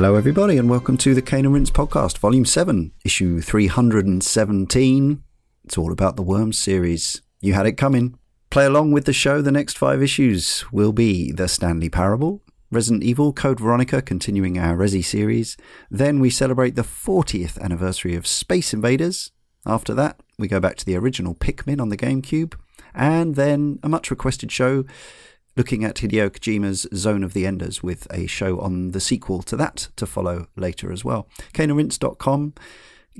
[0.00, 5.22] Hello, everybody, and welcome to the Cane and Rinse podcast, volume 7, issue 317.
[5.64, 7.20] It's all about the Worms series.
[7.42, 8.18] You had it coming.
[8.48, 9.42] Play along with the show.
[9.42, 14.74] The next five issues will be The Stanley Parable, Resident Evil, Code Veronica, continuing our
[14.74, 15.58] Resi series.
[15.90, 19.32] Then we celebrate the 40th anniversary of Space Invaders.
[19.66, 22.54] After that, we go back to the original Pikmin on the GameCube.
[22.94, 24.86] And then a much requested show
[25.60, 29.58] looking at Hideo Kojima's Zone of the Enders with a show on the sequel to
[29.58, 31.28] that to follow later as well.
[31.52, 32.54] caneandrinse.com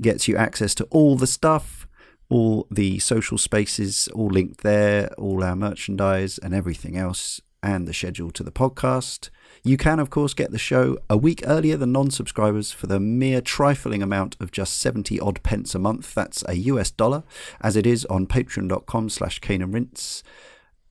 [0.01, 1.87] gets you access to all the stuff,
[2.29, 7.93] all the social spaces, all linked there, all our merchandise and everything else, and the
[7.93, 9.29] schedule to the podcast.
[9.63, 12.99] You can, of course, get the show a week earlier than non subscribers for the
[12.99, 16.15] mere trifling amount of just 70 odd pence a month.
[16.15, 17.21] That's a US dollar,
[17.61, 20.23] as it is on patreon.com slash caneandrinse.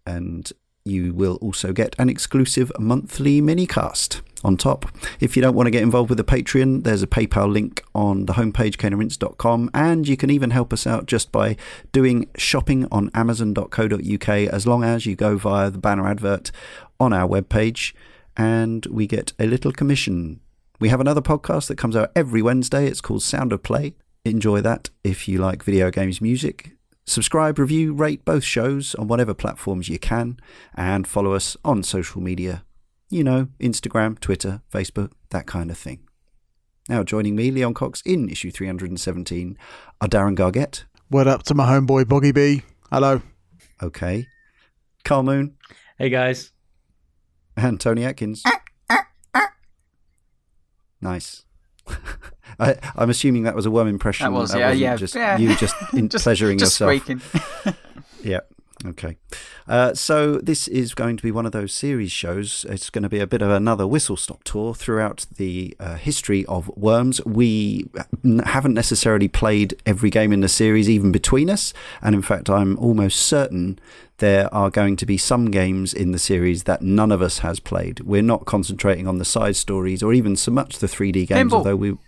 [0.07, 0.53] And
[0.84, 4.86] you will also get an exclusive monthly minicast on top.
[5.20, 8.27] If you don't want to get involved with the Patreon, there's a PayPal link on
[8.27, 11.56] the homepage, caneandrinse.com, and you can even help us out just by
[11.92, 16.51] doing shopping on amazon.co.uk as long as you go via the banner advert
[16.98, 17.92] on our webpage,
[18.36, 20.41] and we get a little commission.
[20.78, 22.86] We have another podcast that comes out every Wednesday.
[22.86, 23.95] It's called Sound of Play.
[24.24, 26.73] Enjoy that if you like video games music.
[27.06, 30.38] Subscribe, review, rate both shows on whatever platforms you can,
[30.74, 32.64] and follow us on social media.
[33.08, 36.06] You know, Instagram, Twitter, Facebook, that kind of thing.
[36.88, 39.56] Now, joining me, Leon Cox, in issue 317
[40.00, 40.84] are Darren Gargett.
[41.08, 42.62] What up to my homeboy Boggy B?
[42.90, 43.22] Hello.
[43.82, 44.27] Okay.
[45.05, 45.56] Karl Moon.
[45.98, 46.52] Hey, guys.
[47.56, 48.42] And Tony Atkins.
[48.46, 49.52] Ah, ah, ah.
[51.00, 51.44] nice.
[52.58, 54.24] I, am assuming that was a worm impression.
[54.24, 55.39] That was, that yeah, yeah, just yeah.
[55.39, 57.11] You just, in just pleasuring just yourself.
[58.23, 58.40] Yeah.
[58.86, 59.17] Okay.
[59.68, 62.64] Uh, so this is going to be one of those series shows.
[62.68, 66.46] It's going to be a bit of another whistle stop tour throughout the uh, history
[66.46, 67.23] of Worms.
[67.27, 67.91] We
[68.45, 71.74] haven't necessarily played every game in the series, even between us.
[72.01, 73.79] And in fact, I'm almost certain
[74.18, 77.61] there are going to be some games in the series that none of us has
[77.61, 78.01] played.
[78.01, 81.57] We're not concentrating on the side stories or even so much the 3D games, Pinball.
[81.57, 81.98] although we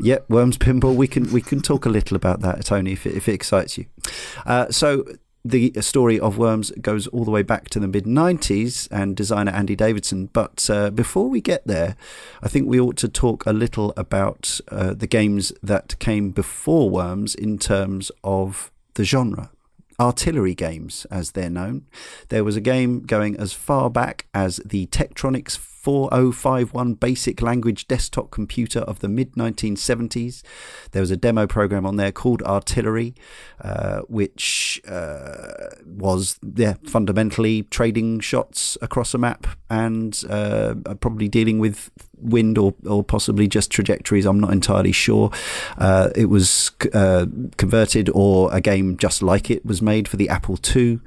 [0.00, 0.94] yeah, Worms Pinball.
[0.94, 3.76] We can we can talk a little about that, Tony, if it, if it excites
[3.76, 3.86] you.
[4.46, 5.04] Uh, so
[5.48, 9.52] the story of Worms goes all the way back to the mid 90s and designer
[9.52, 10.26] Andy Davidson.
[10.32, 11.96] But uh, before we get there,
[12.42, 16.90] I think we ought to talk a little about uh, the games that came before
[16.90, 19.50] Worms in terms of the genre.
[20.00, 21.86] Artillery games, as they're known.
[22.28, 28.30] There was a game going as far back as the Tektronix 4051 basic language desktop
[28.30, 30.42] computer of the mid 1970s.
[30.90, 33.14] There was a demo program on there called Artillery,
[33.60, 41.58] uh, which uh, was yeah, fundamentally trading shots across a map and uh, probably dealing
[41.58, 44.26] with wind or, or possibly just trajectories.
[44.26, 45.30] I'm not entirely sure.
[45.76, 50.28] Uh, it was uh, converted, or a game just like it was made for the
[50.28, 51.00] Apple II.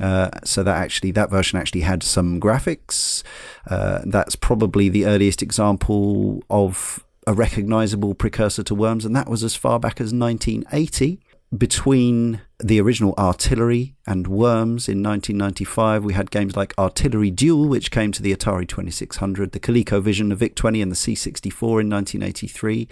[0.00, 3.22] Uh, so that actually that version actually had some graphics.
[3.68, 9.44] Uh, that's probably the earliest example of a recognizable precursor to Worms, and that was
[9.44, 11.20] as far back as 1980.
[11.56, 17.90] Between the original Artillery and Worms in 1995, we had games like Artillery Duel, which
[17.90, 22.88] came to the Atari 2600, the ColecoVision, the VIC 20, and the C64 in 1983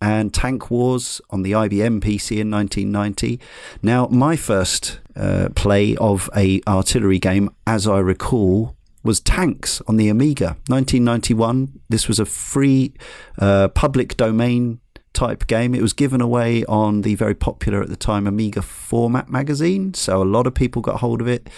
[0.00, 3.40] and Tank Wars on the IBM PC in 1990.
[3.82, 9.96] Now, my first uh, play of a artillery game, as I recall, was Tanks on
[9.96, 11.80] the Amiga, 1991.
[11.88, 12.92] This was a free
[13.38, 14.80] uh, public domain
[15.16, 15.74] type game.
[15.74, 20.22] It was given away on the very popular at the time Amiga Format magazine, so
[20.22, 21.48] a lot of people got hold of it,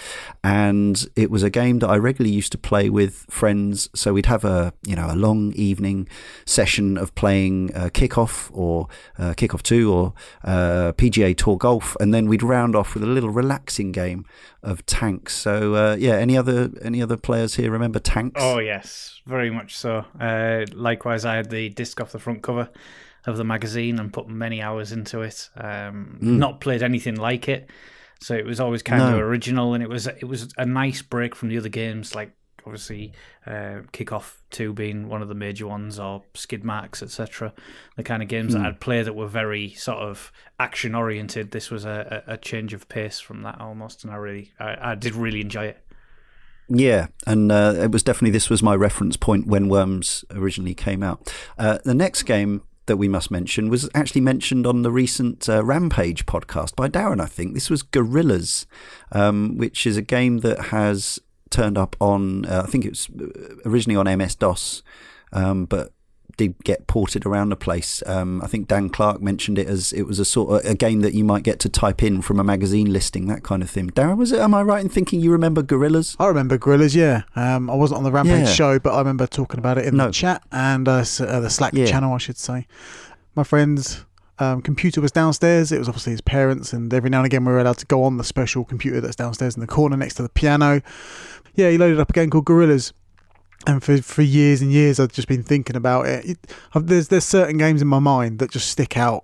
[0.43, 3.89] and it was a game that I regularly used to play with friends.
[3.93, 6.07] So we'd have a you know a long evening
[6.45, 10.13] session of playing uh, Kickoff or uh, Kickoff Two or
[10.45, 14.25] uh, PGA Tour Golf, and then we'd round off with a little relaxing game
[14.63, 15.35] of Tanks.
[15.35, 18.39] So uh, yeah, any other any other players here remember Tanks?
[18.41, 20.05] Oh yes, very much so.
[20.17, 22.69] Uh, likewise, I had the disc off the front cover
[23.29, 25.49] of the magazine and put many hours into it.
[25.55, 26.37] Um, Mm.
[26.37, 27.69] Not played anything like it,
[28.19, 31.35] so it was always kind of original, and it was it was a nice break
[31.35, 32.31] from the other games, like
[32.65, 33.13] obviously
[33.47, 37.53] uh, Kickoff Two being one of the major ones, or Skid Marks, etc.
[37.95, 38.59] The kind of games Hmm.
[38.61, 41.51] that I'd play that were very sort of action oriented.
[41.51, 44.91] This was a, a a change of pace from that almost, and I really I,
[44.91, 45.85] I did really enjoy it.
[46.71, 51.01] Yeah, and uh, it was definitely this was my reference point when Worms originally came
[51.01, 51.33] out.
[51.57, 55.63] Uh, the next game that we must mention was actually mentioned on the recent uh,
[55.63, 57.53] Rampage podcast by Darren, I think.
[57.53, 58.65] This was Gorillas,
[59.11, 61.19] um, which is a game that has
[61.51, 63.07] turned up on, uh, I think it was
[63.63, 64.81] originally on MS DOS,
[65.31, 65.93] um, but
[66.39, 68.01] did get ported around the place.
[68.07, 71.01] Um, I think Dan Clark mentioned it as it was a sort of a game
[71.01, 73.89] that you might get to type in from a magazine listing, that kind of thing.
[73.91, 74.39] Darren, was it?
[74.39, 76.15] Am I right in thinking you remember Gorillas?
[76.19, 77.23] I remember Gorillas, yeah.
[77.35, 78.53] Um, I wasn't on the Rampage Yeah.
[78.53, 80.07] show, but I remember talking about it in No.
[80.07, 81.85] the chat and uh, uh, the Slack Yeah.
[81.85, 82.65] channel, I should say.
[83.35, 84.05] My friend's
[84.39, 85.71] um, computer was downstairs.
[85.73, 88.03] It was obviously his parents, and every now and again we were allowed to go
[88.03, 90.81] on the special computer that's downstairs in the corner next to the piano.
[91.55, 92.93] Yeah, he loaded up a game called Gorillas.
[93.69, 96.25] And for, for years and years, I've just been thinking about it.
[96.25, 96.37] it
[96.73, 99.23] I've, there's there's certain games in my mind that just stick out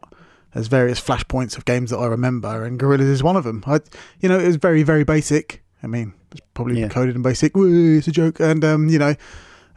[0.54, 3.64] as various flashpoints of games that I remember, and Gorillas is one of them.
[3.66, 3.80] I,
[4.20, 5.64] you know, it was very very basic.
[5.82, 6.90] I mean, it's probably Yeah.
[6.90, 7.56] coded in basic.
[7.56, 9.16] Woo, it's a joke, and um, you know,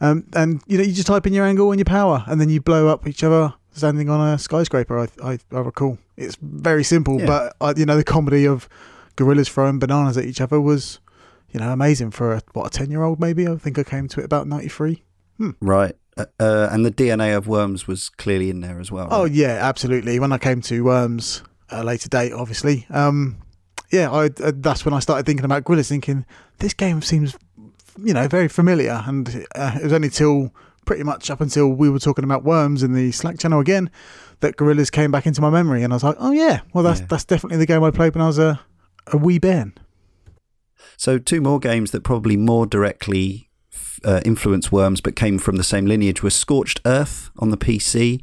[0.00, 2.50] um, and you know, you just type in your angle and your power, and then
[2.50, 4.98] you blow up each other standing on a skyscraper.
[4.98, 7.26] I I, I recall it's very simple, Yeah.
[7.26, 8.68] but uh, you know, the comedy of
[9.16, 11.00] gorillas throwing bananas at each other was,
[11.50, 13.46] you know, amazing for a what a ten year old maybe.
[13.48, 15.02] I think I came to it about ninety three.
[15.60, 15.94] Right.
[16.16, 19.06] Uh, uh, and the DNA of Worms was clearly in there as well.
[19.10, 20.18] Oh yeah, absolutely.
[20.18, 23.36] When I came to Worms at a later date, obviously, um,
[23.90, 26.26] yeah, I, uh, that's when I started thinking about Gorillas, thinking
[26.58, 27.36] this game seems,
[28.02, 29.00] you know, very familiar.
[29.06, 30.52] And uh, it was only till
[30.86, 33.88] pretty much up until we were talking about Worms in the Slack channel again
[34.40, 36.98] that Gorillas came back into my memory, and I was like, oh yeah, well that's
[37.00, 37.06] Yeah.
[37.10, 38.58] that's definitely the game I played when I was a
[39.06, 39.72] a wee bairn.
[40.98, 43.48] So, two more games that probably more directly
[44.04, 48.20] uh, influenced Worms but came from the same lineage were Scorched Earth on the PC,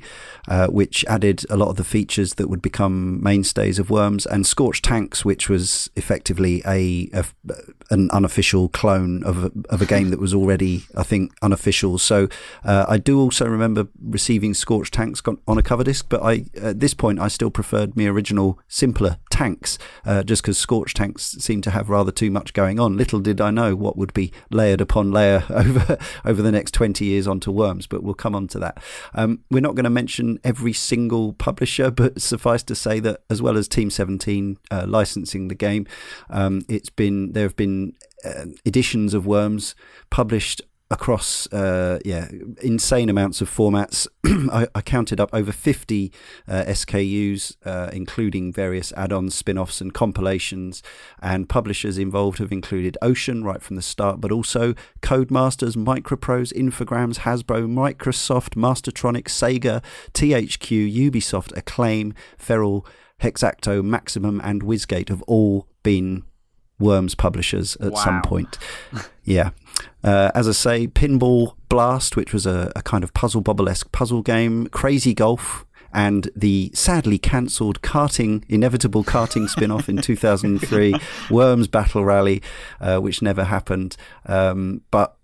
[0.49, 4.45] uh, which added a lot of the features that would become mainstays of Worms, and
[4.45, 7.25] Scorched Tanks, which was effectively a, a
[7.89, 11.97] an unofficial clone of a, of a game that was already, I think, unofficial.
[11.97, 12.27] So,
[12.63, 16.79] uh, I do also remember receiving Scorched Tanks on a cover disc, but I at
[16.79, 21.63] this point I still preferred my original simpler tanks, uh, just because Scorched Tanks seemed
[21.65, 22.97] to have rather too much going on.
[22.97, 27.05] Little did I know what would be layered upon layer over over the next twenty
[27.05, 28.81] years onto Worms, but we'll come on to that.
[29.13, 33.41] Um, we're not going to mention every single publisher, but suffice to say that as
[33.41, 35.85] well as Team Seventeen uh, licensing the game,
[36.29, 37.74] um, it's been there have been
[38.23, 39.75] uh, editions of Worms
[40.09, 40.61] published
[40.91, 42.29] across uh, yeah
[42.61, 44.07] insane amounts of formats.
[44.25, 46.11] I, I counted up over 50
[46.47, 50.83] uh, SKUs, uh, including various add-ons, spin-offs, and compilations.
[51.21, 57.19] And publishers involved have included Ocean right from the start, but also Codemasters, Microprose, Infogrames,
[57.19, 59.83] Hasbro, Microsoft, Mastertronic, Sega,
[60.13, 62.85] THQ, Ubisoft, Acclaim, Feral,
[63.21, 66.23] Hexacto, Maximum, and Wizgate have all been
[66.79, 68.57] Worms publishers at some point.
[69.23, 69.51] yeah.
[70.03, 73.91] Uh, as I say, Pinball Blast, which was a, a kind of puzzle bobble esque
[73.91, 80.93] puzzle game, Crazy Golf, and the sadly cancelled karting, inevitable karting spin off in 2003,
[81.31, 82.41] Worms Battle Rally,
[82.81, 83.95] uh, which never happened.
[84.25, 85.17] Um, but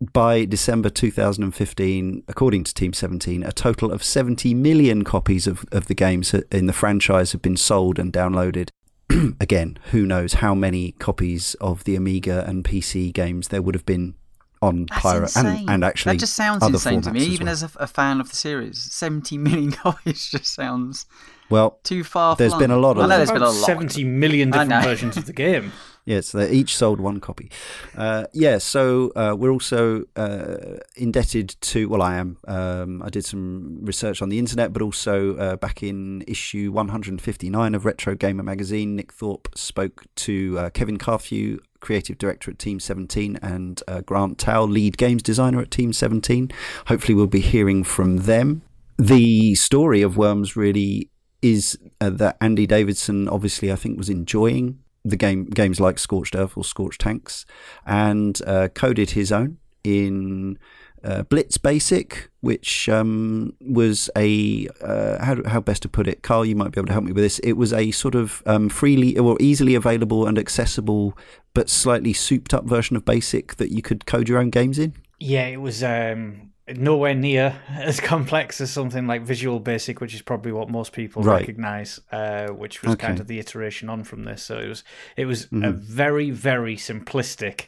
[0.00, 5.86] by December 2015, according to Team 17, a total of 70 million copies of, of
[5.86, 8.70] the games in the franchise have been sold and downloaded.
[9.40, 13.86] Again, who knows how many copies of the Amiga and PC games there would have
[13.86, 14.14] been
[14.62, 15.46] on That's Pyro insane.
[15.46, 17.20] and, and actually that just sounds other insane to me.
[17.20, 17.52] as Even well.
[17.52, 21.06] as a, a fan of the series, seventy million copies just sounds
[21.48, 22.36] well, too far.
[22.36, 22.60] There's flung.
[22.60, 23.66] been a lot of I know there's been a About lot.
[23.66, 25.72] 70 million different versions of the game.
[26.04, 27.50] Yes, they each sold one copy.
[27.96, 31.88] Uh, yeah, so uh, we're also uh, indebted to.
[31.88, 32.38] Well, I am.
[32.48, 37.74] Um, I did some research on the internet, but also uh, back in issue 159
[37.74, 42.80] of Retro Gamer magazine, Nick Thorpe spoke to uh, Kevin Carthew, creative director at Team
[42.80, 46.50] 17, and uh, Grant Tao, lead games designer at Team 17.
[46.86, 48.62] Hopefully, we'll be hearing from them.
[48.98, 51.10] The story of Worms really
[51.42, 56.34] is uh, that Andy Davidson, obviously, I think, was enjoying the game games like Scorched
[56.34, 57.46] Earth or Scorched Tanks,
[57.86, 60.58] and uh, coded his own in
[61.02, 66.22] uh, Blitz Basic, which um, was a uh, how how best to put it.
[66.22, 67.38] Karl, you might be able to help me with this.
[67.40, 71.16] It was a sort of um, freely or easily available and accessible,
[71.54, 74.94] but slightly souped up version of Basic that you could code your own games in.
[75.18, 80.22] Yeah, it was um, nowhere near as complex as something like Visual Basic, which is
[80.22, 81.40] probably what most people Right.
[81.40, 84.42] recognize, uh, which was kind of the iteration on from this.
[84.42, 84.84] So it was
[85.16, 85.78] it was a Mhm.
[85.78, 87.66] very very simplistic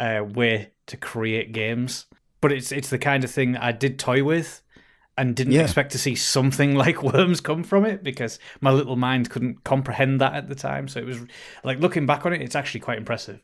[0.00, 2.06] uh, way to create games,
[2.40, 4.60] but it's it's the kind of thing I did toy with.
[5.16, 5.62] And didn't Yeah.
[5.62, 10.20] expect to see something like worms come from it because my little mind couldn't comprehend
[10.20, 10.88] that at the time.
[10.88, 11.20] So it was
[11.62, 13.40] like looking back on it, it's actually quite impressive.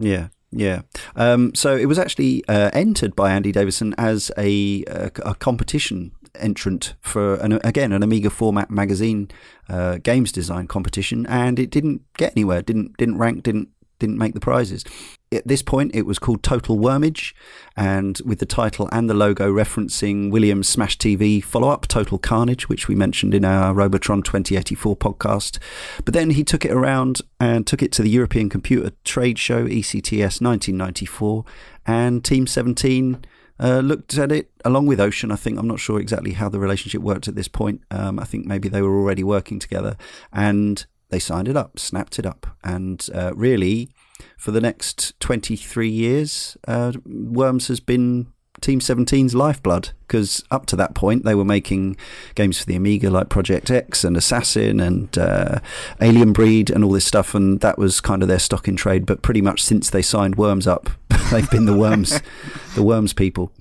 [0.00, 0.82] Yeah, yeah.
[1.16, 6.12] Um, so it was actually uh, entered by Andy Davidson as a, a, a competition
[6.36, 9.30] entrant for an, again an Amiga format magazine
[9.68, 12.62] uh, games design competition, and it didn't get anywhere.
[12.62, 13.42] Didn't didn't rank.
[13.42, 13.68] Didn't
[14.02, 14.84] didn't make the prizes.
[15.30, 17.34] At this point, it was called Total Wormage,
[17.76, 22.68] and with the title and the logo referencing Williams' Smash TV follow up, Total Carnage,
[22.68, 25.58] which we mentioned in our Robotron 2084 podcast.
[26.04, 29.66] But then he took it around and took it to the European Computer Trade Show,
[29.66, 31.44] ECTS 1994,
[31.86, 33.24] and Team 17
[33.60, 35.30] uh, looked at it along with Ocean.
[35.30, 37.82] I think I'm not sure exactly how the relationship worked at this point.
[37.92, 39.96] Um, I think maybe they were already working together,
[40.32, 43.90] and they signed it up, snapped it up, and uh, really,
[44.38, 50.76] for the next 23 years, uh, Worms has been Team 17's lifeblood because up to
[50.76, 51.96] that point they were making
[52.34, 55.58] games for the Amiga like Project X and Assassin and uh,
[56.00, 59.04] Alien Breed and all this stuff, and that was kind of their stock in trade.
[59.04, 60.88] But pretty much since they signed Worms up,
[61.30, 62.22] they've been the Worms,
[62.74, 63.52] the Worms people.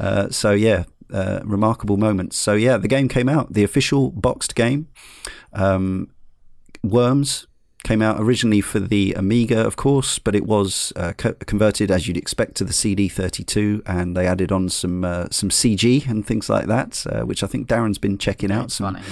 [0.00, 2.36] Uh, so yeah, uh, remarkable moments.
[2.36, 4.88] So yeah, the game came out, the official boxed game.
[5.52, 6.10] Um,
[6.90, 7.46] Worms
[7.84, 12.08] came out originally for the Amiga, of course, but it was uh, co- converted as
[12.08, 16.48] you'd expect to the CD32, and they added on some uh, some CG and things
[16.48, 18.70] like that, uh, which I think Darren's been checking out.
[18.72, 19.06] Some, funny.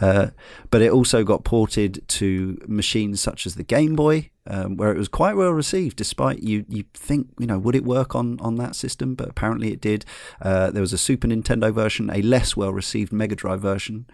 [0.00, 0.06] Yeah.
[0.06, 0.30] uh,
[0.70, 4.98] but it also got ported to machines such as the Game Boy, um, where it
[4.98, 5.96] was quite well received.
[5.96, 9.72] Despite you, you think you know would it work on on that system, but apparently
[9.72, 10.04] it did.
[10.40, 14.06] Uh, there was a Super Nintendo version, a less well received Mega Drive version.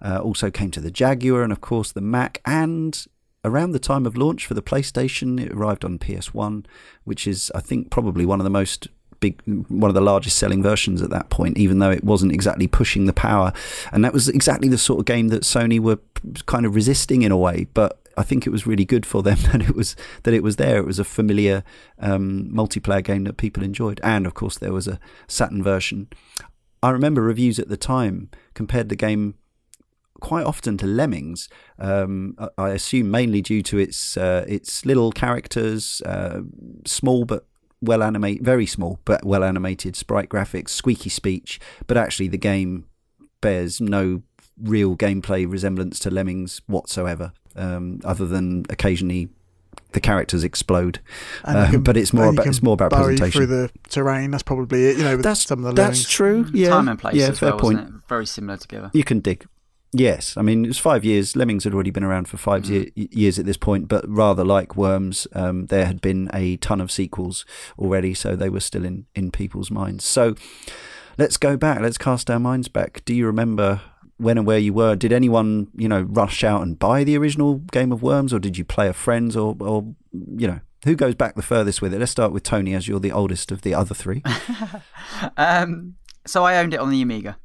[0.00, 3.06] Uh, also came to the Jaguar and of course the Mac and.
[3.44, 6.64] Around the time of launch for the PlayStation, it arrived on PS1,
[7.02, 8.86] which is, I think, probably one of the most
[9.18, 12.68] big, one of the largest selling versions at that point, even though it wasn't exactly
[12.68, 13.52] pushing the power.
[13.90, 15.98] And that was exactly the sort of game that Sony were
[16.46, 19.38] kind of resisting in a way, but I think it was really good for them
[19.52, 20.78] that it was that it was there.
[20.78, 21.64] It was a familiar
[21.98, 26.08] um, multiplayer game that people enjoyed, and of course there was a Saturn version.
[26.82, 29.34] I remember reviews at the time compared the game
[30.20, 31.48] quite often to Lemmings.
[31.78, 36.40] Um, I- assume mainly due to its uh, its little characters, uh,
[36.86, 37.46] small but
[37.80, 41.60] well animated, very small but well animated sprite graphics, squeaky speech.
[41.86, 42.86] But actually, the game
[43.40, 44.22] bears no
[44.60, 49.28] real gameplay resemblance to Lemmings whatsoever, um, other than occasionally
[49.92, 51.00] the characters explode.
[51.44, 53.38] Um, can- but it's more about it's more about burrow presentation.
[53.38, 54.30] through the terrain.
[54.30, 54.96] That's probably it.
[54.98, 56.08] You know, with That's some of the that's lemmings.
[56.08, 56.46] true.
[56.52, 57.78] Yeah, Time and place Yeah, as fair well, point.
[57.78, 58.08] wasn't it?
[58.08, 58.90] Very similar together.
[58.94, 59.46] You can dig.
[59.94, 61.36] Yes, I mean it was five years.
[61.36, 62.90] Lemmings had already been around for five Mm.
[62.94, 66.80] ye- years at this point, but rather like Worms, um, there had been a ton
[66.80, 67.44] of sequels
[67.78, 70.06] already, so they were still in in people's minds.
[70.06, 70.34] So
[71.18, 71.80] let's go back.
[71.82, 73.02] Let's cast our minds back.
[73.04, 73.82] Do you remember
[74.22, 74.96] when and where you were?
[74.96, 78.56] Did anyone you know rush out and buy the original game of Worms, or did
[78.56, 80.60] you play a friend's, or or you know?
[80.84, 82.00] Who goes back the furthest with it?
[82.00, 84.22] Let's start with Tony, as you're the oldest of the other three.
[85.36, 85.94] Um,
[86.26, 87.36] so I owned it on the Amiga.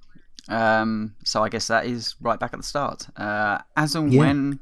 [0.50, 3.08] Um, so I guess that is right back at the start.
[3.16, 4.20] Uh, as and Yeah.
[4.20, 4.60] when,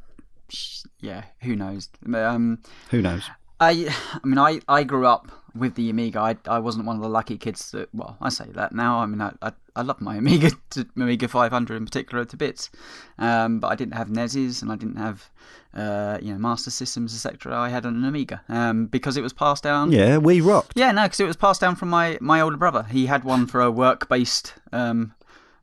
[0.99, 1.89] yeah, who knows?
[2.13, 2.59] Um,
[2.91, 3.23] Who knows?
[3.59, 6.19] I, I mean, I, I grew up with the Amiga.
[6.19, 7.87] I, I wasn't one of the lucky kids that.
[7.93, 8.99] Well, I say that now.
[8.99, 12.69] I mean, I, I, I love my Amiga, to, Amiga 500 in particular, to bits.
[13.17, 15.29] Um, but I didn't have NESs and I didn't have,
[15.73, 17.57] uh, you know, Master Systems, etc.
[17.57, 19.91] I had an Amiga um, because it was passed down.
[19.91, 20.73] Yeah, we rocked.
[20.75, 22.83] Yeah, no, because it was passed down from my, my older brother.
[22.83, 25.13] He had one for a work based um,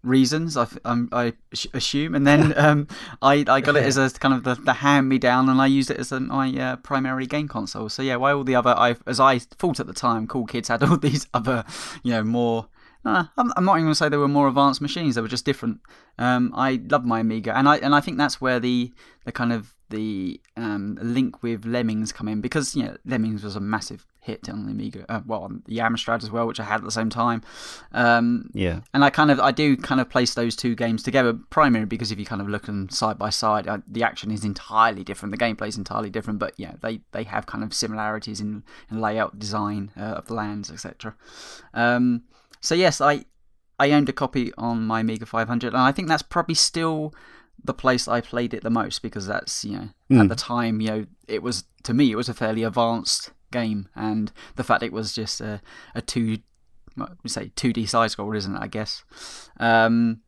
[0.02, 2.88] reasons, I, um, I sh- assume, and then um,
[3.23, 5.66] I, I got it as a kind of the, the hand me down, and I
[5.66, 7.88] used it as a, my uh, primary game console.
[7.88, 10.69] So yeah, why all the other, I as I thought at the time, cool kids
[10.69, 11.64] had all these other,
[12.02, 12.69] you know, more.
[13.04, 15.14] Uh, I'm, I'm not even going to say they were more advanced machines.
[15.14, 15.80] They were just different.
[16.18, 18.92] Um, I love my Amiga, and I and I think that's where the
[19.25, 23.56] the kind of the um, link with Lemmings come in because you know Lemmings was
[23.56, 26.64] a massive hit on the Amiga, uh, well on the Amstrad as well, which I
[26.64, 27.42] had at the same time.
[27.92, 28.80] Um, Yeah.
[28.94, 32.12] and I kind of I do kind of place those two games together primarily because
[32.12, 35.32] if you kind of look them side by side, uh, the action is entirely different,
[35.37, 39.00] the gameplay is entirely different, but yeah, they they have kind of similarities in, in
[39.00, 41.16] layout, design uh, of the lands, etc.
[41.75, 42.23] Um,
[42.62, 43.26] so yes, I
[43.78, 47.12] I owned a copy on my Amiga 500, and I think that's probably still
[47.62, 50.88] the place I played it the most because that's you know at the time you
[50.88, 54.92] know it was to me it was a fairly advanced game, and the fact it
[54.92, 55.61] was just a
[55.95, 56.38] a two
[57.23, 58.61] we say 2D side scroll, isn't it?
[58.61, 59.04] I guess.
[59.59, 60.21] Um,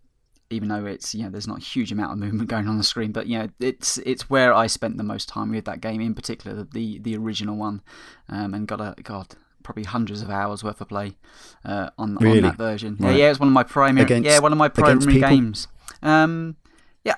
[0.51, 2.85] even though it's you know there's not a huge amount of movement going on the
[2.85, 6.01] screen, but you know it's it's where I spent the most time with that game,
[6.01, 7.83] in particular the the original one,
[8.29, 11.17] um, and got a god probably hundreds of hours worth of play
[11.65, 12.37] uh, on Really?
[12.39, 12.97] on that version.
[13.01, 13.11] Right.
[13.13, 15.67] Yeah, yeah, it's one of my primary Against- yeah one of my primary games.
[16.03, 16.57] Um,
[17.05, 17.17] yeah,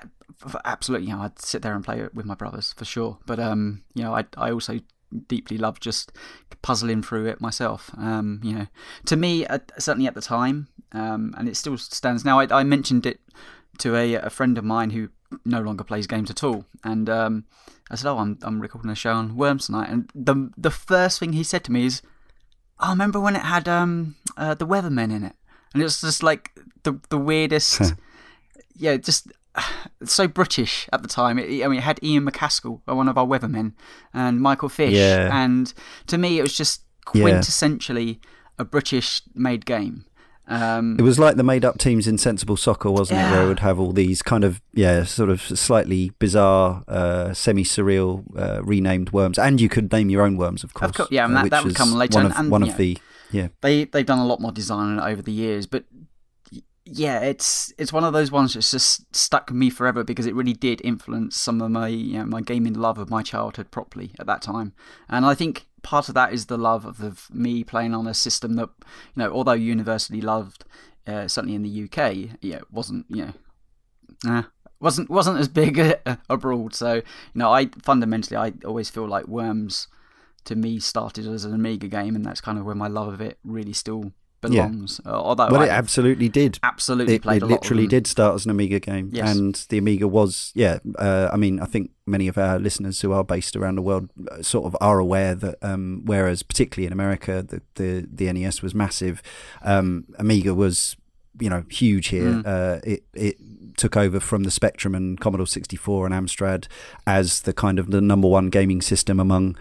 [0.65, 1.07] absolutely.
[1.07, 3.19] You know, I'd sit there and play it with my brothers for sure.
[3.25, 4.79] But um, you know, I I also
[5.27, 6.11] deeply love just
[6.61, 7.91] puzzling through it myself.
[7.97, 8.67] Um, you know,
[9.05, 12.39] to me, uh, certainly at the time, um, and it still stands now.
[12.39, 13.19] I, I mentioned it
[13.79, 15.09] to a, a friend of mine who
[15.45, 17.45] no longer plays games at all, and um,
[17.89, 21.19] I said, "Oh, I'm I'm recording a show on Worms tonight," and the the first
[21.19, 22.01] thing he said to me is,
[22.79, 25.35] "I remember when it had um uh, the Weathermen in it,"
[25.73, 26.51] and it was just like
[26.83, 27.93] the the weirdest,
[28.75, 29.27] yeah, just
[30.05, 31.39] so British at the time.
[31.39, 33.73] It, I mean, it had Ian McCaskill, one of our weathermen,
[34.13, 35.29] and Michael Fish, Yeah.
[35.33, 35.73] and
[36.07, 36.81] to me, it was just
[37.13, 37.23] Yeah.
[37.23, 38.19] quintessentially
[38.59, 40.05] a British-made game.
[40.49, 43.23] Um, It was like the made up teams in Sensible Soccer, wasn't it?
[43.23, 43.45] Where Yeah.
[43.45, 48.23] it would have all these kind of, yeah, sort of slightly bizarre, uh, semi surreal
[48.37, 49.37] uh, renamed worms.
[49.37, 50.91] And you could name your own worms, of course.
[50.91, 52.71] course, yeah, and uh, that- that would come later, One of, and, one yeah.
[52.71, 52.97] of the,
[53.31, 53.47] yeah.
[53.61, 55.83] they they've done a lot more design over the years, but
[56.85, 60.53] yeah, it's it's one of those ones that's just stuck me forever because it really
[60.53, 64.25] did influence some of my you know, my gaming love of my childhood properly at
[64.27, 64.71] that time,
[65.09, 68.13] and I think part of that is the love of, of me playing on a
[68.13, 70.65] system that you know although universally loved,
[71.05, 73.33] uh, certainly in the UK, yeah, wasn't you
[74.25, 74.45] know,
[74.79, 75.79] wasn't wasn't as big
[76.29, 76.75] abroad.
[76.75, 77.03] So you
[77.35, 79.87] know, I fundamentally I always feel like Worms
[80.45, 83.21] to me started as an Amiga game, and that's kind of where my love of
[83.21, 85.01] it really still belongs.
[85.05, 86.59] Uh, although Well, I it absolutely did.
[86.63, 89.35] absolutely It, played it a lot of literally did start as an Amiga game, Yes.
[89.35, 90.79] and the Amiga was, yeah.
[90.97, 94.09] Uh, I mean, I think many of our listeners who are based around the world
[94.31, 98.61] uh, sort of are aware that, um, whereas particularly in America, the the, the NES
[98.61, 99.21] was massive.
[99.63, 100.95] Um, Amiga was,
[101.39, 102.31] you know, huge here.
[102.31, 102.45] Mm.
[102.45, 103.37] Uh, it it
[103.77, 106.67] took over from the Spectrum and Commodore 64 and Amstrad
[107.05, 109.55] as the kind of the number one gaming system among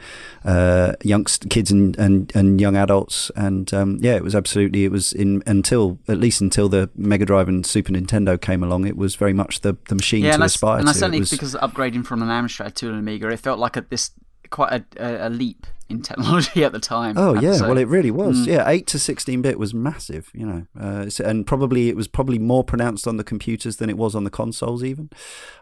[0.45, 3.31] uh, youngst kids and, and, and young adults.
[3.37, 7.25] And um, yeah, it was absolutely it was in until at least until the Mega
[7.25, 10.35] Drive and Super Nintendo came along, it was very much the, the machine yeah, to
[10.35, 10.97] and, I, aspire and I to.
[10.97, 13.83] It certainly was- because upgrading from an Amstrad to an Amiga, it felt like a,
[13.83, 14.11] this
[14.51, 17.17] quite a, a, a leap in technology at the time.
[17.17, 18.39] Oh I have to yeah, well it really was.
[18.39, 18.47] Mm.
[18.47, 22.39] Yeah, eight to sixteen bit was massive, you know, uh, and probably it was probably
[22.39, 25.11] more pronounced on the computers than it was on the consoles even.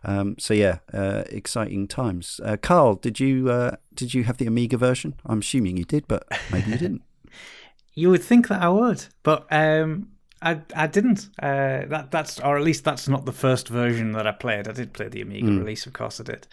[0.05, 2.41] Um, so yeah, uh, exciting times.
[2.45, 5.15] Uh, Karl, did you uh, did you have the Amiga version?
[5.27, 7.03] I'm assuming you did, but maybe you didn't.
[7.97, 10.09] You would think that I would, but um,
[10.43, 11.29] I I didn't.
[11.41, 14.67] Uh, that that's or at least that's not the first version that I played.
[14.67, 15.59] I did play the Amiga Mm.
[15.61, 16.49] release, of course I did.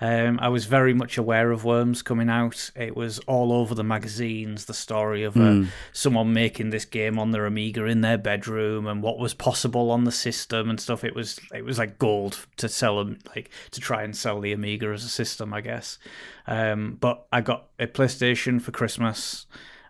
[0.00, 2.70] Um, I was very much aware of Worms coming out.
[2.76, 4.66] It was all over the magazines.
[4.66, 5.68] The story of uh, Mm.
[5.92, 10.04] someone making this game on their Amiga in their bedroom and what was possible on
[10.04, 11.02] the system and stuff.
[11.02, 14.52] It was it was like gold to sell them, like to try and sell the
[14.52, 15.98] Amiga as a system, I guess.
[16.46, 19.46] Um, but I got a PlayStation for Christmas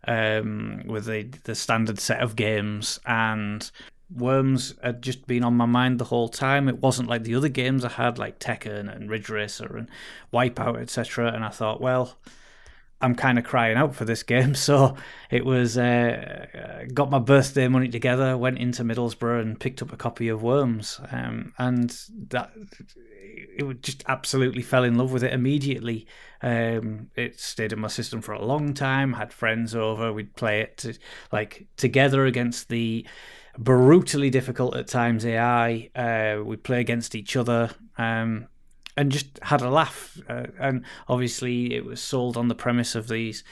[0.07, 3.71] um, with the the standard set of games and.
[4.15, 6.69] Worms had just been on my mind the whole time.
[6.69, 9.89] It wasn't like the other games I had, like Tekken and Ridge Racer and
[10.33, 11.33] Wipeout, etc.
[11.33, 12.17] And I thought, well,
[13.01, 14.55] I'm kind of crying out for this game.
[14.69, 14.97] So
[15.31, 19.97] it was, uh, got my birthday money together, went into Middlesbrough and picked up a
[19.97, 21.01] copy of Worms.
[21.11, 21.91] Um, and
[22.29, 22.53] that,
[23.57, 26.07] it just absolutely fell in love with it immediately.
[26.43, 30.61] Um, it stayed in my system for a long time, had friends over, we'd play
[30.61, 30.95] it to,
[31.33, 33.07] like together against the
[33.59, 35.91] brutally difficult at times AI.
[35.95, 37.71] Uh, we'd play against each other.
[37.97, 38.49] Um,
[38.99, 40.19] and just had a laugh.
[40.29, 43.45] Uh, and obviously, it was sold on the premise of these,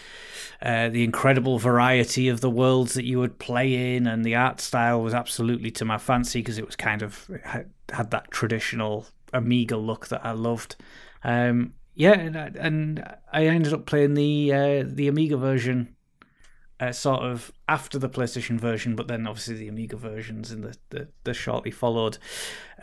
[0.60, 4.60] uh, the incredible variety of the worlds that you would play in, and the art
[4.60, 9.06] style was absolutely to my fancy because it was kind of had, had that traditional
[9.32, 10.74] Amiga look that I loved.
[11.22, 15.94] Um, yeah, and, I- and I ended up playing the uh, the Amiga version.
[16.78, 20.76] Uh, sort of after the PlayStation version, but then obviously the Amiga versions and the,
[20.90, 22.18] the, the shortly followed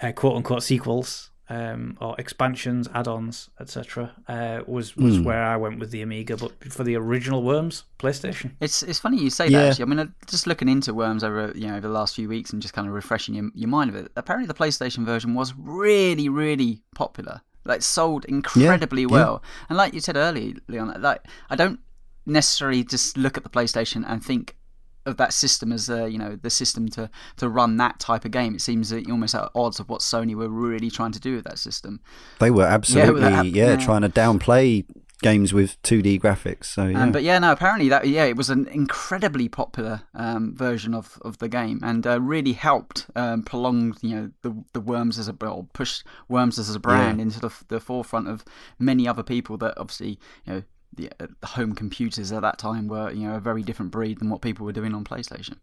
[0.02, 4.12] uh, quote unquote sequels um, or expansions, add-ons, etc.
[4.28, 5.24] Uh, was was Hmm.
[5.26, 8.52] where I went with the Amiga, but for the original Worms, PlayStation.
[8.62, 9.60] It's it's funny you say Yeah.
[9.64, 9.70] that.
[9.72, 12.30] Actually, I mean, uh, just looking into Worms over you know over the last few
[12.30, 14.12] weeks and just kind of refreshing your, your mind of it.
[14.16, 17.42] Apparently, the PlayStation version was really really popular.
[17.66, 19.08] Like sold incredibly yeah.
[19.08, 19.44] well.
[19.70, 21.80] And like you said earlier, Leon, like I don't
[22.26, 24.56] necessarily just look at the PlayStation and think
[25.06, 28.32] of that system as uh, you know the system to to run that type of
[28.32, 28.56] game.
[28.56, 31.36] It seems that you're almost at odds of what Sony were really trying to do
[31.36, 32.00] with that system.
[32.40, 33.76] They were absolutely yeah, that- yeah.
[33.78, 34.86] trying to downplay
[35.24, 36.66] games with 2D graphics.
[36.66, 37.02] So yeah.
[37.02, 41.18] Um, but yeah, no, apparently that yeah, it was an incredibly popular um, version of,
[41.24, 45.28] of the game, and uh, really helped um, prolong you know the the Worms as
[45.28, 48.44] a or push Worms as a brand into the the forefront of
[48.78, 50.64] many other people that obviously you know
[50.96, 54.30] the, uh, home computers at that time were you know a very different breed than
[54.30, 55.58] what people were doing on PlayStation.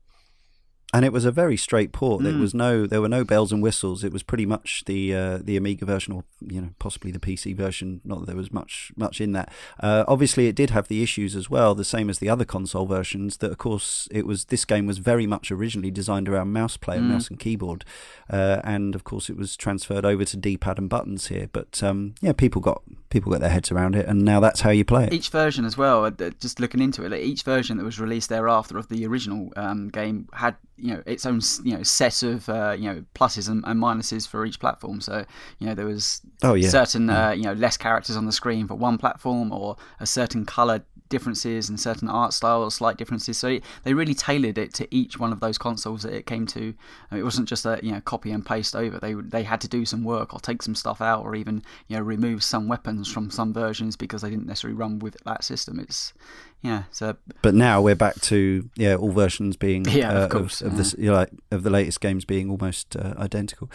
[0.92, 2.22] And it was a very straight port.
[2.22, 2.40] There Mm.
[2.40, 4.02] was no, there were no bells and whistles.
[4.02, 7.54] It was pretty much the uh, the Amiga version, or you know, possibly the PC
[7.56, 8.00] version.
[8.04, 9.52] Not that there was much much in that.
[9.80, 12.86] Uh, obviously, it did have the issues as well, the same as the other console
[12.86, 13.36] versions.
[13.38, 16.96] That of course, it was this game was very much originally designed around mouse play,
[16.96, 17.10] and Mm.
[17.12, 17.84] mouse and keyboard,
[18.28, 21.48] uh, and of course, it was transferred over to D-pad and buttons here.
[21.52, 24.70] But um, yeah, people got people got their heads around it, and now that's how
[24.70, 25.12] you play it.
[25.12, 28.28] Each version as well, uh, just looking into it, like, each version that was released
[28.28, 32.48] thereafter of the original um, game had you know its own you know set of
[32.48, 35.00] uh, you know pluses and, and minuses for each platform.
[35.00, 35.24] So
[35.58, 38.66] you know there was Oh yeah, certain uh, you know less characters on the screen
[38.66, 43.36] for one platform, or a certain color differences and certain art styles, slight differences.
[43.36, 46.46] So it, they really tailored it to each one of those consoles that it came
[46.46, 46.74] to.
[47.10, 48.98] I mean, it wasn't just a you know copy and paste over.
[48.98, 51.96] They they had to do some work or take some stuff out, or even you
[51.96, 55.78] know remove some weapons from some versions because they didn't necessarily run with that system.
[55.78, 56.14] It's
[56.62, 60.60] yeah, so but now we're back to yeah all versions being Yeah, of uh, course,
[60.60, 63.70] of, the you know, like, of the latest games being almost uh, identical.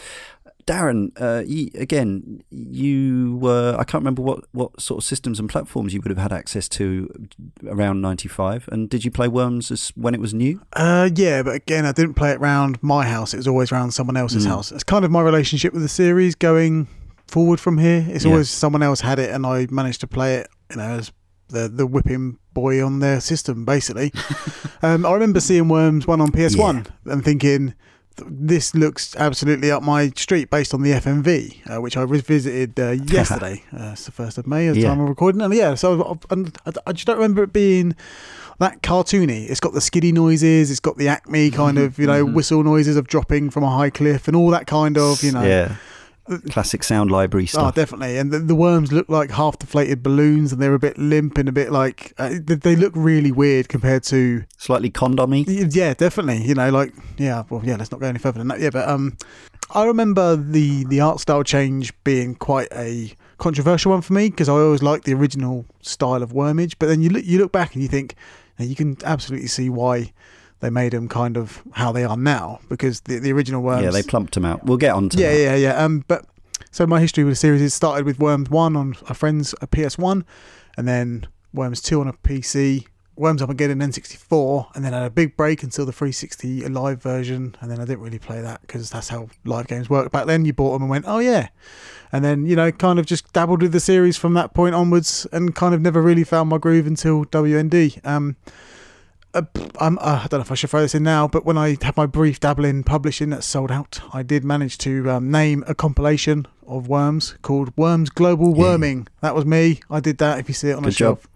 [0.66, 5.48] Darren, uh, you, again, you were I can't remember what, what sort of systems and
[5.48, 7.08] platforms you would have had access to
[7.68, 10.60] around '95, and did you play Worms as, when it was new?
[10.72, 13.32] Uh, yeah, but again, I didn't play it around my house.
[13.32, 14.48] It was always around someone else's Mm.
[14.48, 14.72] house.
[14.72, 16.88] It's kind of my relationship with the series going
[17.28, 18.04] forward from here.
[18.08, 18.32] It's Yeah.
[18.32, 20.48] always someone else had it, and I managed to play it.
[20.70, 21.12] You know, as
[21.48, 24.12] the the whipping boy on their system, basically.
[24.82, 27.74] um, I remember seeing Worms one on PS One and thinking.
[28.16, 32.78] "Th- This looks absolutely up my street based on the FMV, uh, which I revisited
[32.80, 33.62] uh, yesterday.
[33.72, 34.88] uh, it's the first of May, at the Yeah.
[34.88, 35.40] time of recording.
[35.42, 37.94] And yeah, so I, I, I just don't remember it being
[38.58, 39.48] that cartoony.
[39.50, 40.70] It's got the skiddy noises.
[40.70, 42.34] It's got the Acme kind of you know Mhm.
[42.34, 45.42] whistle noises of dropping from a high cliff and all that kind of you know.
[45.42, 45.76] yeah,
[46.50, 47.68] classic sound library stuff.
[47.68, 48.18] Oh, definitely.
[48.18, 51.48] And the, the worms look like half deflated balloons, and they're a bit limp and
[51.48, 54.44] a bit like uh, they, look really weird compared to.
[54.58, 55.44] Slightly condomy.
[55.46, 56.42] Yeah, definitely.
[56.46, 57.44] You know, like yeah.
[57.48, 57.76] Well, yeah.
[57.76, 58.60] Let's not go any further than that.
[58.60, 59.16] Yeah, but um,
[59.74, 64.48] I remember the the art style change being quite a controversial one for me because
[64.48, 66.78] I always liked the original style of Wormage.
[66.78, 68.14] But then you look you look back and you think
[68.58, 70.12] you can absolutely see why
[70.60, 73.84] they made them kind of how they are now because the the original Worms.
[73.84, 74.64] Yeah, they plumped them out.
[74.64, 75.38] We'll get on to Yeah, that.
[75.40, 75.84] yeah, yeah.
[75.84, 76.24] Um, but
[76.70, 79.66] so my history with the series is started with Worms One on a friend's a
[79.66, 80.24] PS One,
[80.76, 82.86] and then Worms Two on a PC.
[83.18, 86.68] Worms Up Again in N64, and then I had a big break until the 360
[86.68, 90.12] live version, and then I didn't really play that because that's how live games work.
[90.12, 91.48] Back then, you bought them and went, "Oh yeah,"
[92.12, 95.26] and then you know, kind of just dabbled with the series from that point onwards,
[95.32, 98.04] and kind of never really found my groove until WMD.
[98.06, 98.36] Um,
[99.80, 101.76] I'm, uh, I don't know if I should throw this in now, but when I
[101.82, 105.64] had my brief dabble in publishing that sold out, I did manage to um, name
[105.66, 109.02] a compilation of worms called Worms Global Yeah.
[109.20, 109.80] That was me.
[109.90, 110.38] I did that.
[110.38, 111.20] If you see it on a Good job.
[111.20, 111.28] shelf,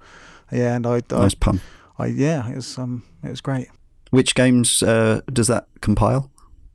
[0.53, 1.61] yeah, and I, I, Nice pun.
[1.99, 3.69] I, yeah, it was um, it was great.
[4.11, 6.31] Which games uh, does that compile?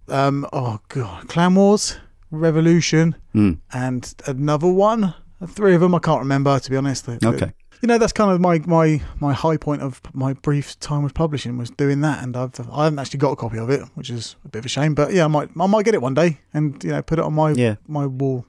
[0.07, 1.97] Um, oh god, Clan Wars,
[2.31, 5.13] Revolution, Mm, and another one.
[5.47, 5.93] Three of them.
[5.95, 7.05] I can't remember to be honest.
[7.07, 7.53] The- the- okay.
[7.85, 11.13] You know that's kind of my my my high point of my brief time with
[11.13, 14.09] publishing was doing that and I've I haven't actually got a copy of it which
[14.09, 16.15] is a bit of a shame but yeah I might I might get it one
[16.15, 17.75] day and you know put it on my Yeah.
[17.87, 18.47] my wall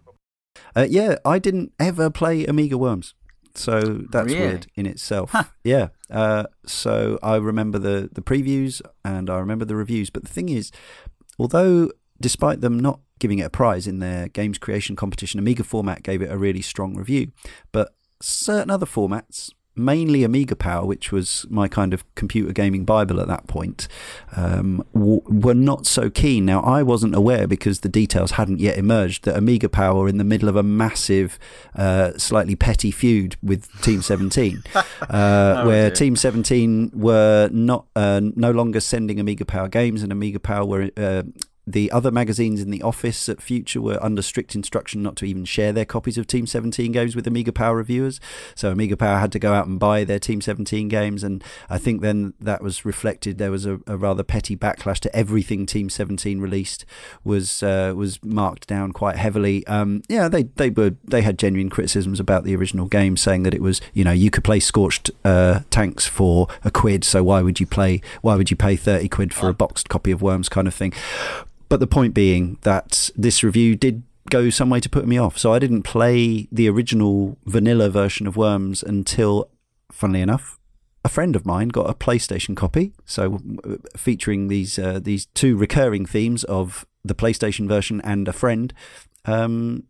[0.74, 3.12] Uh, yeah, I didn't ever play Amiga Worms,
[3.54, 3.78] so
[4.10, 4.40] that's Really?
[4.46, 5.32] weird in itself.
[5.32, 5.44] Huh.
[5.62, 5.88] Yeah.
[6.10, 10.48] Uh, so I remember the the previews and I remember the reviews, but the thing
[10.48, 10.72] is,
[11.38, 11.90] although
[12.22, 16.22] despite them not giving it a prize in their games creation competition, Amiga format gave
[16.22, 17.32] it a really strong review.
[17.70, 23.20] But certain other formats, mainly Amiga Power, which was my kind of computer gaming bible
[23.20, 23.88] at that point,
[24.34, 26.46] um, w- were not so keen.
[26.46, 30.16] Now, I wasn't aware because the details hadn't yet emerged that Amiga Power were in
[30.16, 31.38] the middle of a massive,
[31.74, 35.96] uh, slightly petty feud with Team 17, uh, Oh, where dear.
[35.96, 40.90] Team 17 were not uh, no longer sending Amiga Power games, and Amiga Power were.
[41.66, 45.44] The other magazines in the office at Future were under strict instruction not to even
[45.44, 48.20] share their copies of Team 17 games with Amiga Power reviewers.
[48.54, 51.78] So Amiga Power had to go out and buy their Team 17 games, and I
[51.78, 53.38] think then that was reflected.
[53.38, 56.84] There was a, a rather petty backlash to everything Team 17 released
[57.24, 59.66] was uh, was marked down quite heavily.
[59.66, 63.54] Um, yeah, they they were they had genuine criticisms about the original game, saying that
[63.54, 67.42] it was you know you could play scorched uh, tanks for a quid, so why
[67.42, 70.48] would you play why would you pay 30 quid for a boxed copy of Worms
[70.48, 70.92] kind of thing.
[71.68, 75.38] But the point being that this review did go some way to put me off.
[75.38, 79.50] So I didn't play the original vanilla version of Worms until,
[79.90, 80.58] funnily enough,
[81.04, 82.92] a friend of mine got a PlayStation copy.
[83.04, 88.32] So uh, featuring these uh, these two recurring themes of the PlayStation version and a
[88.32, 88.72] friend.
[89.24, 89.84] Um,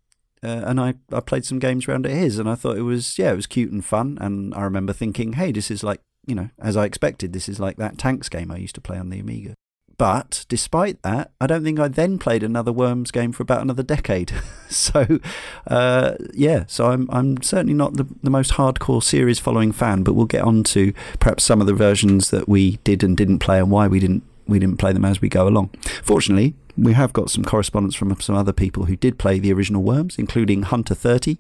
[0.45, 3.19] uh, and I, I played some games around at his, and I thought it was
[3.19, 4.19] yeah, it was cute and fun.
[4.21, 7.59] And I remember thinking, hey, this is like you know, as I expected, this is
[7.59, 9.55] like that tanks game I used to play on the Amiga.
[9.99, 13.83] But despite that, I don't think I then played another Worms game for about another
[13.83, 14.33] decade.
[14.69, 15.21] so,
[15.67, 20.15] uh, yeah, so I'm I'm certainly not the, the most hardcore series following fan, but
[20.15, 23.59] we'll get on to perhaps some of the versions that we did and didn't play
[23.59, 25.71] and why we didn't we didn't play them as we go along.
[26.03, 29.83] Fortunately, we have got some correspondence from some other people who did play the original
[29.83, 31.39] Worms, including Hunter30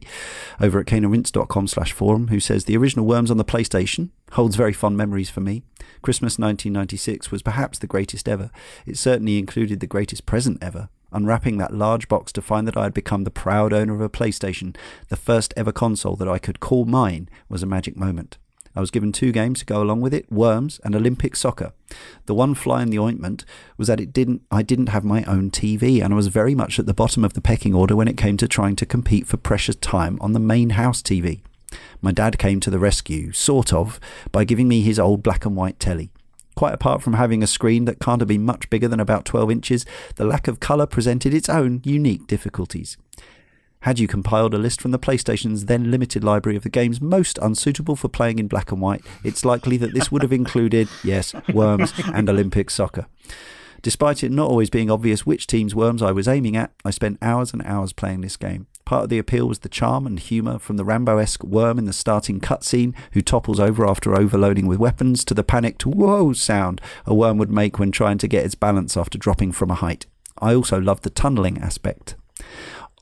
[0.61, 4.72] over at caneandrinse.com slash forum, who says the original Worms on the PlayStation holds very
[4.72, 5.62] fond memories for me.
[6.03, 8.51] Christmas 1996 was perhaps the greatest ever.
[8.87, 10.88] It certainly included the greatest present ever.
[11.12, 14.09] Unwrapping that large box to find that I had become the proud owner of a
[14.09, 14.77] PlayStation,
[15.09, 18.38] the first ever console that I could call mine, was a magic moment.
[18.76, 21.72] I was given two games to go along with it, Worms and Olympic Soccer.
[22.26, 23.44] The one fly in the ointment
[23.78, 26.78] was that it didn't I didn't have my own TV and I was very much
[26.78, 29.38] at the bottom of the pecking order when it came to trying to compete for
[29.38, 31.40] precious time on the main house TV.
[32.02, 33.98] My dad came to the rescue, sort of,
[34.30, 36.10] by giving me his old black and white telly.
[36.54, 39.50] Quite apart from having a screen that can't have been much bigger than about 12
[39.50, 42.96] inches, the lack of colour presented its own unique difficulties.
[43.87, 47.38] Had you compiled a list from the PlayStation's then limited library of the games most
[47.38, 51.33] unsuitable for playing in black and white, it's likely that this would have included, yes,
[51.55, 53.07] Worms and Olympic Soccer.
[53.83, 57.20] Despite it not always being obvious which team's Worms I was aiming at, I spent
[57.22, 58.66] hours and hours playing this game.
[58.85, 61.85] Part of the appeal was the charm and humour from the Rambo esque worm in
[61.85, 66.81] the starting cutscene who topples over after overloading with weapons to the panicked whoa sound
[67.05, 70.07] a worm would make when trying to get its balance after dropping from a height.
[70.40, 72.16] I also loved the tunnelling aspect.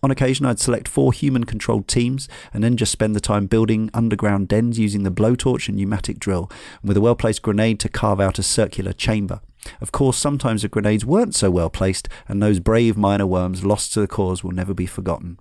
[0.04, 3.88] On occasion, I'd select four human controlled teams and then just spend the time building
[3.94, 6.50] underground dens using the blowtorch and pneumatic drill,
[6.82, 9.40] with a well placed grenade to carve out a circular chamber.
[9.80, 13.94] Of course, sometimes the grenades weren't so well placed, and those brave miner worms lost
[13.94, 15.38] to the cause will never be forgotten.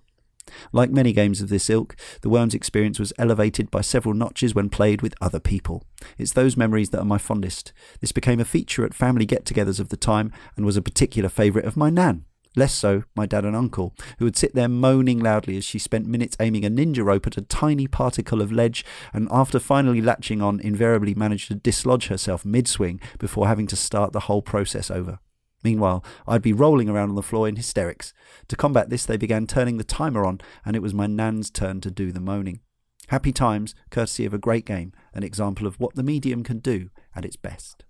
[0.71, 4.69] Like many games of this ilk, the Worms experience was elevated by several notches when
[4.69, 5.83] played with other people.
[6.17, 7.73] It's those memories that are my fondest.
[7.99, 11.27] This became a feature at family get togethers of the time and was a particular
[11.27, 12.23] favourite of my Nan.
[12.55, 16.05] Less so, my dad and uncle, who would sit there moaning loudly as she spent
[16.05, 20.41] minutes aiming a ninja rope at a tiny particle of ledge, and after finally latching
[20.41, 24.91] on, invariably managed to dislodge herself mid swing before having to start the whole process
[24.91, 25.19] over.
[25.63, 28.13] Meanwhile, I'd be rolling around on the floor in hysterics.
[28.49, 31.81] To combat this, they began turning the timer on, and it was my nan's turn
[31.81, 32.59] to do the moaning.
[33.07, 36.89] Happy times, courtesy of a great game, an example of what the medium can do
[37.15, 37.85] at its best.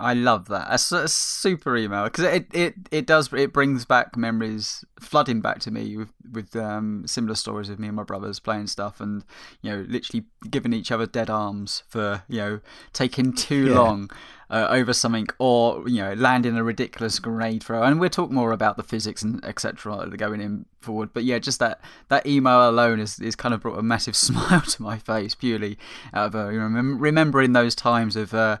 [0.00, 0.68] I love that.
[0.70, 5.58] A, a super email because it, it it does it brings back memories flooding back
[5.60, 9.24] to me with with um, similar stories of me and my brothers playing stuff and
[9.60, 12.60] you know literally giving each other dead arms for you know
[12.92, 13.78] taking too yeah.
[13.78, 14.10] long
[14.50, 18.52] uh, over something or you know landing a ridiculous grenade throw and we'll talk more
[18.52, 22.98] about the physics and etc going in forward but yeah just that that email alone
[22.98, 25.76] is, is kind of brought a massive smile to my face purely
[26.14, 28.58] out of uh, remembering those times of uh,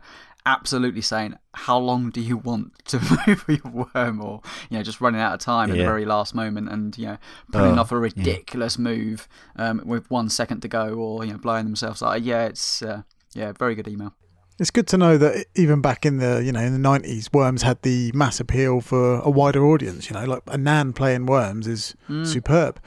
[0.48, 5.00] absolutely saying, "How long do you want to move your worm?" or you know, just
[5.00, 5.74] running out of time yeah.
[5.74, 7.18] at the very last moment, and you know,
[7.52, 8.82] pulling oh, off a ridiculous yeah.
[8.82, 12.18] move um, with one second to go, or you know, blowing themselves up.
[12.20, 13.02] Yeah, it's uh,
[13.34, 14.14] yeah, very good email.
[14.58, 17.62] It's good to know that even back in the you know in the nineties, Worms
[17.62, 20.10] had the mass appeal for a wider audience.
[20.10, 22.26] You know, like a Nan playing Worms is mm.
[22.26, 22.80] superb.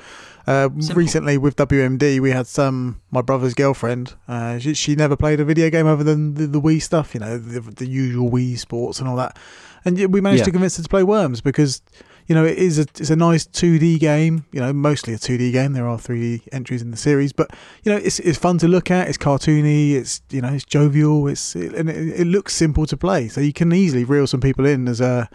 [0.48, 4.16] Uh, recently with WMD, we had some my brother's girlfriend.
[4.28, 7.20] Uh, she, she, never played a video game other than the, the Wii stuff, you
[7.20, 9.38] know, the, the, usual Wii sports and all that.
[9.86, 10.46] And we managed yeah.
[10.46, 11.82] to convince her to play Worms because
[12.28, 14.46] you know it is a it's a nice 2D game.
[14.52, 15.74] You know, mostly a 2D game.
[15.74, 17.52] There are 3D entries in the series, but
[17.84, 19.08] you know it's it's fun to look at.
[19.08, 19.94] It's cartoony.
[19.94, 21.28] It's you know it's jovial.
[21.28, 24.42] It's it, and it, it looks simple to play, so you can easily reel some
[24.42, 25.30] people in as a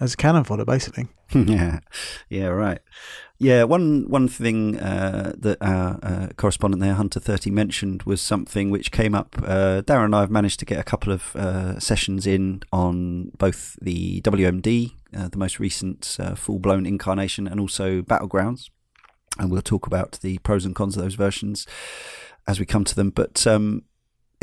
[0.00, 1.08] as a cannon fodder, basically.
[1.34, 1.80] yeah,
[2.28, 2.80] yeah, right.
[3.38, 8.70] Yeah, one one thing uh, that our uh, correspondent there, Hunter Thirty, mentioned was something
[8.70, 9.36] which came up.
[9.42, 13.32] Uh, Darren and I have managed to get a couple of uh, sessions in on
[13.36, 18.70] both the WMD, uh, the most recent uh, full blown incarnation, and also Battlegrounds,
[19.38, 21.66] and we'll talk about the pros and cons of those versions
[22.46, 23.10] as we come to them.
[23.10, 23.82] But um,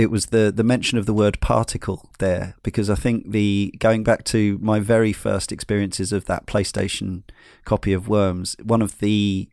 [0.01, 4.03] it was the the mention of the word particle there because I think the going
[4.03, 7.23] back to my very first experiences of that PlayStation
[7.65, 9.47] copy of Worms, one of the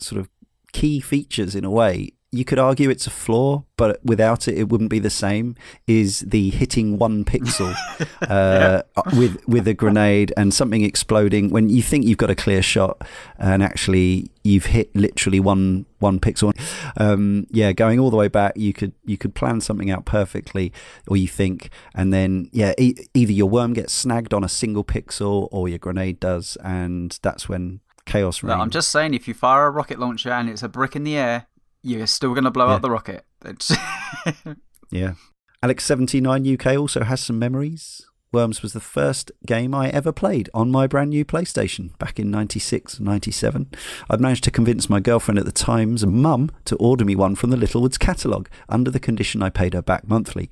[0.00, 0.28] sort of
[0.72, 4.68] key features in a way you could argue it's a flaw, but without it, it
[4.68, 5.56] wouldn't be the same.
[5.88, 7.74] Is the hitting one pixel
[8.22, 8.82] uh,
[9.16, 13.02] with with a grenade and something exploding when you think you've got a clear shot,
[13.36, 16.52] and actually you've hit literally one one pixel.
[16.96, 20.72] Um, yeah, going all the way back, you could you could plan something out perfectly,
[21.08, 24.84] or you think, and then yeah, e- either your worm gets snagged on a single
[24.84, 28.56] pixel, or your grenade does, and that's when chaos reigns.
[28.56, 31.04] No, I'm just saying, if you fire a rocket launcher and it's a brick in
[31.04, 31.46] the air,
[31.82, 32.74] you're still going to blow yeah.
[32.74, 33.24] up the rocket.
[34.90, 35.14] yeah.
[35.62, 38.06] Alex79 UK also has some memories.
[38.32, 42.30] Worms was the first game I ever played on my brand new PlayStation back in
[42.30, 43.70] 96 97.
[44.08, 47.50] I'd managed to convince my girlfriend at the time's mum to order me one from
[47.50, 50.48] the Littlewoods catalogue under the condition I paid her back monthly.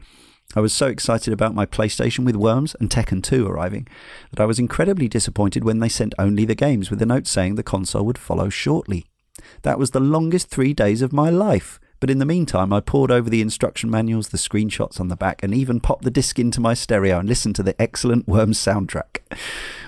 [0.56, 3.86] I was so excited about my PlayStation with Worms and Tekken 2 arriving
[4.30, 7.54] that I was incredibly disappointed when they sent only the games with a note saying
[7.54, 9.06] the console would follow shortly.
[9.62, 11.80] That was the longest three days of my life.
[12.00, 15.42] But in the meantime, I pored over the instruction manuals, the screenshots on the back,
[15.42, 19.20] and even popped the disc into my stereo and listened to the excellent Worms soundtrack.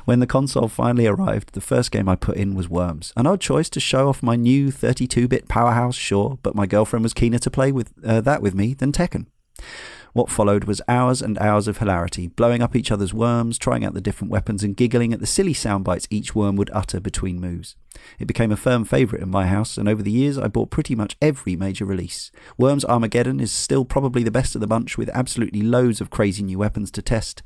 [0.06, 3.12] When the console finally arrived, the first game I put in was Worms.
[3.16, 7.04] An odd choice to show off my new 32 bit powerhouse, sure, but my girlfriend
[7.04, 9.26] was keener to play with uh, that with me than Tekken.
[10.12, 13.94] What followed was hours and hours of hilarity, blowing up each other's worms, trying out
[13.94, 17.40] the different weapons, and giggling at the silly sound bites each worm would utter between
[17.40, 17.76] moves.
[18.18, 20.94] It became a firm favourite in my house, and over the years I bought pretty
[20.94, 22.32] much every major release.
[22.58, 26.42] Worms Armageddon is still probably the best of the bunch, with absolutely loads of crazy
[26.42, 27.42] new weapons to test.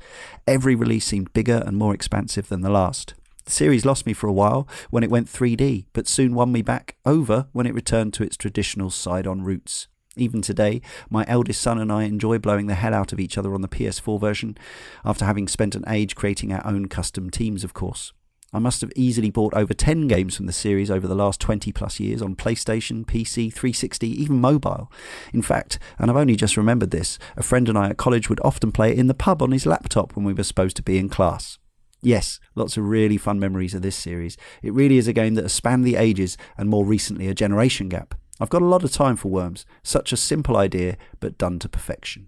[0.47, 3.13] Every release seemed bigger and more expansive than the last.
[3.45, 6.63] The series lost me for a while when it went 3D, but soon won me
[6.63, 9.87] back over when it returned to its traditional side on roots.
[10.17, 13.53] Even today, my eldest son and I enjoy blowing the hell out of each other
[13.53, 14.57] on the PS4 version,
[15.03, 18.13] after having spent an age creating our own custom teams, of course.
[18.53, 21.73] I must have easily bought over 10 games from the series over the last 20
[21.73, 24.89] plus years on PlayStation, PC, 360, even mobile.
[25.33, 28.39] In fact, and I've only just remembered this, a friend and I at college would
[28.45, 30.97] often play it in the pub on his laptop when we were supposed to be
[30.97, 31.57] in class.
[32.01, 34.37] Yes, lots of really fun memories of this series.
[34.61, 37.89] It really is a game that has spanned the ages and more recently a generation
[37.89, 38.15] gap.
[38.39, 39.65] I've got a lot of time for Worms.
[39.83, 42.27] Such a simple idea, but done to perfection.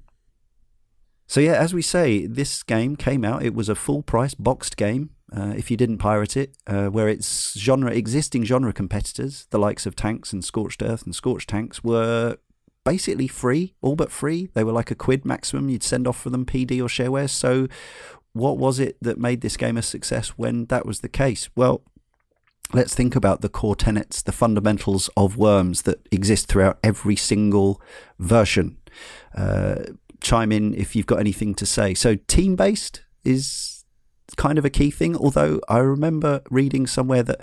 [1.27, 3.43] So, yeah, as we say, this game came out.
[3.43, 5.09] It was a full price boxed game.
[5.35, 9.85] Uh, if you didn't pirate it, uh, where its genre existing genre competitors, the likes
[9.85, 12.37] of Tanks and Scorched Earth and Scorched Tanks, were
[12.85, 14.49] basically free, all but free.
[14.53, 17.29] They were like a quid maximum you'd send off for them, PD or shareware.
[17.29, 17.67] So,
[18.31, 21.49] what was it that made this game a success when that was the case?
[21.57, 21.81] Well,
[22.73, 27.81] let's think about the core tenets, the fundamentals of Worms that exist throughout every single
[28.19, 28.77] version.
[29.35, 29.83] Uh,
[30.21, 31.93] chime in if you've got anything to say.
[31.93, 33.85] So, team based is
[34.35, 37.39] kind of a key thing, although I remember reading somewhere that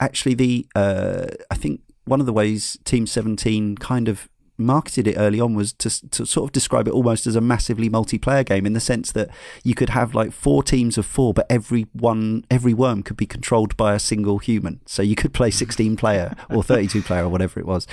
[0.00, 4.28] actually the, uh, I think one of the ways Team 17 kind of
[4.62, 7.90] marketed it early on was to, to sort of describe it almost as a massively
[7.90, 9.28] multiplayer game in the sense that
[9.62, 13.26] you could have like four teams of four, but every one, every worm could be
[13.26, 14.80] controlled by a single human.
[14.86, 17.86] So you could play 16 player or 32 player or whatever it was.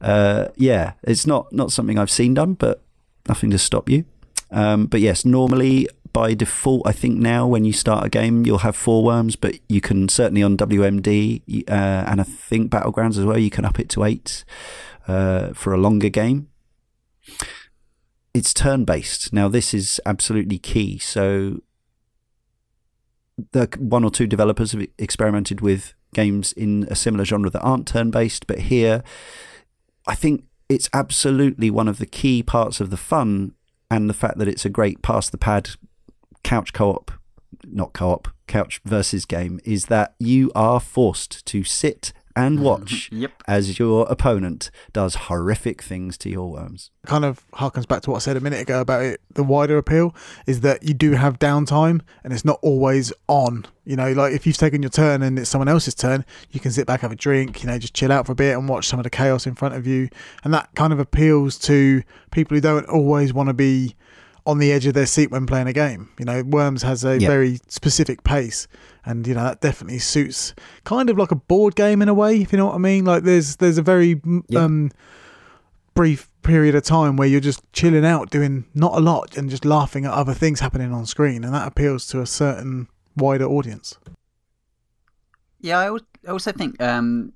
[0.00, 2.82] Uh, yeah, it's not, not something I've seen done, but
[3.28, 4.04] nothing to stop you.
[4.50, 8.58] Um, but yes, normally by default, I think now when you start a game, you'll
[8.58, 13.24] have four worms, but you can certainly on WMD uh, and I think Battlegrounds as
[13.24, 14.44] well, you can up it to eight
[15.06, 16.48] uh, for a longer game.
[18.32, 19.32] It's turn based.
[19.32, 20.98] Now, this is absolutely key.
[20.98, 21.60] So,
[23.52, 27.88] the one or two developers have experimented with games in a similar genre that aren't
[27.88, 29.02] turn based, but here,
[30.06, 33.54] I think it's absolutely one of the key parts of the fun
[33.90, 35.70] and the fact that it's a great pass the pad
[36.44, 37.10] couch co op,
[37.64, 42.64] not co op, couch versus game is that you are forced to sit and mm-hmm.
[42.64, 43.42] watch Yep.
[43.48, 46.90] as your opponent does horrific things to your worms.
[47.06, 49.20] kind of harkens back to what I said a minute ago about it.
[49.34, 50.14] The wider appeal
[50.46, 53.66] is that you do have downtime and it's not always on.
[53.84, 56.70] You know, like if you've taken your turn and it's someone else's turn, you can
[56.70, 58.86] sit back, have a drink, you know, just chill out for a bit and watch
[58.86, 60.08] some of the chaos in front of you.
[60.44, 63.96] And that kind of appeals to people who don't always want to be
[64.50, 66.10] on the edge of their seat when playing a game.
[66.18, 67.28] You know, Worms has a Yeah.
[67.28, 68.68] very specific pace,
[69.04, 72.40] and you know that definitely suits kind of like a board game in a way,
[72.40, 73.04] if you know what I mean.
[73.04, 74.64] Like there's there's a very Yeah.
[74.64, 74.90] um,
[75.94, 79.64] brief period of time where you're just chilling out, doing not a lot, and just
[79.64, 83.98] laughing at other things happening on screen, and that appeals to a certain wider audience.
[85.60, 85.96] Yeah, I
[86.26, 87.32] I also think um,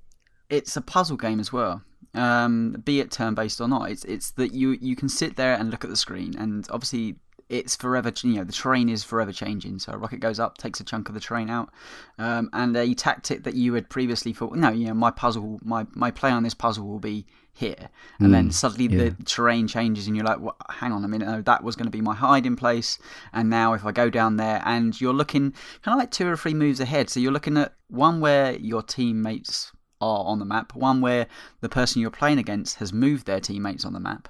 [0.48, 1.82] it's a puzzle game as well.
[2.14, 5.54] Um, be it turn based or not, it's it's that you you can sit there
[5.54, 7.16] and look at the screen, and obviously
[7.48, 8.12] it's forever.
[8.22, 9.78] You know, the terrain is forever changing.
[9.78, 11.70] So a rocket goes up, takes a chunk of the terrain out,
[12.18, 15.86] um, and a tactic that you had previously thought, no, you know, my puzzle, my
[15.94, 17.88] my play on this puzzle will be here,
[18.18, 19.10] and then suddenly yeah.
[19.10, 21.86] the terrain changes, and you're like, well, hang on a minute, no, that was going
[21.86, 22.98] to be my hiding place,
[23.32, 25.52] and now if I go down there, and you're looking
[25.82, 28.82] kind of like two or three moves ahead, so you're looking at one where your
[28.82, 29.70] teammates
[30.00, 31.26] are on the map, one where
[31.60, 34.28] the person you're playing against has moved their teammates on the map,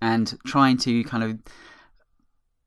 [0.00, 1.38] and trying to kind of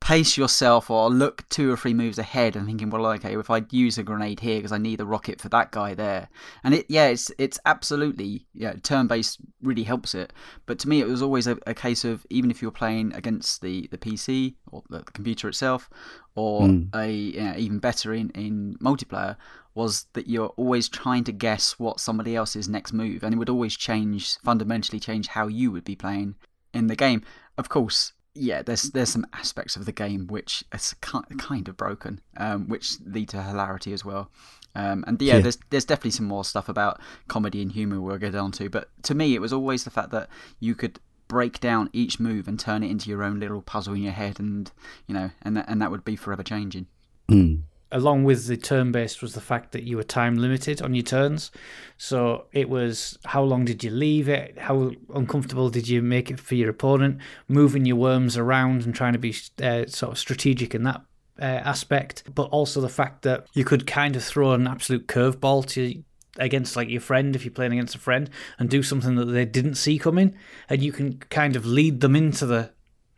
[0.06, 3.66] pace yourself or look two or three moves ahead and thinking, well, okay, if I
[3.72, 6.30] use a grenade here because I need a rocket for that guy there,
[6.64, 10.32] and it, yeah, it's it's absolutely yeah, turn based really helps it.
[10.68, 13.62] But to me, it was always a, a case of even if you're playing against
[13.62, 15.90] the the PC or the, the computer itself,
[16.36, 16.96] or mm.
[16.96, 19.38] a you know, even better in in multiplayer,
[19.76, 23.50] was that you're always trying to guess what somebody else's next move, and it would
[23.50, 26.36] always change fundamentally change how you would be playing
[26.74, 27.22] in the game.
[27.58, 32.22] Of course, yeah, there's there's some aspects of the game which is kind of broken,
[32.38, 34.32] um, which lead to hilarity as well.
[34.76, 38.18] Um, and yeah, yeah, there's there's definitely some more stuff about comedy and humor we'll
[38.18, 38.70] get onto.
[38.70, 42.48] But to me, it was always the fact that you could break down each move
[42.48, 44.72] and turn it into your own little puzzle in your head, and
[45.06, 46.88] you know, and that and that would be forever changing.
[47.30, 50.96] Mm along with the turn based was the fact that you were time limited on
[50.96, 51.52] your turns.
[51.98, 54.58] So it was how long did you leave it?
[54.58, 57.20] How uncomfortable did you make it for your opponent?
[57.48, 61.02] Moving your worms around and trying to be uh, sort of strategic in that
[61.40, 65.66] uh, aspect, but also the fact that you could kind of throw an absolute curveball
[65.68, 66.04] to
[66.38, 68.30] against like your friend if you're playing against a friend
[68.60, 70.36] and do something that they didn't see coming
[70.70, 72.70] and you can kind of lead them into the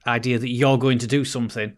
[0.06, 1.76] idea that you're going to do something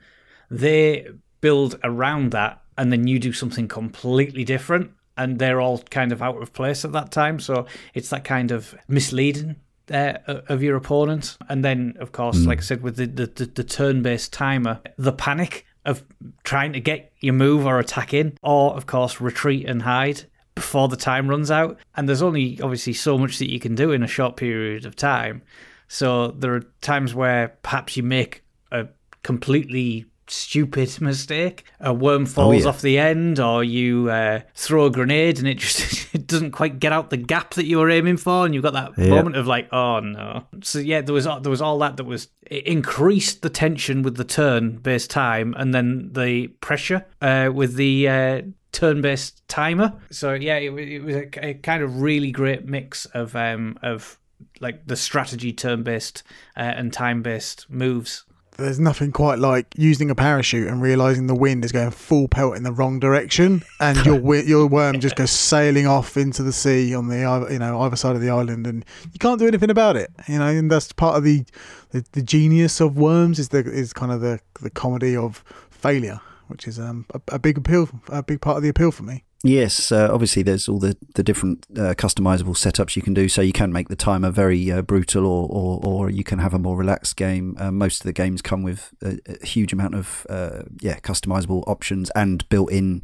[0.51, 1.07] they
[1.39, 6.21] build around that and then you do something completely different and they're all kind of
[6.21, 7.37] out of place at that time.
[7.39, 9.57] So it's that kind of misleading
[9.91, 11.37] uh, of your opponent.
[11.49, 12.47] And then, of course, mm.
[12.47, 16.05] like I said, with the, the, the turn based timer, the panic of
[16.45, 20.23] trying to get your move or attack in, or, of course, retreat and hide
[20.55, 21.77] before the time runs out.
[21.97, 24.95] And there's only obviously so much that you can do in a short period of
[24.95, 25.41] time.
[25.89, 28.87] So there are times where perhaps you make a
[29.23, 31.65] completely stupid mistake.
[31.79, 32.67] A worm oh, falls oh, yeah.
[32.67, 36.79] off the end, or you uh, throw a grenade and it just it doesn't quite
[36.79, 39.09] get out the gap that you were aiming for, and you've got that yeah.
[39.09, 40.45] moment of like, oh no.
[40.61, 44.17] So yeah, there was there was all that that was it increased the tension with
[44.17, 49.93] the turn-based time, and then the pressure uh, with the uh, turn-based timer.
[50.11, 54.19] So yeah, it, it was a, a, kind of really great mix of um, of
[54.59, 56.23] like the strategy turn-based
[56.57, 58.23] uh, and time-based moves
[58.59, 62.55] there's nothing quite like using a parachute and realizing the wind is going full pelt
[62.55, 66.93] in the wrong direction, and your your worm just goes sailing off into the sea
[66.93, 69.95] on the you know either side of the island, and you can't do anything about
[69.95, 70.11] it.
[70.27, 71.45] You know, and that's part of the
[71.91, 76.19] the, the genius of worms is the is kind of the the comedy of failure,
[76.47, 79.23] which is um a, a big appeal, a big part of the appeal for me.
[79.41, 83.29] Yes, uh, obviously there's all the, the different uh, customizable setups you can do.
[83.29, 86.53] So you can make the timer very uh, brutal, or, or, or you can have
[86.53, 87.55] a more relaxed game.
[87.57, 91.63] Uh, most of the games come with a, a huge amount of uh, yeah customizable
[91.67, 93.03] options and built-in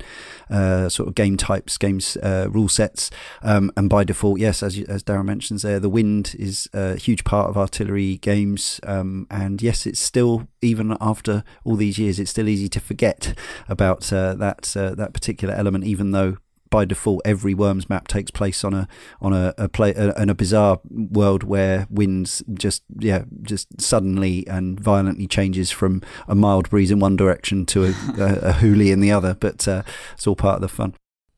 [0.49, 3.11] uh, sort of game types, games rule sets.
[3.41, 7.23] Um, and by default, yes, as as Darren mentions there, the wind is a huge
[7.23, 8.81] part of artillery games.
[8.83, 13.38] Um, and yes, it's still even after all these years, it's still easy to forget
[13.69, 16.24] about that that particular element, even though
[16.70, 18.88] by default every worms map takes place on a
[19.22, 24.47] on a, a play a, in a bizarre world where winds just yeah just suddenly
[24.47, 27.88] and violently changes from a mild breeze in one direction to a,
[28.18, 29.34] a, a hoolie in the other.
[29.34, 30.95] But uh, it's all part of the fun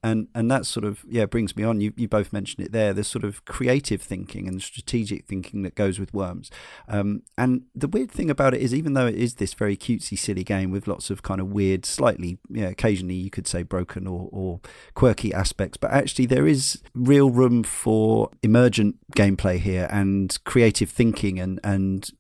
[0.07, 1.81] and and that sort of yeah brings me on.
[1.81, 2.93] You you both mentioned it there.
[2.93, 6.49] The sort of creative thinking and strategic thinking that goes with Worms.
[6.87, 10.17] Um, and the weird thing about it is, even though it is this very cutesy,
[10.17, 14.07] silly game with lots of kind of weird, slightly yeah, occasionally you could say broken
[14.07, 14.59] or or
[14.93, 21.39] quirky aspects, but actually there is real room for emergent gameplay here and creative thinking
[21.39, 22.11] and and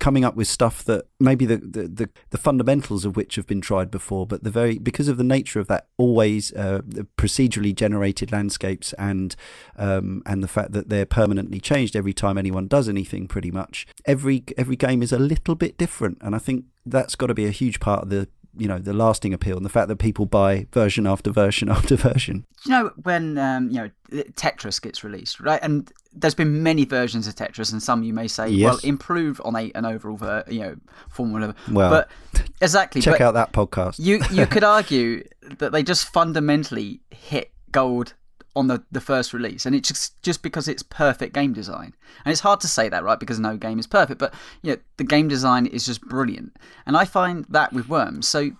[0.00, 3.60] coming up with stuff that maybe the, the, the, the, fundamentals of which have been
[3.60, 6.80] tried before, but the very because of the nature of that always uh,
[7.18, 9.36] procedurally generated landscapes and
[9.76, 13.86] um, and the fact that they're permanently changed every time anyone does anything, pretty much
[14.06, 17.46] every every game is a little bit different, and I think that's got to be
[17.46, 20.26] a huge part of the you know the lasting appeal and the fact that people
[20.26, 22.46] buy version after version after version.
[22.64, 23.90] You know when um, you know
[24.32, 25.60] Tetris gets released, right?
[25.62, 28.64] And there's been many versions of Tetris, and some you may say, yes.
[28.64, 30.76] well, improve on a, an overall, ver- you know,
[31.08, 31.54] formula.
[31.70, 32.10] Well, but
[32.60, 33.00] exactly.
[33.00, 33.98] Check out that podcast.
[33.98, 35.24] you you could argue
[35.58, 38.14] that they just fundamentally hit gold
[38.56, 41.94] on the, the first release, and it's just just because it's perfect game design.
[42.24, 43.20] And it's hard to say that, right?
[43.20, 46.56] Because no game is perfect, but you know, the game design is just brilliant.
[46.86, 48.26] And I find that with Worms.
[48.26, 48.50] So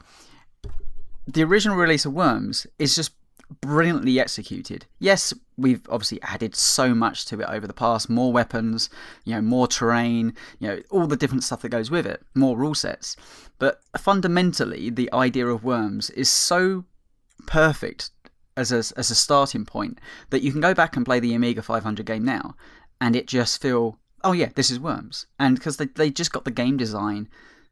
[1.26, 3.12] the original release of Worms is just
[3.60, 4.86] brilliantly executed.
[4.98, 8.90] Yes, we've obviously added so much to it over the past, more weapons,
[9.24, 12.56] you know, more terrain, you know, all the different stuff that goes with it, more
[12.56, 13.16] rule sets.
[13.58, 16.84] But fundamentally, the idea of Worms is so
[17.46, 18.10] perfect
[18.56, 19.98] as a, as a starting point
[20.30, 22.54] that you can go back and play the Amiga 500 game now,
[23.00, 26.44] and it just feel, oh yeah, this is Worms, and because they they just got
[26.44, 27.28] the game design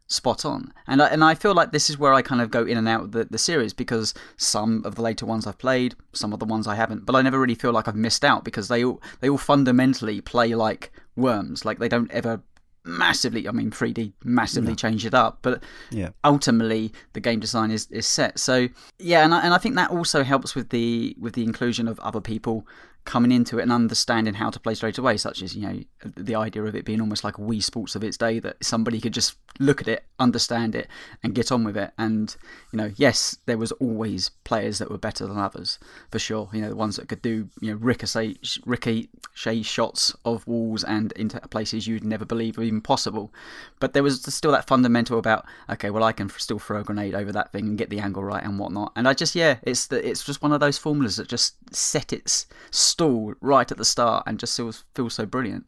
[0.06, 0.72] spot on.
[0.86, 2.88] And I, and I feel like this is where I kind of go in and
[2.88, 6.40] out of the, the series because some of the later ones I've played, some of
[6.40, 8.84] the ones I haven't, but I never really feel like I've missed out because they
[8.84, 11.64] all they all fundamentally play like worms.
[11.64, 12.42] Like they don't ever
[12.84, 14.76] massively, I mean, 3D massively no.
[14.76, 16.10] changed it up, but yeah.
[16.22, 18.38] ultimately the game design is, is set.
[18.38, 18.68] So
[18.98, 21.98] yeah, and I, and I think that also helps with the with the inclusion of
[22.00, 22.66] other people
[23.04, 25.80] coming into it and understanding how to play straight away, such as, you know,
[26.16, 29.12] the idea of it being almost like Wii Sports of its day, that somebody could
[29.12, 30.88] just look at it, understand it,
[31.22, 31.92] and get on with it.
[31.98, 32.34] And,
[32.72, 35.78] you know, yes, there was always players that were better than others,
[36.10, 36.48] for sure.
[36.52, 41.12] You know, the ones that could do, you know, ricochet, ricochet shots of walls and
[41.12, 43.32] into places you'd never believe were even possible.
[43.80, 47.14] But there was still that fundamental about, okay, well, I can still throw a grenade
[47.14, 48.92] over that thing and get the angle right and whatnot.
[48.96, 52.12] And I just, yeah, it's the, it's just one of those formulas that just set
[52.12, 52.46] its
[52.94, 55.64] stall right at the start and just feels, feels so brilliant.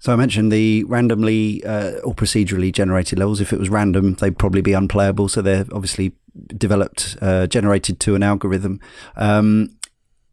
[0.00, 3.40] So I mentioned the randomly uh, or procedurally generated levels.
[3.40, 5.28] If it was random, they'd probably be unplayable.
[5.28, 6.12] So they're obviously
[6.46, 8.80] developed, uh, generated to an algorithm.
[9.16, 9.76] Um,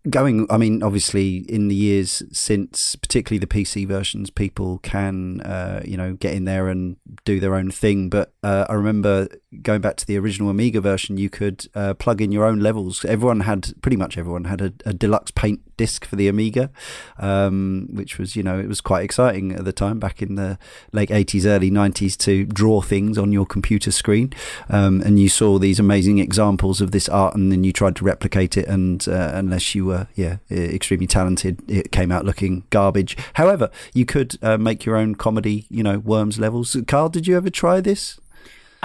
[0.07, 5.81] going, I mean, obviously, in the years since, particularly the PC versions, people can, uh,
[5.83, 8.09] you know, get in there and do their own thing.
[8.09, 9.27] But uh, I remember
[9.61, 13.03] going back to the original Amiga version, you could uh, plug in your own levels.
[13.05, 16.69] Everyone had, pretty much everyone had a, a deluxe paint disc for the Amiga,
[17.17, 20.57] um, which was, you know, it was quite exciting at the time, back in the
[20.91, 24.33] late 80s, early 90s, to draw things on your computer screen.
[24.69, 28.05] Um, and you saw these amazing examples of this art, and then you tried to
[28.05, 28.67] replicate it.
[28.67, 33.17] And uh, unless you were, yeah, extremely talented, it came out looking garbage.
[33.33, 36.75] However, you could uh, make your own comedy, you know, Worms levels.
[36.87, 38.19] Karl, did you ever try this?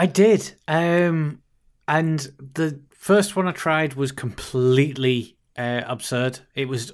[0.00, 0.52] I did.
[0.66, 1.42] Um,
[1.86, 2.20] and
[2.54, 6.40] the first one I tried was completely uh, absurd.
[6.54, 6.90] It was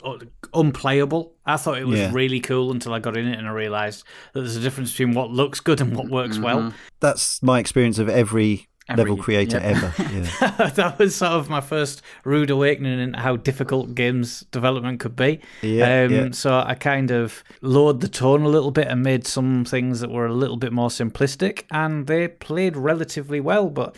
[0.53, 1.33] unplayable.
[1.47, 2.11] I thought it was yeah.
[2.13, 4.03] really cool until I got in it and I realised
[4.33, 6.45] that there's a difference between what looks good and what works mm-hmm.
[6.45, 6.75] well.
[6.99, 9.67] That's my experience of every Every, level creator yeah.
[9.67, 9.95] ever.
[9.99, 10.69] Yeah.
[10.77, 15.41] that was sort of my first rude awakening in how difficult games development could be.
[15.61, 16.29] Yeah, um, yeah.
[16.31, 20.11] So I kind of lowered the tone a little bit and made some things that
[20.11, 23.71] were a little bit more simplistic, and they played relatively well.
[23.71, 23.97] But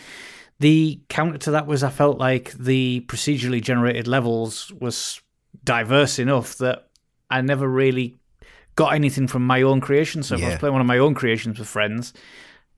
[0.59, 5.21] the counter to that was I felt like the procedurally generated levels was
[5.65, 6.89] diverse enough that
[7.31, 8.17] I never really
[8.75, 10.23] got anything from my own creation.
[10.23, 12.13] So if I was playing one of my own creations with friends,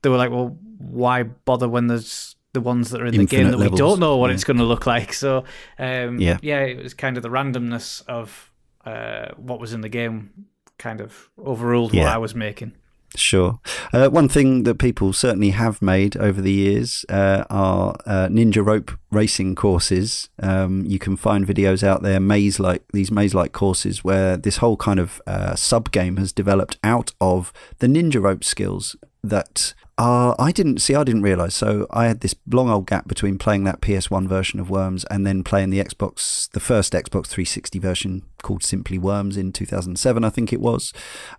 [0.01, 3.35] they were like, well, why bother when there's the ones that are in Infinite the
[3.35, 3.71] game that levels.
[3.71, 4.33] we don't know what yeah.
[4.35, 5.13] it's going to look like?
[5.13, 5.43] So,
[5.79, 6.37] um, yeah.
[6.41, 8.51] yeah, it was kind of the randomness of
[8.85, 10.47] uh, what was in the game
[10.77, 12.03] kind of overruled yeah.
[12.03, 12.73] what I was making.
[13.15, 13.59] Sure.
[13.91, 18.65] Uh, one thing that people certainly have made over the years uh, are uh, ninja
[18.65, 20.29] rope racing courses.
[20.39, 24.57] Um, you can find videos out there, maze like these maze like courses, where this
[24.57, 29.73] whole kind of uh, sub game has developed out of the ninja rope skills that
[29.97, 30.95] uh, I didn't see.
[30.95, 31.53] I didn't realize.
[31.53, 35.27] So I had this long old gap between playing that PS1 version of Worms and
[35.27, 40.29] then playing the Xbox, the first Xbox 360 version called simply Worms in 2007, I
[40.29, 40.91] think it was,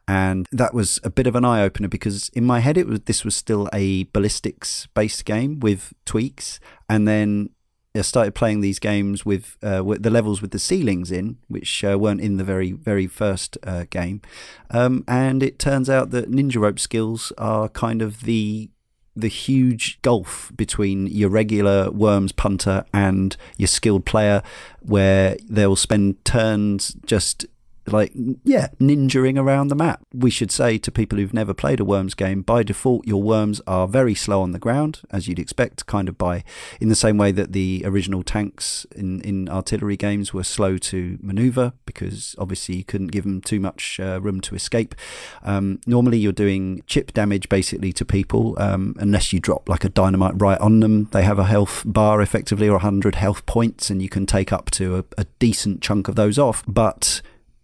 [0.06, 3.00] and that was a bit of an eye opener because in my head it was
[3.00, 7.50] this was still a ballistics based game with tweaks, and then
[7.94, 11.84] I started playing these games with, uh, with the levels with the ceilings in, which
[11.84, 14.22] uh, weren't in the very very first uh, game,
[14.70, 18.70] um, and it turns out that ninja rope skills are kind of the
[19.14, 24.42] the huge gulf between your regular worms punter and your skilled player,
[24.80, 27.44] where they'll spend turns just
[27.86, 28.12] like
[28.44, 30.02] yeah ninjaing around the map.
[30.14, 33.60] We should say to people who've never played a worms game by default your worms
[33.66, 36.44] are very slow on the ground as you'd expect kind of by
[36.80, 41.18] in the same way that the original tanks in in artillery games were slow to
[41.20, 44.94] maneuver because obviously you couldn't give them too much uh, room to escape.
[45.42, 49.88] Um, normally you're doing chip damage basically to people um, unless you drop like a
[49.88, 51.04] dynamite right on them.
[51.12, 54.70] They have a health bar effectively or 100 health points and you can take up
[54.72, 56.62] to a, a decent chunk of those off.
[56.66, 57.22] But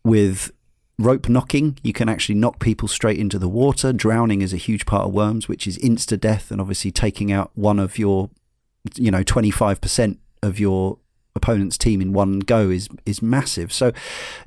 [0.09, 0.51] with
[0.99, 3.93] rope knocking, you can actually knock people straight into the water.
[3.93, 7.51] Drowning is a huge part of worms, which is insta death, and obviously taking out
[7.55, 8.31] one of your,
[8.97, 10.99] you know, 25% of your
[11.39, 13.73] opponent's team in one go is is massive.
[13.73, 13.93] So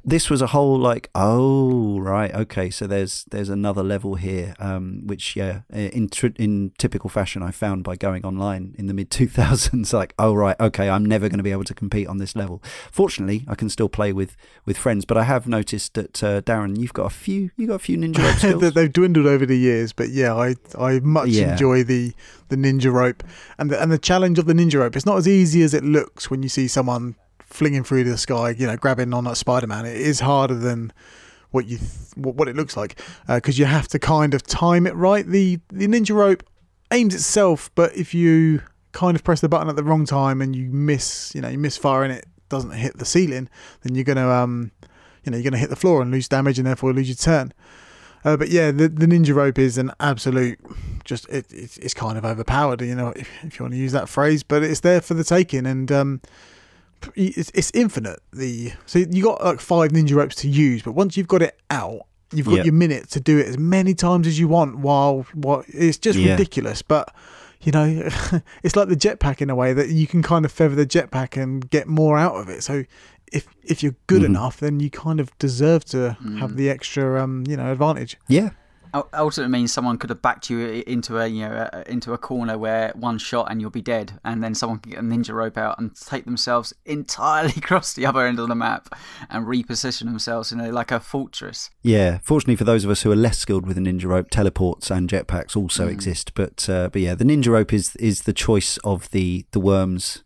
[0.05, 5.07] this was a whole like, oh right, okay, so there's there's another level here, um,
[5.07, 9.27] which yeah, in in typical fashion, I found by going online in the mid two
[9.27, 12.35] thousands, like oh right, okay, I'm never going to be able to compete on this
[12.35, 12.61] level.
[12.91, 14.35] Fortunately, I can still play with
[14.65, 17.75] with friends, but I have noticed that uh, Darren, you've got a few, you got
[17.75, 18.73] a few ninja skills.
[18.73, 21.53] They've dwindled over the years, but yeah, I I much yeah.
[21.53, 22.13] enjoy the
[22.52, 23.24] the ninja rope
[23.58, 24.95] and the, and the challenge of the ninja rope.
[24.95, 28.52] It's not as easy as it looks when you see someone flinging through the sky,
[28.52, 29.86] you know, grabbing on that Spider Man.
[29.86, 30.93] It is harder than
[31.49, 34.86] what you th- what it looks like because uh, you have to kind of time
[34.86, 35.26] it right.
[35.26, 36.43] The the ninja rope
[36.91, 40.56] aims itself, but if you kind of press the button at the wrong time and
[40.56, 43.49] you miss, you know, you misfire and it doesn't hit the ceiling,
[43.82, 44.72] then you're gonna um,
[45.24, 47.54] you know, you're gonna hit the floor and lose damage and therefore lose your turn.
[48.24, 50.59] Uh, but yeah, the, the ninja rope is an absolute,
[51.05, 53.91] just it, it's it's kind of overpowered, you know, if, if you want to use
[53.93, 54.43] that phrase.
[54.43, 56.22] But it's there for the taking, and um,
[57.15, 58.19] it's, it's infinite.
[58.32, 61.59] The so you got like five ninja ropes to use, but once you've got it
[61.69, 62.01] out,
[62.32, 62.63] you've got Yeah.
[62.65, 64.78] your minute to do it as many times as you want.
[64.80, 66.32] While what it's just Yeah.
[66.34, 67.13] ridiculous, but.
[67.63, 67.86] You know,
[68.63, 71.39] it's like the jetpack in a way that you can kind of feather the jetpack
[71.39, 72.63] and get more out of it.
[72.63, 72.86] So,
[73.32, 74.25] if if you're good Mhm.
[74.25, 76.39] enough, then you kind of deserve to Mm.
[76.39, 78.17] have the extra, um, you know, advantage.
[78.27, 78.49] Yeah,
[78.93, 82.17] Ul- Ultimately means someone could have backed you into a you know a- into a
[82.17, 85.34] corner where one shot and you'll be dead, and then someone can get a ninja
[85.34, 88.93] rope out and take themselves entirely across the other end of the map
[89.29, 91.69] and reposition themselves in a, like a fortress.
[91.82, 94.91] Yeah, fortunately for those of us who are less skilled with the ninja rope, teleports
[94.91, 95.91] and jetpacks also Mm.
[95.91, 96.34] exist.
[96.34, 100.21] But uh, but yeah, the ninja rope is is the choice of the the worms.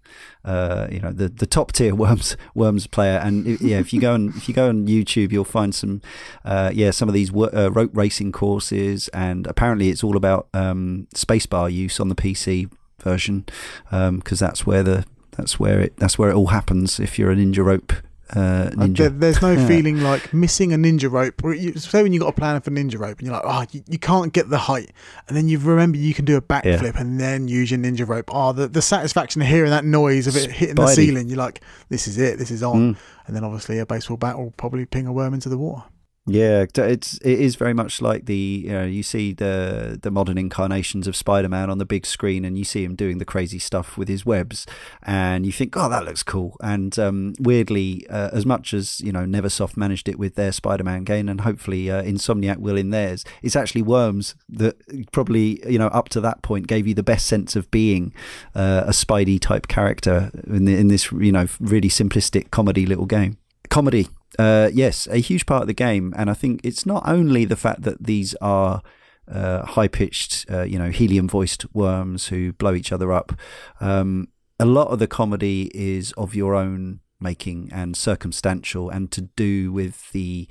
[0.46, 4.14] Uh, you know the, the top tier worms worms player, and yeah, if you go
[4.14, 6.02] on if you go on YouTube, you'll find some
[6.46, 11.08] uh, yeah some of these uh, rope racing courses, and apparently it's all about um,
[11.16, 12.72] spacebar use on the PC
[13.02, 13.46] version
[13.89, 17.00] because that's where the that's where it that's where it all happens.
[17.00, 17.93] If you're a ninja rope
[18.34, 19.68] uh, Like, ninja, there, there's no Yeah.
[19.72, 21.42] feeling like missing a ninja rope.
[21.80, 24.00] Say when you got a plan for ninja rope and you're like, oh, you, you
[24.00, 24.92] can't get the height,
[25.28, 28.30] and then you remember you can do a backflip and then use your ninja rope.
[28.34, 31.62] Oh, the, the satisfaction of hearing that noise of it hitting the ceiling, you're like,
[31.90, 32.94] this is it, this is on.
[32.94, 32.98] Mm.
[33.28, 35.84] And then obviously a baseball bat will probably ping a worm into the water.
[36.28, 40.40] Yeah, it's it is very much like the you know you see the the modern
[40.40, 43.96] incarnations of Spider-Man on the big screen, and you see him doing the crazy stuff
[43.96, 44.66] with his webs,
[45.04, 46.58] and you think, oh, that looks cool.
[46.62, 51.04] And um, weirdly, uh, as much as you know, NeverSoft managed it with their Spider-Man
[51.04, 54.78] game, and hopefully uh, Insomniac will in theirs, it's actually Worms that
[55.12, 58.16] probably you know up to that point gave you the best sense of being
[58.56, 63.06] uh, a Spidey type character in the, in this you know really simplistic comedy little
[63.06, 63.38] game.
[63.70, 64.08] Comedy,
[64.40, 67.56] uh, yes, a huge part of the game, and I think it's not only the
[67.56, 68.82] fact that these are
[69.28, 73.34] uh, high pitched, uh, you know, helium voiced worms who blow each other up.
[73.80, 74.30] Um,
[74.60, 79.72] a lot of the comedy is of your own making and circumstantial, and to do
[79.72, 80.48] with the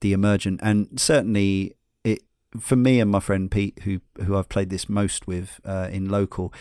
[0.00, 2.22] the emergent, and certainly it
[2.58, 6.08] for me and my friend Pete, who who I've played this most with uh, in
[6.08, 6.52] local,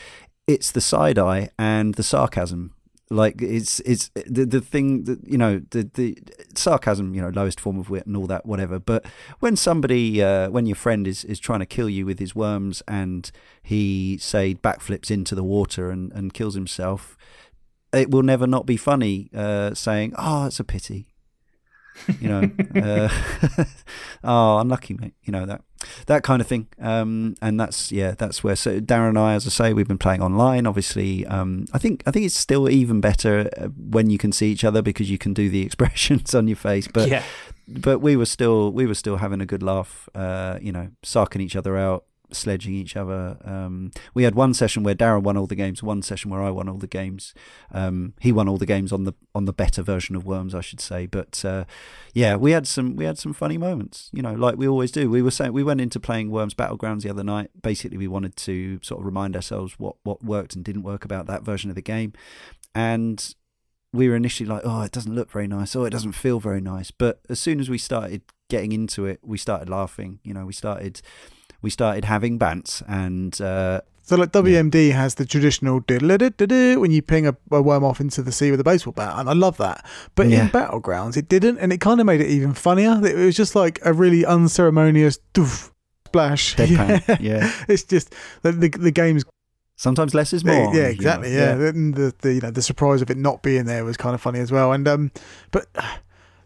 [0.48, 2.74] it's the side eye and the sarcasm
[3.10, 6.18] like it's it's the the thing that you know the the
[6.56, 8.80] sarcasm you know lowest form of wit and all that whatever.
[8.80, 9.06] But
[9.40, 12.84] when somebody uh, when your friend is is trying to kill you with his worms
[12.88, 13.32] and
[13.62, 17.18] he say backflips into the water and and kills himself
[17.94, 21.08] it will never not be funny uh, saying oh it's a pity
[22.20, 23.10] you know uh,
[24.24, 25.14] oh unlucky mate.
[25.24, 25.62] You know that
[26.08, 26.68] that kind of thing.
[26.80, 29.98] Um and that's yeah that's where so darren and i as i say we've been
[29.98, 34.18] playing online obviously um i think i think it's still even better uh, when you
[34.18, 36.88] can see each other because you can do the expressions on your face.
[36.88, 37.24] But yeah,
[37.68, 41.42] but we were still we were still having a good laugh uh you know sarking
[41.42, 45.48] each other out sledging each other um we had one session where darren won all
[45.48, 47.34] the games one session where i won all the games
[47.72, 50.62] um he won all the games on the on the better version of worms i
[50.62, 51.64] should say but uh
[52.14, 55.10] yeah we had some we had some funny moments you know like we always do
[55.10, 58.36] we were saying we went into playing worms battlegrounds the other night basically we wanted
[58.36, 61.76] to sort of remind ourselves what what worked and didn't work about that version of
[61.76, 62.14] the game
[62.76, 63.36] and
[63.94, 65.76] we were initially like, oh, it doesn't look very nice.
[65.76, 66.92] Oh, it doesn't feel very nice.
[66.92, 70.20] But as soon as we started getting into it, we started laughing.
[70.24, 71.02] You know, we started
[71.62, 75.80] we started having bants, and uh, So like WMD has the traditional
[76.80, 79.30] when you ping a, a worm off into the sea with a baseball bat, and
[79.30, 79.86] I love that.
[80.16, 80.44] But Yeah.
[80.44, 83.00] in Battlegrounds, it didn't, and it kind of made it even funnier.
[83.06, 85.72] It was just like a really unceremonious doof
[86.06, 86.56] splash.
[86.56, 87.18] deadpan.
[87.20, 87.52] yeah.
[87.68, 89.24] it's just the, the the game's
[89.80, 90.56] Sometimes less is more.
[90.56, 90.88] yeah, you know.
[90.90, 91.36] exactly.
[91.36, 94.16] Yeah, And the, the you know the surprise of it not being there was kind
[94.16, 94.72] of funny as well.
[94.74, 95.12] And um,
[95.52, 95.68] but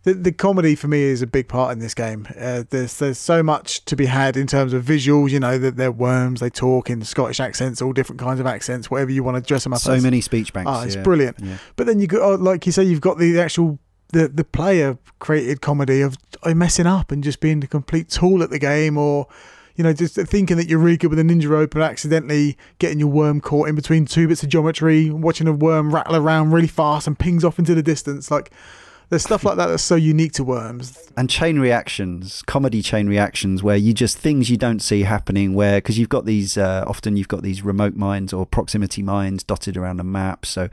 [0.03, 2.27] the the comedy for me is a big part in this game.
[2.39, 5.29] Uh, there's there's so much to be had in terms of visuals.
[5.29, 6.39] You know that they're worms.
[6.39, 9.63] They talk in Scottish accents, all different kinds of accents, whatever you want to dress
[9.63, 10.03] them up So as.
[10.03, 10.71] many speech banks.
[10.73, 11.03] Oh, it's yeah.
[11.03, 11.37] brilliant.
[11.39, 11.57] Yeah.
[11.75, 13.79] But then you got, oh, like you say, you've got the actual
[14.13, 18.49] the the player created comedy of messing up and just being the complete tool at
[18.49, 19.27] the game, or
[19.75, 22.99] you know, just thinking that you're really good with a ninja rope, but accidentally getting
[22.99, 26.67] your worm caught in between two bits of geometry, watching a worm rattle around really
[26.67, 28.29] fast and pings off into the distance.
[28.29, 28.51] Like
[29.11, 30.97] There's stuff like that that's so unique to Worms.
[31.17, 35.53] and chain reactions, comedy chain reactions, where you just things you don't see happening.
[35.53, 39.43] Where because you've got these uh, often you've got these remote mines or proximity mines
[39.43, 40.45] dotted around a map.
[40.45, 40.69] So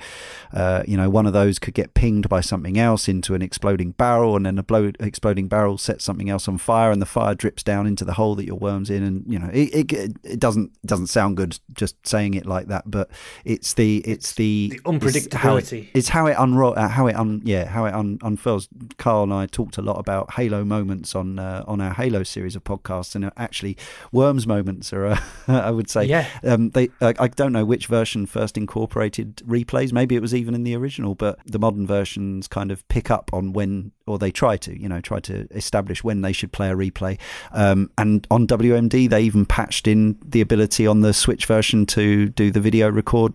[0.55, 3.91] uh, you know one of those could get pinged by something else into an exploding
[3.91, 7.34] barrel, and then a blow, exploding barrel sets something else on fire, and the fire
[7.34, 9.03] drips down into the hole that your worms in.
[9.03, 12.68] And you know it it, it doesn't it doesn't sound good just saying it like
[12.68, 13.11] that, but
[13.45, 15.89] it's the it's the The it's how it- unpredictability.
[15.93, 18.68] it's how it unro- uh, how it un- yeah how it un- unfurls.
[18.98, 22.54] Karl and I talked a lot about Halo moments on uh, on our Halo series
[22.54, 23.76] of podcasts, and actually
[24.12, 26.26] Worms moments are uh, I would say Yeah.
[26.44, 29.92] um, they uh, I don't know which version first incorporated replays.
[29.92, 33.30] Maybe it was even in the original, but the modern versions kind of pick up
[33.32, 36.70] on when or they try to you know try to establish when they should play
[36.70, 37.18] a replay.
[37.52, 42.28] Um, and on WMD they even patched in the ability on the Switch version to
[42.28, 43.32] do the video record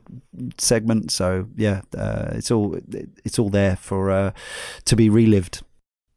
[0.57, 1.11] segment.
[1.11, 2.77] So yeah, uh, it's all
[3.23, 4.31] it's all there for uh,
[4.85, 5.61] to be relived.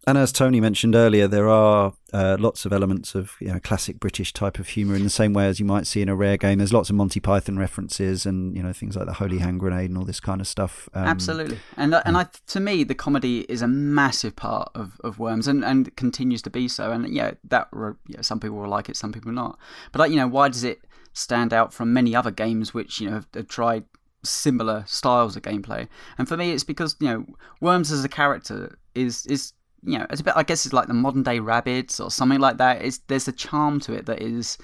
[0.08, 3.98] And as Tony mentioned earlier, there are uh, lots of elements of you know, classic
[3.98, 6.36] British type of humour in the same way as you might see in a rare
[6.36, 6.58] game.
[6.58, 9.90] There's lots of Monty Python references and you know things like the holy hand grenade
[9.90, 10.88] and all this kind of stuff.
[10.94, 15.00] Um, Absolutely, and uh, and I to me the comedy is a massive part of,
[15.02, 16.92] of Worms and, and continues to be so.
[16.92, 17.68] And yeah, that
[18.06, 19.58] yeah, some people will like it, some people not.
[19.90, 20.82] But like you know, why does it
[21.14, 23.84] stand out from many other games which you know have, have tried
[24.28, 25.88] similar styles of gameplay?
[26.18, 27.26] And for me, it's because you know
[27.60, 29.52] Worms as a character is is
[29.82, 32.40] you know it's a bit I guess it's like the modern day rabbits or something
[32.40, 32.82] like that.
[32.82, 34.58] It's there's a charm to it that is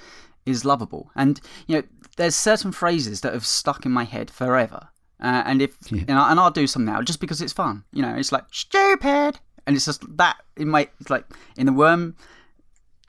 [0.47, 1.83] is lovable, and you know
[2.17, 4.89] there's certain phrases that have stuck in my head forever.
[5.23, 6.03] Uh, and if Yeah.
[6.09, 7.85] and, I'll do some now just because it's fun.
[7.93, 11.25] You know, it's like stupid, and it's just that in my it's like
[11.57, 12.17] in the worm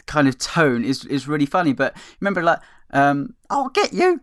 [0.06, 1.74] kind of tone is is really funny.
[1.74, 2.60] But remember, like,
[2.92, 4.22] um, I'll get you,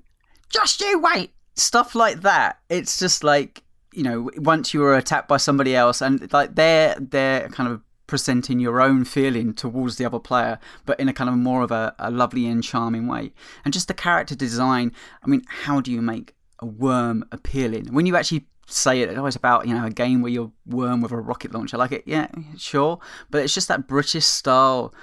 [0.50, 2.58] just you wait, stuff like that.
[2.68, 6.96] It's just like you know, once you were attacked by somebody else, and like they're
[6.98, 11.30] they're kind of presenting your own feeling towards the other player, but in a kind
[11.30, 13.32] of more of a, a lovely and charming way.
[13.64, 14.92] And just the character design.
[15.22, 19.08] I mean, how do you make a worm appealing when you actually say it?
[19.08, 21.76] Oh, it's always about you know a game where you're worm with a rocket launcher.
[21.76, 23.00] Like it, yeah, sure,
[23.30, 24.94] but it's just that British style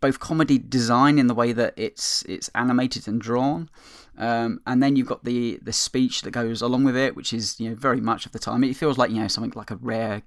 [0.00, 3.70] both comedy design in the way that it's it's animated and drawn,
[4.20, 7.58] um, and then you've got the the speech that goes along with it, which is
[7.58, 9.76] you know very much of the time it feels like you know something like a
[9.76, 10.22] rare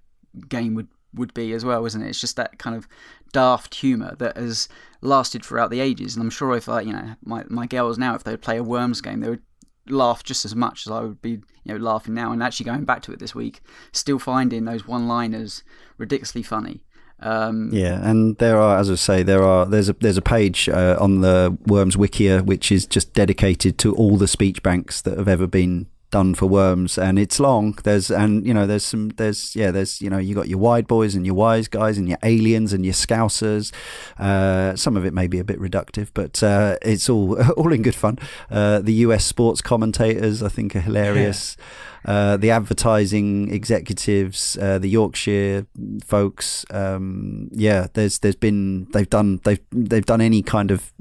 [0.50, 2.10] game would would be as well, isn't it?
[2.10, 2.88] It's just that kind of
[3.32, 4.68] daft humour that has
[5.02, 8.16] lasted throughout the ages, and I'm sure if I you know my my girls now
[8.16, 9.44] if they would play a Worms game they would
[9.88, 12.86] laugh just as much as I would be you know laughing now, and actually going
[12.86, 15.64] back to it this week, still finding those one liners
[16.00, 16.84] ridiculously funny.
[17.20, 20.68] Um, Yeah, and there are, as I say, there are there's a there's a page
[20.70, 25.18] uh, on the Worms Wikia which is just dedicated to all the speech banks that
[25.18, 27.76] have ever been done for Worms, and it's long.
[27.84, 30.86] There's and you know there's some there's yeah there's you know you got your wide
[30.88, 33.74] boys and your wise guys and your aliens and your scousers.
[34.20, 37.82] Uh, some of it may be a bit reductive, but uh, it's all all in
[37.82, 38.20] good fun.
[38.52, 41.58] Uh, the US sports commentators I think are hilarious.
[42.06, 45.66] Uh, the advertising executives, uh, the Yorkshire
[46.06, 50.92] folks, um, yeah, there's there's been they've done they've they've done any kind of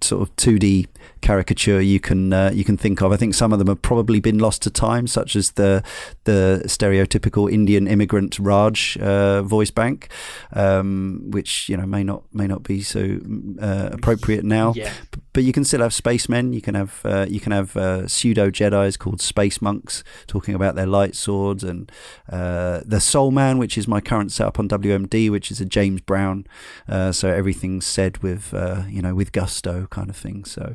[0.00, 0.86] sort of two D
[1.22, 3.12] caricature you can uh, you can think of.
[3.12, 5.82] I think some of them have probably been lost to time, such as the
[6.24, 10.08] the stereotypical Indian immigrant Raj uh, voice bank,
[10.52, 13.18] um, which you know may not may not be so
[13.60, 14.92] uh, appropriate now Yeah.
[15.32, 16.52] but you can still have spacemen.
[16.52, 20.74] You can have uh, you can have uh, pseudo Jedi's called space monks talking about
[20.74, 21.90] their light swords, and
[22.30, 26.00] uh, the Soul Man, which is my current setup on WMD, which is a James
[26.00, 26.46] Brown.
[26.88, 30.44] Uh, so everything's said with uh, you know with gusto kind of thing.
[30.44, 30.74] So.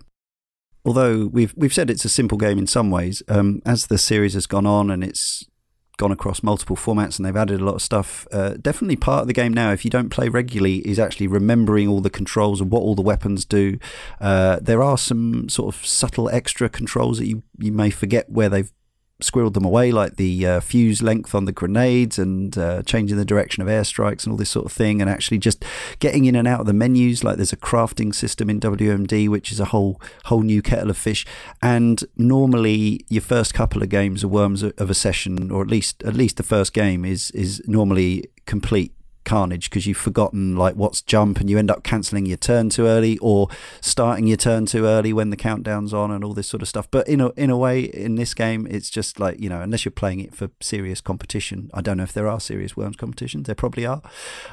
[0.85, 4.35] Although we've we've said it's a simple game in some ways, um, as the series
[4.35, 5.45] has gone on and it's
[5.97, 8.27] gone across multiple formats and they've added a lot of stuff.
[8.31, 11.87] Uh, definitely part of the game now, if you don't play regularly, is actually remembering
[11.87, 13.77] all the controls and what all the weapons do.
[14.21, 18.47] Uh, there are some sort of subtle extra controls that you, you may forget where
[18.47, 18.71] they've
[19.21, 23.25] squirreled them away, like the uh, fuse length on the grenades and uh, changing the
[23.25, 25.63] direction of airstrikes and all this sort of thing, and actually just
[25.99, 27.23] getting in and out of the menus.
[27.23, 30.97] Like there's a crafting system in WMD, which is a whole whole new kettle of
[30.97, 31.25] fish.
[31.61, 36.03] And normally, your first couple of games of Worms of a session, or at least
[36.03, 38.93] at least the first game, is is normally complete
[39.27, 42.87] carnage because you've forgotten like what's jump and you end up cancelling your turn too
[42.87, 43.47] early or
[43.81, 46.89] starting your turn too early when the countdown's on and all this sort of stuff.
[46.89, 49.85] But in a, in a way in this game it's just like you know unless
[49.85, 53.45] you're playing it for serious competition i don't know if there are serious worms competitions
[53.45, 54.01] there probably are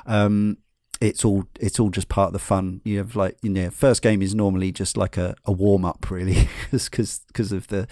[0.07, 0.59] um,
[1.05, 2.81] it's all it's all just part of the fun.
[2.85, 6.11] You have like you know, first game is normally just like a, a warm up,
[6.11, 7.87] really, because because of the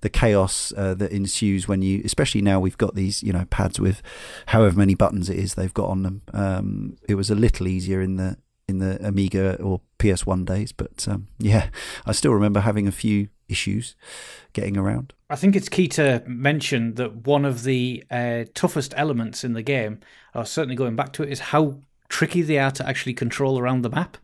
[0.00, 3.78] the chaos uh, that ensues when you, especially now we've got these you know pads
[3.78, 4.02] with
[4.46, 6.22] however many buttons it is they've got on them.
[6.32, 8.36] Um, it was a little easier in the
[8.68, 11.68] in the Amiga or PS1 days, but um, yeah,
[12.04, 13.94] I still remember having a few issues
[14.54, 15.12] getting around.
[15.30, 19.62] I think it's key to mention that one of the uh, toughest elements in the
[19.62, 20.00] game,
[20.34, 21.78] or certainly going back to it, is how
[22.08, 24.16] tricky they are to actually control around the map.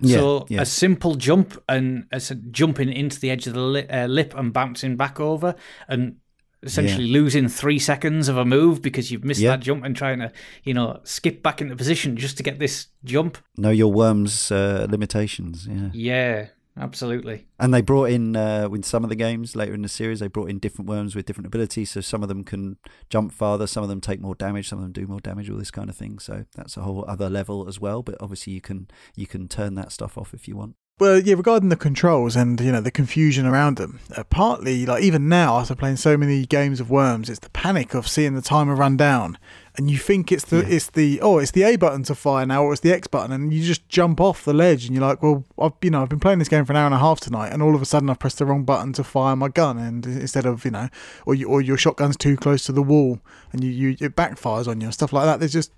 [0.00, 0.60] Yeah, so yeah.
[0.60, 2.04] a simple jump and
[2.50, 5.54] jumping into the edge of the li- uh, lip and bouncing back over
[5.88, 6.16] and
[6.62, 9.50] essentially losing three seconds of a move because you've missed Yeah.
[9.52, 10.32] that jump and trying to
[10.64, 13.38] you know skip back into position just to get this jump.
[13.56, 15.88] Know your worms uh, limitations, yeah.
[15.92, 16.46] Yeah,
[16.78, 17.46] absolutely.
[17.58, 20.28] And they brought in uh, with some of the games later in the series, they
[20.28, 21.90] brought in different worms with different abilities.
[21.90, 22.76] So some of them can
[23.10, 25.58] jump farther, some of them take more damage, some of them do more damage, all
[25.58, 26.18] this kind of thing.
[26.18, 28.02] So that's a whole other level as well.
[28.02, 30.76] But obviously, you can you can turn that stuff off if you want.
[30.98, 35.02] Well, yeah, regarding the controls and you know the confusion around them, uh, partly like
[35.02, 38.40] even now after playing so many games of Worms, it's the panic of seeing the
[38.40, 39.36] timer run down,
[39.76, 40.76] and you think it's the Yeah.
[40.76, 43.32] it's the oh it's the A button to fire now or it's the X button,
[43.32, 46.08] and you just jump off the ledge, and you're like, well, I've you know I've
[46.08, 47.84] been playing this game for an hour and a half tonight, and all of a
[47.84, 50.88] sudden I've pressed the wrong button to fire my gun, and instead of you know,
[51.24, 53.20] or you, or your shotgun's too close to the wall,
[53.52, 55.40] and you, you it backfires on you and stuff like that.
[55.40, 55.72] There's just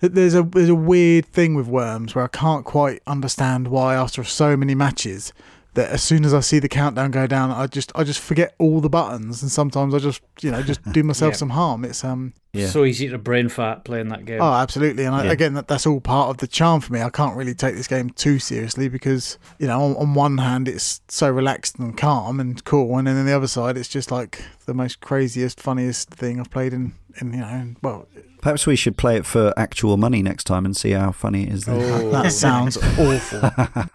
[0.00, 4.22] there's a there's a weird thing with worms where I can't quite understand why after
[4.24, 5.32] so many matches
[5.74, 8.54] that as soon as I see the countdown go down, I just I just forget
[8.58, 11.36] all the buttons and sometimes I just you know just do myself Yeah.
[11.36, 11.84] some harm.
[11.84, 12.66] It's um Yeah.
[12.68, 14.40] So easy to brain fart playing that game.
[14.40, 15.32] oh absolutely and I, Yeah.
[15.32, 17.02] again that, that's all part of the charm for me.
[17.02, 20.66] I can't really take this game too seriously because you know on, on one hand
[20.68, 24.10] it's so relaxed and calm and cool, and then on the other side it's just
[24.10, 28.08] like the most craziest funniest thing I've played in in you know in, well
[28.40, 31.52] Perhaps we should play it for actual money next time and see how funny it
[31.52, 31.64] is.
[31.64, 31.80] Then.
[32.06, 32.10] Oh.
[32.10, 33.50] that sounds awful.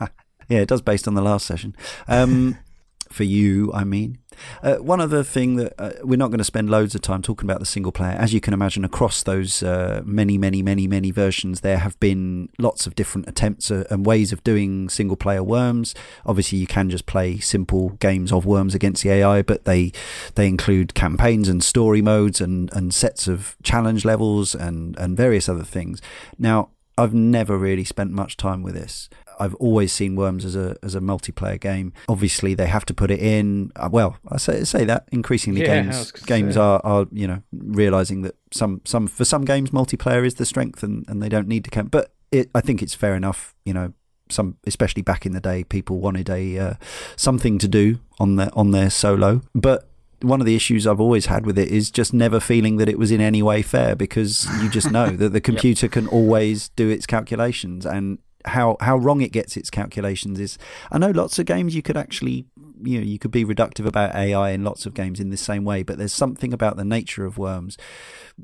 [0.49, 1.75] yeah, it does based on the last session.
[2.07, 2.57] Um,
[3.13, 4.17] for you, I mean.
[4.63, 7.47] Uh, one other thing that uh, we're not going to spend loads of time talking
[7.47, 8.13] about the single player.
[8.13, 12.49] As you can imagine, across those uh, many, many, many, many versions, there have been
[12.57, 15.93] lots of different attempts uh, and ways of doing single player worms.
[16.25, 19.91] Obviously, you can just play simple games of worms against the AI, but they
[20.33, 25.47] they include campaigns and story modes and, and sets of challenge levels and, and various
[25.47, 26.01] other things.
[26.39, 29.09] Now, I've never really spent much time with this.
[29.39, 31.93] I've always seen Worms as a as a multiplayer game.
[32.07, 33.71] Obviously, they have to put it in.
[33.75, 38.21] Uh, well, I say say that increasingly Yeah, games games are, are you know realizing
[38.23, 41.63] that some some for some games multiplayer is the strength and, and they don't need
[41.65, 41.91] to camp.
[41.91, 43.55] But it, I think it's fair enough.
[43.65, 43.93] You know,
[44.29, 46.73] some especially back in the day, people wanted a uh,
[47.15, 49.89] something to do on their on their solo, but
[50.23, 52.97] one of the issues I've always had with it is just never feeling that it
[52.97, 56.89] was in any way fair because you just know that the computer can always do
[56.89, 60.57] its calculations and how how wrong it gets its calculations is
[60.91, 62.45] I know lots of games you could actually
[62.81, 65.63] you know you could be reductive about AI in lots of games in the same
[65.63, 67.77] way but there's something about the nature of worms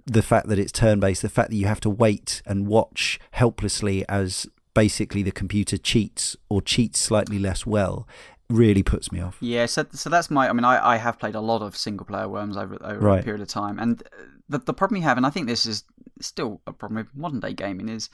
[0.05, 3.19] the fact that it's turn based the fact that you have to wait and watch
[3.31, 8.07] helplessly as basically the computer cheats or cheats slightly less well
[8.49, 10.49] really puts me off Yeah, so so that's my.
[10.49, 13.19] I mean, I, I have played a lot of single player worms over over Right.
[13.19, 14.01] a period of time, and
[14.47, 15.83] the the problem you have, and I think this is
[16.19, 18.09] still a problem with modern day gaming, is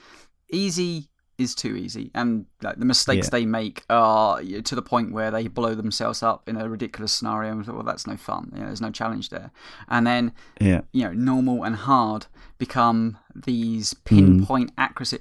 [0.52, 1.08] easy
[1.38, 3.32] is too easy, and like, the mistakes Yeah.
[3.32, 7.52] they make are to the point where they blow themselves up in a ridiculous scenario.
[7.52, 8.52] And well, that's no fun.
[8.54, 9.52] You know, there's no challenge there,
[9.90, 12.28] and then yeah you know, normal and hard
[12.58, 15.20] become these pinpoint accuracy.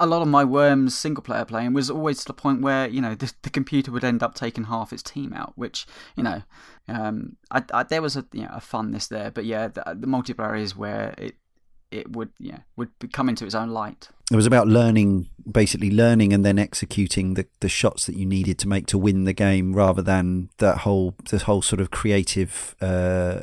[0.00, 3.00] A lot of my Worms single player playing was always to the point where you
[3.02, 5.86] know the, the computer would end up taking half its team out, which
[6.16, 6.42] you know,
[6.88, 10.06] um, I, I, there was a you know a funness there, but yeah, the, the
[10.06, 11.36] multiplayer is where it
[11.90, 14.08] it would yeah would come into its own light.
[14.32, 18.58] It was about learning basically learning and then executing the, the shots that you needed
[18.58, 22.74] to make to win the game rather than that whole this whole sort of creative
[22.80, 23.40] uh,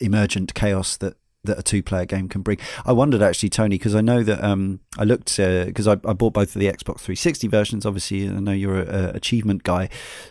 [0.00, 2.58] emergent chaos that that a two player game can bring.
[2.86, 6.32] I wondered actually, Tony, because I know that um, I looked because I, I bought
[6.32, 7.86] both of the Xbox 360 versions.
[7.86, 9.90] Obviously, I know you're a, a achievement guy.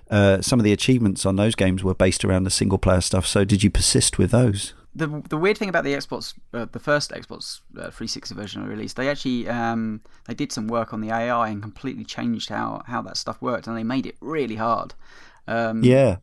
[0.09, 3.27] Uh, some of the achievements on those games were based around the single player stuff.
[3.27, 4.73] So, did you persist with those?
[4.95, 8.67] The the weird thing about the Xbox, uh, the first Xbox uh, 360 version I
[8.67, 12.83] released, they actually um, they did some work on the AI and completely changed how,
[12.85, 14.93] how that stuff worked, and they made it really hard.
[15.47, 16.17] Um, Yeah,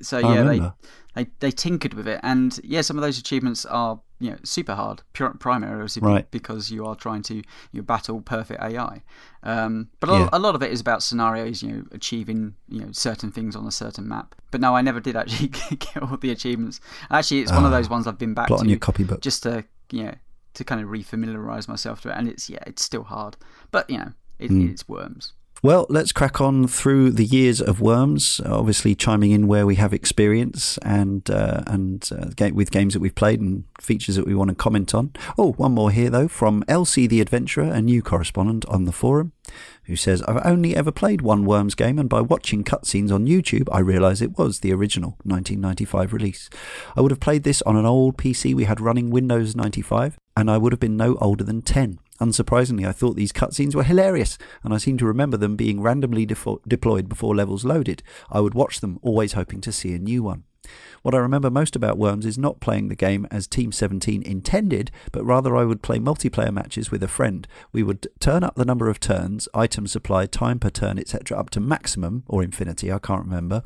[0.00, 0.74] So I yeah, they, remember.
[1.14, 4.74] they they tinkered with it, and yeah, some of those achievements are you know super
[4.74, 6.30] hard, pure, primary Right.
[6.30, 9.02] because you are trying to you battle perfect AI.
[9.44, 10.18] Um, but a, Yeah.
[10.20, 13.54] lot, a lot of it is about scenarios, you know, achieving you know certain things
[13.54, 14.34] on a certain map.
[14.50, 16.80] But no, I never did actually get all the achievements.
[17.10, 19.20] Actually, it's one of Ah, those ones I've been back plot on your copybook.
[19.20, 20.14] just to you know
[20.54, 23.36] to kind of refamiliarize myself to it, and it's yeah, it's still hard,
[23.70, 24.70] but you know, it, Mm.
[24.70, 25.32] it's worms.
[25.62, 28.38] Well, let's crack on through the years of Worms.
[28.44, 33.14] Obviously, chiming in where we have experience and uh, and uh, with games that we've
[33.14, 35.12] played and features that we want to comment on.
[35.38, 39.32] Oh, one more here though from Elsie the Adventurer, a new correspondent on the forum,
[39.84, 43.68] who says, "I've only ever played one Worms game, and by watching cutscenes on YouTube,
[43.72, 46.50] I realise it was the original 1995 release.
[46.94, 50.50] I would have played this on an old PC we had running Windows 95, and
[50.50, 54.38] I would have been no older than 10." Unsurprisingly, I thought these cutscenes were hilarious,
[54.62, 58.02] and I seem to remember them being randomly defo- deployed before levels loaded.
[58.30, 60.44] I would watch them, always hoping to see a new one.
[61.02, 64.90] What I remember most about Worms is not playing the game as Team 17 intended,
[65.12, 67.46] but rather I would play multiplayer matches with a friend.
[67.72, 71.50] We would turn up the number of turns, item supply, time per turn, etc., up
[71.50, 73.62] to maximum or infinity, I can't remember.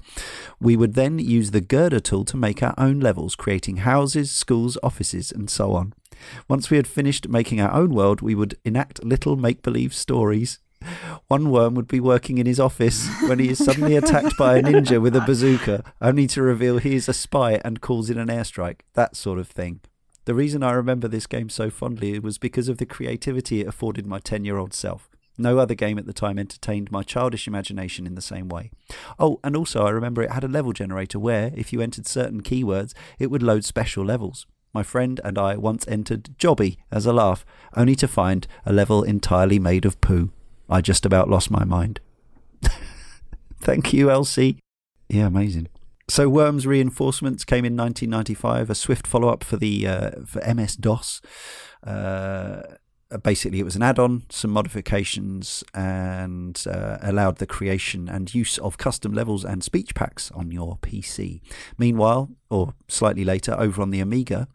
[0.60, 4.76] We would then use the girder tool to make our own levels, creating houses, schools,
[4.82, 5.94] offices, and so on.
[6.48, 10.58] Once we had finished making our own world, we would enact little make believe stories.
[11.26, 14.62] One worm would be working in his office when he is suddenly attacked by a
[14.62, 18.28] ninja with a bazooka, only to reveal he is a spy and calls in an
[18.28, 18.80] airstrike.
[18.94, 19.80] That sort of thing.
[20.24, 24.06] The reason I remember this game so fondly was because of the creativity it afforded
[24.06, 25.08] my 10 year old self.
[25.38, 28.70] No other game at the time entertained my childish imagination in the same way.
[29.18, 32.42] Oh, and also I remember it had a level generator where, if you entered certain
[32.42, 34.46] keywords, it would load special levels.
[34.72, 37.44] My friend and I once entered Jobby as a laugh,
[37.76, 40.30] only to find a level entirely made of poo.
[40.68, 42.00] I just about lost my mind.
[43.60, 44.58] Thank you, Elsie.
[45.08, 45.68] Yeah, amazing.
[46.10, 51.20] So Worms reinforcements came in 1995, a swift follow-up for the uh, for MS DOS.
[51.86, 52.62] Uh,
[53.22, 58.78] basically, it was an add-on, some modifications, and uh, allowed the creation and use of
[58.78, 61.40] custom levels and speech packs on your PC.
[61.78, 64.48] Meanwhile, or slightly later, over on the Amiga,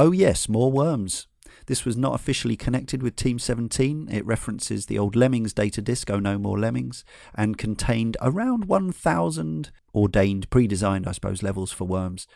[0.00, 1.26] oh yes, more Worms.
[1.66, 4.08] This was not officially connected with Team 17.
[4.10, 7.04] It references the old Lemmings data disc, Oh No More Lemmings,
[7.34, 12.26] and contained around 1,000 ordained, pre designed, I suppose, levels for Worms.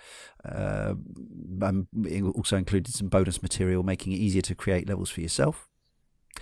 [0.45, 0.95] Uh,
[1.63, 5.69] um, it also included some bonus material, making it easier to create levels for yourself.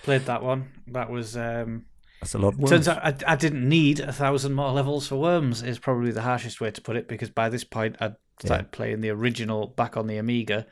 [0.02, 0.70] Played that one.
[0.88, 1.36] That was.
[1.36, 1.86] Um,
[2.20, 2.70] That's a lot of worms.
[2.70, 5.62] turns out I, I didn't need a thousand more levels for Worms.
[5.62, 9.00] Is probably the harshest way to put it because by this point I'd started playing
[9.00, 10.66] the original back on the Amiga.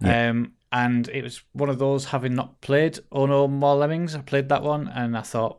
[0.00, 0.30] Yeah.
[0.30, 0.52] Um,
[0.84, 4.14] and it was one of those having not played Oh No More Lemmings.
[4.14, 5.58] I played that one and I thought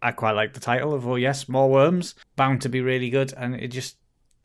[0.00, 2.14] I quite like the title of Oh Yes More Worms.
[2.36, 3.96] Bound to be really good, and it just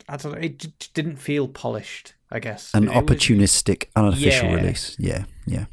[0.08, 0.38] I don't know.
[0.38, 2.14] It just didn't feel polished.
[2.30, 4.54] I guess An It was- opportunistic, unofficial Yeah.
[4.54, 4.96] release.
[4.98, 5.64] Yeah, yeah.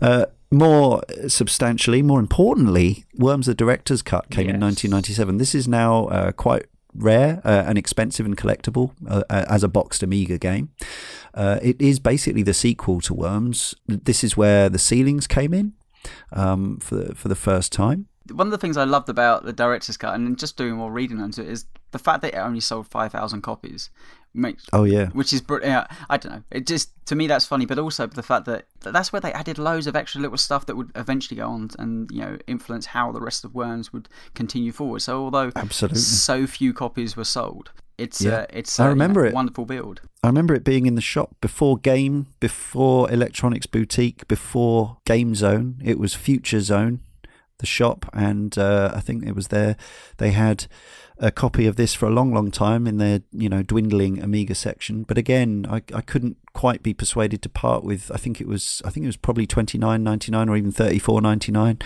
[0.00, 5.38] Uh, more substantially, more importantly, Worms the Director's Cut came in 1997.
[5.38, 9.68] This is now uh, quite rare uh, and expensive and collectible uh, uh, as a
[9.68, 10.70] boxed Amiga game.
[11.34, 13.74] Uh, it is basically the sequel to Worms.
[13.86, 15.74] This is where the ceilings came in
[16.32, 18.06] um, for for the first time.
[18.32, 21.18] One of the things I loved about the director's cut, and just doing more reading
[21.20, 23.90] into it, is the fact that it only sold five thousand copies.
[24.32, 26.42] Makes Oh yeah, which is yeah, I don't know.
[26.52, 29.32] It just to me that's funny, but also the fact that that that's where they
[29.32, 32.86] added loads of extra little stuff that would eventually go on and you know influence
[32.86, 35.00] how the rest of Worms would continue forward.
[35.02, 35.98] So although absolutely.
[35.98, 38.32] so few copies were sold, it's Yeah.
[38.42, 39.34] uh, it's I uh, you remember know, it.
[39.34, 40.00] wonderful build.
[40.22, 45.80] I remember it being in the shop before Game, before Electronics Boutique, before Game Zone.
[45.82, 47.00] It was Future Zone,
[47.60, 49.76] the shop, and uh, I think it was there.
[50.18, 50.66] They had
[51.20, 54.54] a copy of this for a long, long time in their you know dwindling Amiga
[54.54, 55.02] section.
[55.02, 58.10] But again, I, I couldn't quite be persuaded to part with.
[58.12, 60.72] I think it was I think it was probably twenty nine ninety nine or even
[60.72, 61.78] thirty four ninety nine.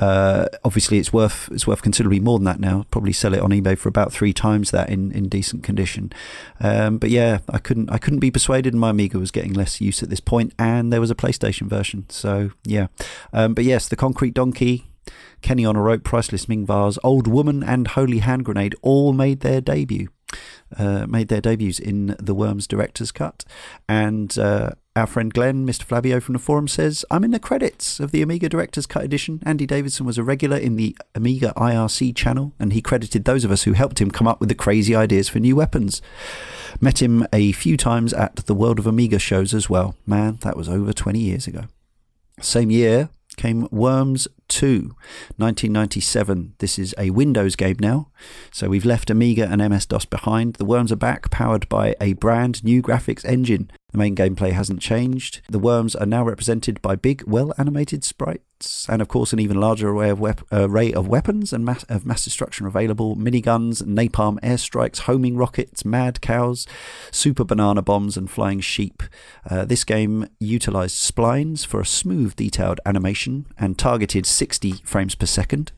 [0.00, 2.86] Uh, obviously, it's worth it's worth considerably more than that now.
[2.90, 6.12] Probably sell it on eBay for about three times that in, in decent condition.
[6.60, 8.74] Um, but yeah, I couldn't I couldn't be persuaded.
[8.74, 12.06] My Amiga was getting less use at this point, and there was a PlayStation version.
[12.10, 12.86] So yeah,
[13.32, 14.86] um, but yes, the Concrete Donkey,
[15.42, 19.40] Kenny on a Rope, Priceless Ming Vase, Old Woman, and Holy Hand Grenade all made
[19.40, 20.08] their debut.
[20.76, 23.46] Uh, made their debuts in the Worms director's cut,
[23.88, 25.84] and uh, our friend Glenn, Mr.
[25.84, 29.40] Flavio from the forum, says, I'm in the credits of the Amiga Director's Cut edition.
[29.46, 33.52] Andy Davidson was a regular in the Amiga IRC channel, and he credited those of
[33.52, 36.02] us who helped him come up with the crazy ideas for new weapons.
[36.80, 39.94] Met him a few times at the World of Amiga shows as well.
[40.04, 41.66] Man, that was over 20 years ago.
[42.40, 44.94] Same year came Worms 2.
[45.36, 46.54] 1997.
[46.58, 48.08] This is a Windows game now.
[48.50, 50.54] So we've left Amiga and MS DOS behind.
[50.54, 53.70] The Worms are back, powered by a brand new graphics engine.
[53.92, 55.40] The main gameplay hasn't changed.
[55.48, 59.58] The worms are now represented by big, well animated sprites, and of course, an even
[59.58, 64.38] larger array of, wep- array of weapons and mass- of mass destruction available miniguns, napalm
[64.40, 66.66] airstrikes, homing rockets, mad cows,
[67.10, 69.02] super banana bombs, and flying sheep.
[69.48, 75.26] Uh, this game utilized splines for a smooth, detailed animation and targeted 60 frames per
[75.26, 75.72] second.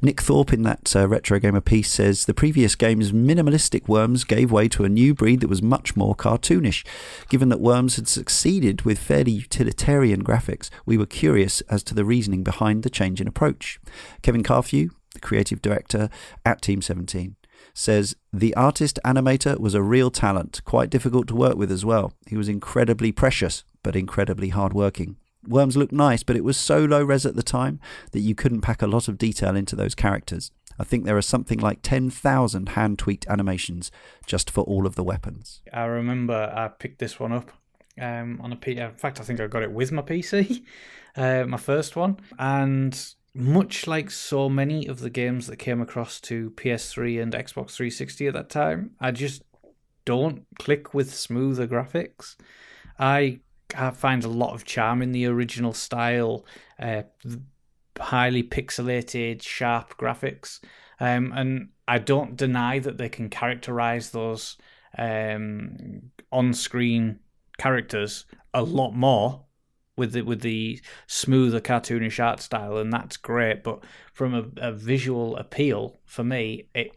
[0.00, 4.50] Nick Thorpe in that uh, Retro Gamer piece says the previous game's minimalistic worms gave
[4.50, 6.84] way to a new breed that was much more cartoonish.
[7.28, 12.06] Given that Worms had succeeded with fairly utilitarian graphics, we were curious as to the
[12.06, 13.78] reasoning behind the change in approach.
[14.22, 16.08] Kevin Carthew, the creative director
[16.44, 17.36] at Team 17,
[17.74, 22.14] says the artist animator was a real talent, quite difficult to work with as well.
[22.26, 25.16] He was incredibly precious, but incredibly hardworking.
[25.48, 27.80] Worms looked nice, but it was so low res at the time
[28.12, 30.50] that you couldn't pack a lot of detail into those characters.
[30.78, 33.90] I think there are something like 10,000 hand tweaked animations
[34.26, 35.62] just for all of the weapons.
[35.72, 37.50] I remember I picked this one up
[38.00, 38.76] um, on a P.
[38.76, 40.62] In fact, I think I got it with my PC,
[41.16, 42.18] uh, my first one.
[42.38, 42.98] And
[43.34, 48.28] much like so many of the games that came across to PS3 and Xbox 360
[48.28, 49.42] at that time, I just
[50.04, 52.36] don't click with smoother graphics.
[52.98, 53.40] I,
[53.74, 56.44] I find a lot of charm in the original style.
[56.78, 57.02] Uh,
[57.98, 60.60] highly pixelated, sharp graphics.
[61.00, 64.56] Um, and I don't deny that they can characterize those
[64.96, 67.20] um, on-screen
[67.58, 69.44] characters a lot more
[69.96, 73.62] with the with the smoother cartoonish art style, and that's great.
[73.62, 76.92] But from a, a visual appeal, for me, it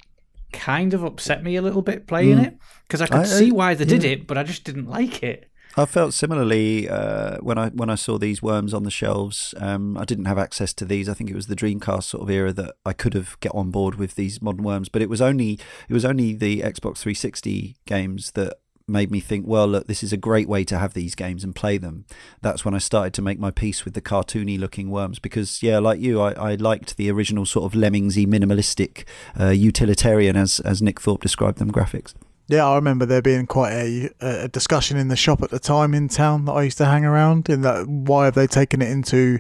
[0.52, 2.48] kind of upset me a little bit playing mm.
[2.48, 2.58] it
[2.88, 4.00] because I could I, see why they yeah.
[4.00, 5.49] did it, but I just didn't like it.
[5.80, 9.54] I felt similarly uh, when I when I saw these worms on the shelves.
[9.58, 11.08] Um, I didn't have access to these.
[11.08, 13.72] I think it was the Dreamcast sort of era that I could have get on
[13.72, 14.90] board with these modern worms.
[14.90, 15.58] But it was only
[15.88, 18.58] it was only the Xbox 360 games that
[18.90, 21.56] made me think, well, look, this is a great way to have these games and
[21.56, 22.06] play them.
[22.42, 25.80] That's when I started to make my peace with the cartoony looking worms because, yeah,
[25.80, 29.06] like you, I, I liked the original sort of lemmingsy, minimalistic,
[29.40, 32.14] uh, utilitarian, as as Nick Thorpe described them, graphics.
[32.50, 35.94] Yeah, I remember there being quite a, a discussion in the shop at the time
[35.94, 37.48] in town that I used to hang around.
[37.48, 39.38] In that, why have they taken it into?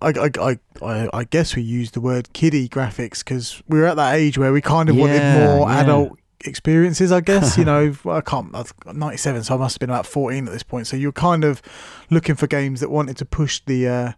[0.00, 3.96] I, I, I, I guess we used the word kiddie graphics because we were at
[3.96, 5.80] that age where we kind of yeah, wanted more yeah.
[5.80, 7.10] adult experiences.
[7.10, 8.54] I guess you know I can't.
[8.54, 10.86] I was ninety seven, so I must have been about fourteen at this point.
[10.86, 11.60] So you're kind of
[12.08, 13.88] looking for games that wanted to push the.
[13.88, 14.12] Uh,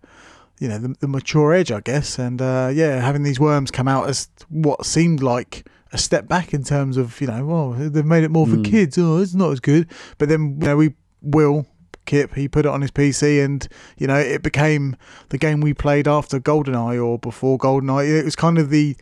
[0.58, 3.88] you know the, the mature edge, I guess, and uh, yeah, having these worms come
[3.88, 8.04] out as what seemed like a step back in terms of you know, well, they've
[8.04, 8.64] made it more for mm.
[8.64, 8.98] kids.
[8.98, 9.88] Oh, it's not as good.
[10.18, 11.66] But then you know, we will
[12.06, 13.66] Kip he put it on his PC, and
[13.96, 14.96] you know, it became
[15.28, 18.20] the game we played after GoldenEye or before GoldenEye.
[18.20, 18.96] It was kind of the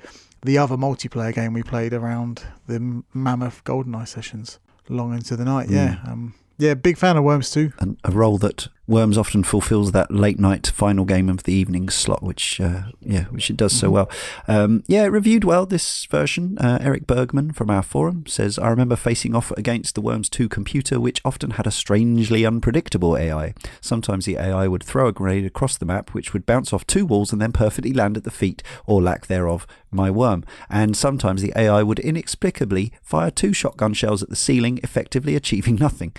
[0.45, 4.59] the other multiplayer game we played around the Mammoth GoldenEye sessions,
[4.89, 5.69] long into the night.
[5.69, 5.73] Mm.
[5.73, 5.97] Yeah.
[6.07, 7.73] Um, yeah, big fan of Worms too.
[7.79, 11.91] And a role that Worms often fulfills that late night final game of the evening
[11.91, 13.95] slot, which uh, yeah, which it does so mm-hmm.
[13.95, 14.11] well.
[14.49, 16.57] Um, yeah, it reviewed well this version.
[16.57, 20.49] Uh, Eric Bergman from our forum says, "I remember facing off against the Worms 2
[20.49, 23.53] computer, which often had a strangely unpredictable AI.
[23.83, 27.05] Sometimes the AI would throw a grenade across the map, which would bounce off two
[27.05, 30.45] walls and then perfectly land at the feet or lack thereof my worm.
[30.71, 35.75] And sometimes the AI would inexplicably fire two shotgun shells at the ceiling, effectively achieving
[35.75, 36.15] nothing."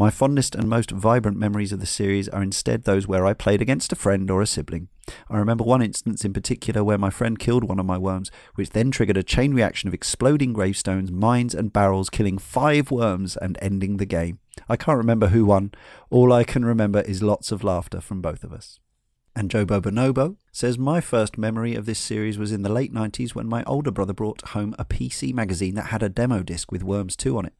[0.00, 3.60] My fondest and most vibrant memories of the series are instead those where I played
[3.60, 4.86] against a friend or a sibling.
[5.28, 8.70] I remember one instance in particular where my friend killed one of my worms, which
[8.70, 13.58] then triggered a chain reaction of exploding gravestones, mines, and barrels, killing five worms and
[13.60, 14.38] ending the game.
[14.68, 15.72] I can't remember who won.
[16.10, 18.78] All I can remember is lots of laughter from both of us.
[19.34, 23.34] And Jobo Bonobo says, My first memory of this series was in the late 90s
[23.34, 26.84] when my older brother brought home a PC magazine that had a demo disc with
[26.84, 27.54] Worms 2 on it.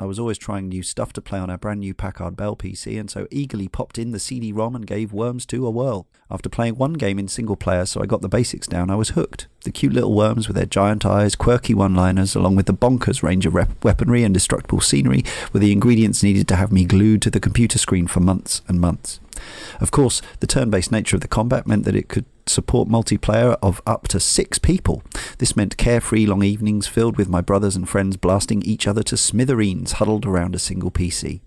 [0.00, 2.98] I was always trying new stuff to play on our brand new Packard Bell PC,
[2.98, 6.08] and so eagerly popped in the CD ROM and gave Worms 2 a whirl.
[6.28, 9.10] After playing one game in single player, so I got the basics down, I was
[9.10, 9.46] hooked.
[9.62, 13.22] The cute little worms with their giant eyes, quirky one liners, along with the bonkers
[13.22, 17.22] range of rep- weaponry and destructible scenery, were the ingredients needed to have me glued
[17.22, 19.20] to the computer screen for months and months.
[19.80, 23.56] Of course, the turn based nature of the combat meant that it could support multiplayer
[23.62, 25.02] of up to six people.
[25.38, 29.16] This meant carefree long evenings filled with my brothers and friends blasting each other to
[29.16, 31.40] smithereens huddled around a single PC.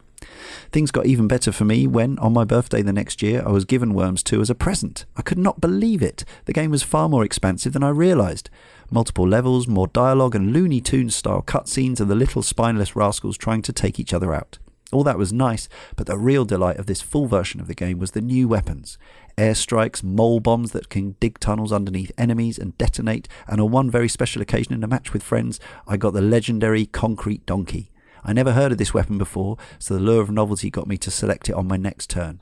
[0.71, 3.65] Things got even better for me when, on my birthday the next year, I was
[3.65, 5.05] given Worms 2 as a present.
[5.15, 6.25] I could not believe it.
[6.45, 8.49] The game was far more expansive than I realised.
[8.91, 13.61] Multiple levels, more dialogue, and Looney Tunes style cutscenes, and the little spineless rascals trying
[13.63, 14.59] to take each other out.
[14.91, 15.67] All that was nice,
[15.97, 18.97] but the real delight of this full version of the game was the new weapons.
[19.37, 24.09] Airstrikes, mole bombs that can dig tunnels underneath enemies and detonate, and on one very
[24.09, 27.91] special occasion in a match with friends, I got the legendary Concrete Donkey.
[28.23, 31.11] I never heard of this weapon before, so the lure of novelty got me to
[31.11, 32.41] select it on my next turn.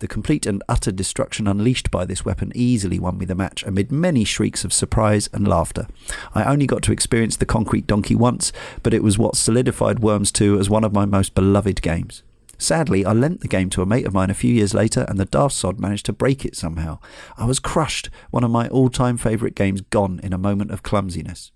[0.00, 3.92] The complete and utter destruction unleashed by this weapon easily won me the match amid
[3.92, 5.86] many shrieks of surprise and laughter.
[6.34, 8.52] I only got to experience the concrete donkey once,
[8.82, 12.24] but it was what solidified Worms 2 as one of my most beloved games.
[12.62, 15.18] Sadly, I lent the game to a mate of mine a few years later, and
[15.18, 17.00] the daft sod managed to break it somehow.
[17.36, 20.84] I was crushed, one of my all time favourite games gone in a moment of
[20.84, 21.50] clumsiness.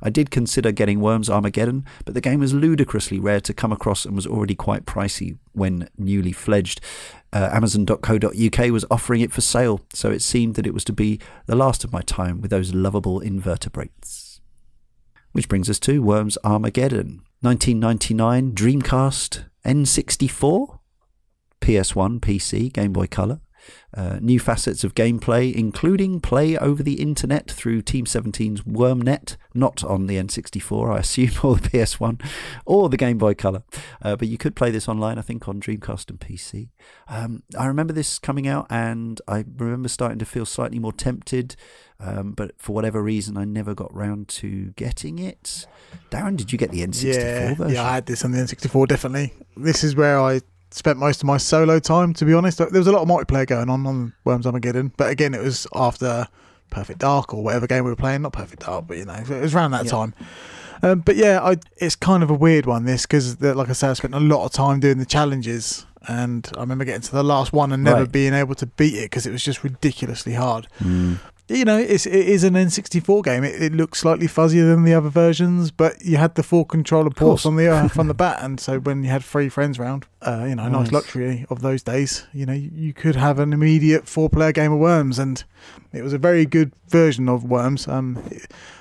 [0.00, 4.06] I did consider getting Worms Armageddon, but the game was ludicrously rare to come across
[4.06, 6.80] and was already quite pricey when newly fledged.
[7.34, 11.20] Uh, Amazon.co.uk was offering it for sale, so it seemed that it was to be
[11.44, 14.40] the last of my time with those lovable invertebrates.
[15.32, 17.20] Which brings us to Worms Armageddon.
[17.42, 20.78] 1999 Dreamcast N64,
[21.60, 23.40] PS1, PC, Game Boy Color.
[23.96, 29.82] Uh, new facets of gameplay, including play over the internet through Team 17's WormNet, not
[29.84, 32.20] on the N64, I assume, or the PS1,
[32.66, 33.62] or the Game Boy Color.
[34.02, 36.68] Uh, but you could play this online, I think, on Dreamcast and PC.
[37.08, 41.56] Um, I remember this coming out, and I remember starting to feel slightly more tempted,
[41.98, 45.66] um, but for whatever reason, I never got round to getting it.
[46.10, 47.74] Darren, did you get the N64 yeah, version?
[47.74, 49.32] Yeah, I had this on the N64, definitely.
[49.56, 50.40] This is where I
[50.70, 52.58] spent most of my solo time, to be honest.
[52.58, 55.66] There was a lot of multiplayer going on on Worms Armageddon, but again, it was
[55.74, 56.26] after
[56.70, 58.22] Perfect Dark or whatever game we were playing.
[58.22, 59.90] Not Perfect Dark, but you know, it was around that yeah.
[59.90, 60.14] time.
[60.82, 63.90] Um, but yeah, I, it's kind of a weird one, this, because like I said,
[63.90, 65.86] I spent a lot of time doing the challenges.
[66.08, 68.12] And I remember getting to the last one and never right.
[68.12, 70.68] being able to beat it because it was just ridiculously hard.
[70.78, 71.18] Mm
[71.48, 73.44] you know, it's, it is an N64 game.
[73.44, 77.10] It, it, looks slightly fuzzier than the other versions, but you had the four controller
[77.10, 80.06] ports on the uh, from the bat, and so when you had three friends around,
[80.22, 80.86] uh, you know, nice.
[80.86, 82.26] nice luxury of those days.
[82.32, 85.44] You know, you could have an immediate four-player game of Worms, and
[85.92, 87.86] it was a very good version of Worms.
[87.86, 88.18] Um,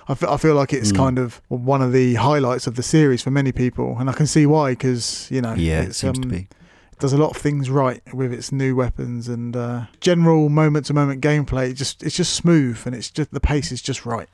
[0.08, 0.98] I feel, feel like it's mm.
[0.98, 4.26] kind of one of the highlights of the series for many people, and I can
[4.26, 6.48] see why, because you know, yeah, it seems um, to be
[7.00, 10.94] does a lot of things right with its new weapons and uh, general moment to
[10.94, 11.76] moment gameplay.
[11.76, 14.30] just it's just smooth and it's just the pace is just right.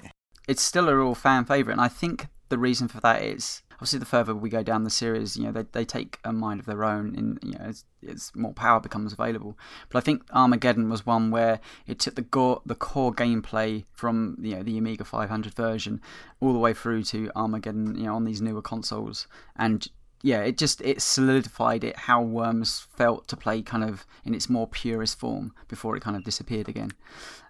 [0.47, 3.97] It's still a real fan favorite, and I think the reason for that is obviously
[3.97, 6.67] the further we go down the series, you know, they, they take a mind of
[6.67, 9.57] their own, and you know, as, more power becomes available.
[9.89, 14.55] But I think Armageddon was one where it took the the core gameplay from you
[14.55, 15.99] know the Amiga 500 version
[16.39, 19.87] all the way through to Armageddon, you know, on these newer consoles, and
[20.23, 24.49] yeah, it just it solidified it how Worms felt to play kind of in its
[24.49, 26.91] more purest form before it kind of disappeared again.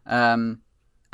[0.06, 0.62] Um,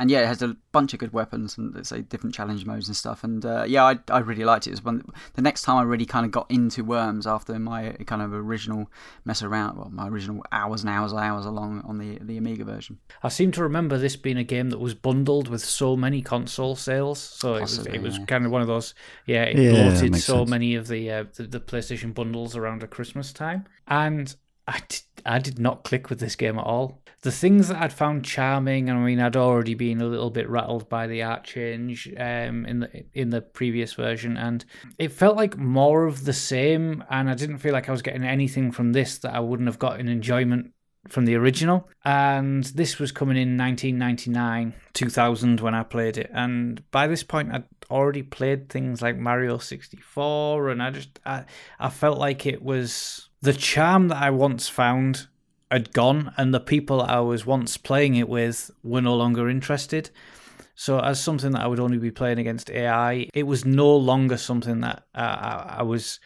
[0.00, 2.86] and yeah, it has a bunch of good weapons and let's say different challenge modes
[2.86, 3.24] and stuff.
[3.24, 4.70] And uh, yeah, I, I really liked it.
[4.70, 5.04] It was one
[5.34, 8.90] the next time I really kind of got into Worms after my kind of original
[9.24, 12.64] mess around, well, my original hours and hours and hours along on the the Amiga
[12.64, 12.98] version.
[13.22, 16.76] I seem to remember this being a game that was bundled with so many console
[16.76, 18.24] sales, so Possibly, it was it was yeah.
[18.26, 18.94] kind of one of those
[19.26, 20.50] yeah it yeah, bloated so sense.
[20.50, 24.36] many of the, uh, the the PlayStation bundles around at Christmas time, and
[24.68, 27.92] I did, I did not click with this game at all the things that I'd
[27.92, 31.42] found charming, and I mean, I'd already been a little bit rattled by the art
[31.42, 34.64] change um, in the in the previous version, and
[34.98, 37.02] it felt like more of the same.
[37.10, 39.80] And I didn't feel like I was getting anything from this that I wouldn't have
[39.80, 40.72] gotten enjoyment
[41.08, 41.88] from the original.
[42.04, 46.30] And this was coming in 1999, 2000 when I played it.
[46.32, 51.46] And by this point, I'd already played things like Mario 64, and I just I,
[51.80, 55.28] I felt like it was the charm that I once found
[55.70, 60.10] had gone, and the people I was once playing it with were no longer interested.
[60.74, 64.36] So, as something that I would only be playing against AI, it was no longer
[64.36, 66.20] something that uh, I, was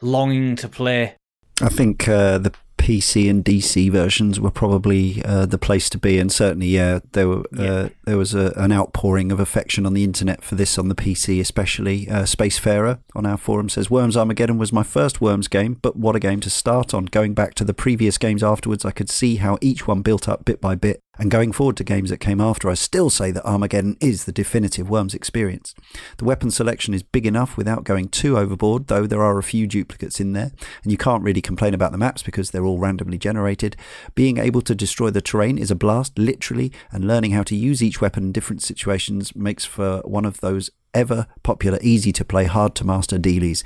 [0.00, 1.16] longing to play.
[1.60, 2.52] I think uh, the
[2.90, 7.28] PC and DC versions were probably uh, the place to be, and certainly, yeah, there
[7.28, 7.88] were uh, yeah.
[8.04, 11.38] there was a, an outpouring of affection on the internet for this on the PC,
[11.38, 12.08] especially.
[12.10, 16.16] Uh, Spacefarer on our forum says Worms Armageddon was my first Worms game, but what
[16.16, 17.04] a game to start on.
[17.04, 20.44] Going back to the previous games afterwards, I could see how each one built up
[20.44, 23.44] bit by bit and going forward to games that came after, I still say that
[23.44, 25.74] Armageddon is the definitive Worms experience.
[26.16, 29.66] The weapon selection is big enough without going too overboard, though there are a few
[29.66, 30.52] duplicates in there,
[30.82, 33.76] and you can't really complain about the maps because they're all randomly generated.
[34.14, 37.82] Being able to destroy the terrain is a blast, literally, and learning how to use
[37.82, 42.44] each weapon in different situations makes for one of those ever popular, easy to play,
[42.44, 43.64] hard to master dealies.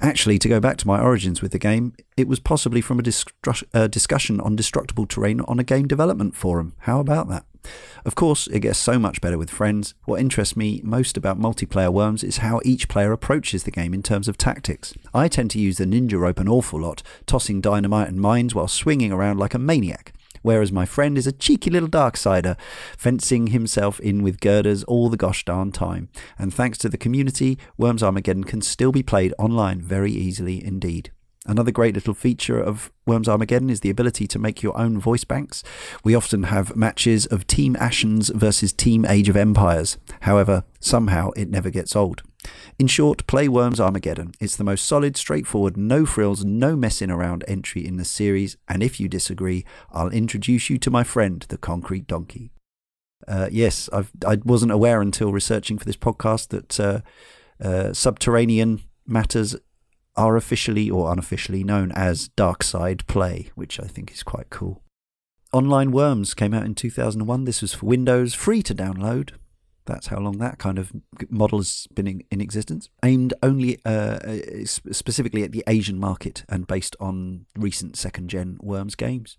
[0.00, 3.12] Actually, to go back to my origins with the game, it was possibly from a
[3.74, 6.74] uh, discussion on destructible terrain on a game development forum.
[6.80, 7.44] How about that?
[8.04, 9.94] Of course, it gets so much better with friends.
[10.04, 14.02] What interests me most about multiplayer Worms is how each player approaches the game in
[14.02, 14.94] terms of tactics.
[15.12, 18.68] I tend to use the ninja rope an awful lot, tossing dynamite and mines while
[18.68, 20.12] swinging around like a maniac.
[20.48, 22.58] Whereas my friend is a cheeky little darksider,
[22.96, 26.08] fencing himself in with girders all the gosh darn time.
[26.38, 31.12] And thanks to the community, Worms Armageddon can still be played online very easily indeed.
[31.44, 35.24] Another great little feature of Worms Armageddon is the ability to make your own voice
[35.24, 35.62] banks.
[36.02, 39.98] We often have matches of Team Ashens versus Team Age of Empires.
[40.22, 42.22] However, somehow it never gets old.
[42.78, 44.32] In short, play Worms Armageddon.
[44.40, 48.82] It's the most solid, straightforward, no frills, no messing around entry in the series, and
[48.82, 52.52] if you disagree, I'll introduce you to my friend, the Concrete Donkey.
[53.26, 57.00] Uh, yes, I've, I wasn't aware until researching for this podcast that uh,
[57.60, 59.56] uh, subterranean matters
[60.16, 64.82] are officially or unofficially known as Dark Side Play, which I think is quite cool.
[65.52, 67.44] Online Worms came out in 2001.
[67.44, 69.30] This was for Windows, free to download.
[69.88, 70.92] That's how long that kind of
[71.30, 72.90] model has been in, in existence.
[73.02, 78.58] Aimed only uh, uh specifically at the Asian market and based on recent second gen
[78.60, 79.38] Worms games.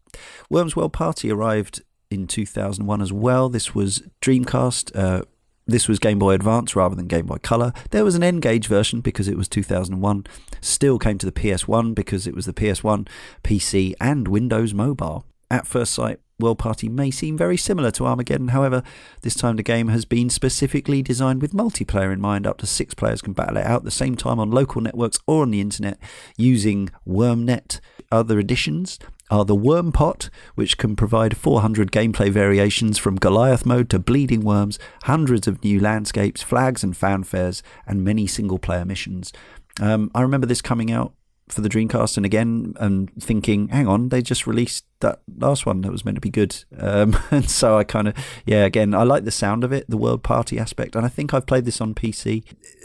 [0.49, 3.47] Worms World Party arrived in 2001 as well.
[3.47, 4.95] This was Dreamcast.
[4.97, 5.21] Uh,
[5.67, 7.71] this was Game Boy Advance rather than Game Boy Color.
[7.91, 10.25] There was an N-Gage version because it was 2001.
[10.61, 13.07] Still came to the PS1 because it was the PS1,
[13.43, 15.25] PC, and Windows Mobile.
[15.51, 18.83] At first sight, World Party may seem very similar to Armageddon, however,
[19.21, 22.47] this time the game has been specifically designed with multiplayer in mind.
[22.47, 25.19] Up to six players can battle it out at the same time on local networks
[25.27, 25.97] or on the internet
[26.37, 27.79] using WormNet.
[28.11, 28.97] Other additions
[29.29, 34.41] are the Worm Pot, which can provide 400 gameplay variations from Goliath mode to Bleeding
[34.41, 39.31] Worms, hundreds of new landscapes, flags and fanfares, and many single player missions.
[39.79, 41.13] Um, I remember this coming out
[41.49, 45.81] for the Dreamcast and again and thinking, hang on, they just released that last one
[45.81, 46.63] that was meant to be good.
[46.77, 48.15] Um, and so I kind of,
[48.45, 50.95] yeah, again, I like the sound of it, the World Party aspect.
[50.95, 52.43] And I think I've played this on PC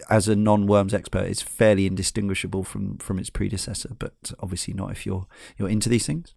[0.09, 1.27] as a non Worms expert.
[1.27, 5.27] It's fairly indistinguishable from, from its predecessor, but obviously not if you're,
[5.59, 6.35] you're into these things.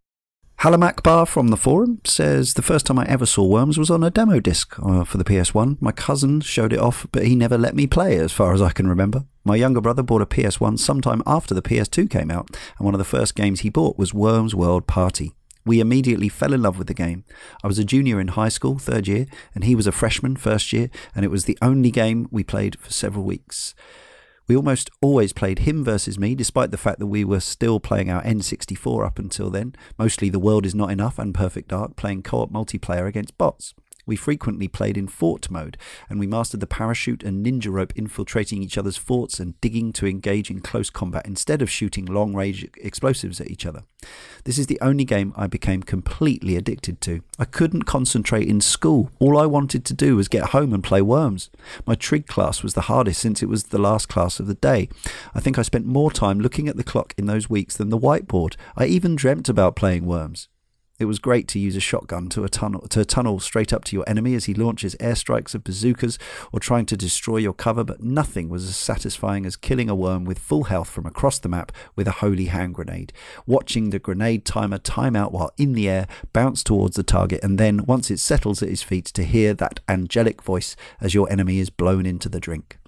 [0.62, 4.10] Halamakbar from the forum says the first time I ever saw Worms was on a
[4.10, 5.80] demo disc uh, for the PS1.
[5.80, 8.72] My cousin showed it off, but he never let me play, as far as I
[8.72, 9.26] can remember.
[9.44, 12.98] My younger brother bought a PS1 sometime after the PS2 came out, and one of
[12.98, 15.36] the first games he bought was Worms World Party.
[15.64, 17.24] We immediately fell in love with the game.
[17.64, 20.74] I was a junior in high school, third year, and he was a freshman, first
[20.74, 23.76] year, and it was the only game we played for several weeks.
[24.48, 28.10] We almost always played him versus me, despite the fact that we were still playing
[28.10, 32.24] our N64 up until then, mostly The World Is Not Enough and Perfect Dark, playing
[32.24, 33.74] co op multiplayer against bots.
[34.08, 35.78] We frequently played in fort mode,
[36.10, 40.08] and we mastered the parachute and ninja rope infiltrating each other's forts and digging to
[40.08, 43.84] engage in close combat instead of shooting long range explosives at each other.
[44.46, 47.22] This is the only game I became completely addicted to.
[47.38, 49.12] I couldn't concentrate in school.
[49.20, 51.50] All I wanted to do was get home and play Worms.
[51.86, 54.88] My trig class was the hardest since it was the last class of the day.
[55.36, 58.00] I think I spent more time looking at the clock in those weeks than the
[58.00, 58.56] whiteboard.
[58.78, 60.48] I even dreamt about playing Worms.
[61.00, 63.96] It was great to use a shotgun to a tunnel to tunnel straight up to
[63.96, 66.18] your enemy as he launches airstrikes of bazookas
[66.52, 70.26] or trying to destroy your cover, but nothing was as satisfying as killing a worm
[70.26, 73.14] with full health from across the map with a holy hand grenade.
[73.46, 77.60] Watching the grenade timer time out while in the air, bounce towards the target, and
[77.60, 81.60] then, once it settles at his feet, to hear that angelic voice as your enemy
[81.60, 82.80] is blown into the drink.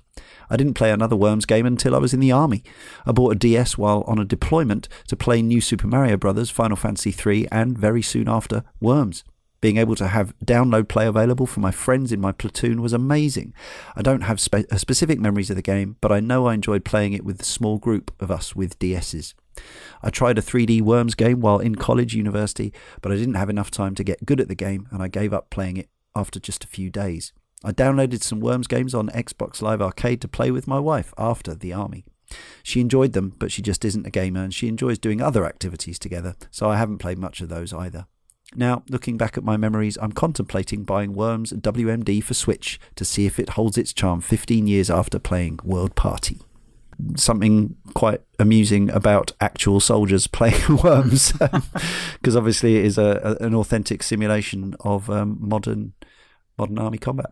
[0.50, 2.64] I didn't play another Worms game until I was in the army.
[3.06, 6.78] I bought a DS while on a deployment to play New Super Mario Bros., Final
[6.78, 9.24] Fantasy III, and very soon after, Worms.
[9.62, 13.54] Being able to have download play available for my friends in my platoon was amazing.
[13.96, 16.86] I don't have spe- uh, specific memories of the game, but I know I enjoyed
[16.86, 19.34] playing it with the small group of us with DSs.
[20.02, 23.70] I tried a 3D Worms game while in college university, but I didn't have enough
[23.70, 26.64] time to get good at the game and I gave up playing it after just
[26.64, 27.34] a few days.
[27.64, 31.54] I downloaded some Worms games on Xbox Live Arcade to play with my wife after
[31.54, 32.06] the army.
[32.64, 36.00] She enjoyed them, but she just isn't a gamer and she enjoys doing other activities
[36.00, 38.06] together, so I haven't played much of those either.
[38.56, 43.26] Now, looking back at my memories, I'm contemplating buying Worms WMD for Switch to see
[43.26, 46.40] if it holds its charm 15 years after playing World Party.
[47.16, 51.34] Something quite amusing about actual soldiers playing Worms,
[52.14, 55.94] because obviously it is a, a, an authentic simulation of um, modern
[56.58, 57.32] modern army combat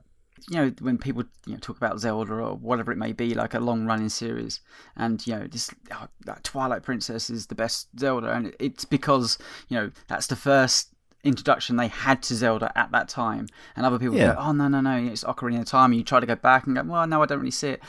[0.50, 3.54] you know when people you know, talk about Zelda or whatever it may be, like
[3.54, 4.62] a long running series,
[4.96, 6.08] and you know this oh,
[6.44, 9.38] Twilight Princess is the best Zelda, and it's because
[9.68, 10.90] you know that's the first
[11.24, 14.34] introduction they had to Zelda at that time, and other people yeah.
[14.34, 16.66] go, oh no no no, it's Ocarina of Time, and you try to go back
[16.66, 17.82] and go, well no, I don't really see it.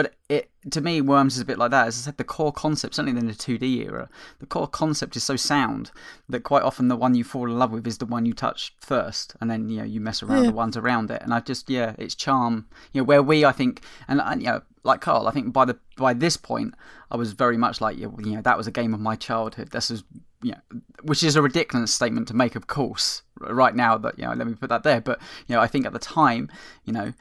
[0.00, 1.88] But it to me, Worms is a bit like that.
[1.88, 4.08] As I said, the core concept, certainly in the 2D era,
[4.38, 5.90] the core concept is so sound
[6.26, 8.74] that quite often the one you fall in love with is the one you touch
[8.80, 10.50] first, and then you know you mess around Yeah.
[10.52, 11.20] the ones around it.
[11.22, 14.44] And I just yeah, its charm, you know, where we I think, and uh, you
[14.46, 16.72] know, like Karl, I think by the by this point,
[17.10, 19.68] I was very much like you know, that was a game of my childhood.
[19.72, 20.02] This is
[20.42, 23.98] you know, which is a ridiculous statement to make, of course, right now.
[23.98, 25.00] But you know, let me put that there.
[25.00, 26.50] But you know, I think at the time,
[26.84, 27.12] you know,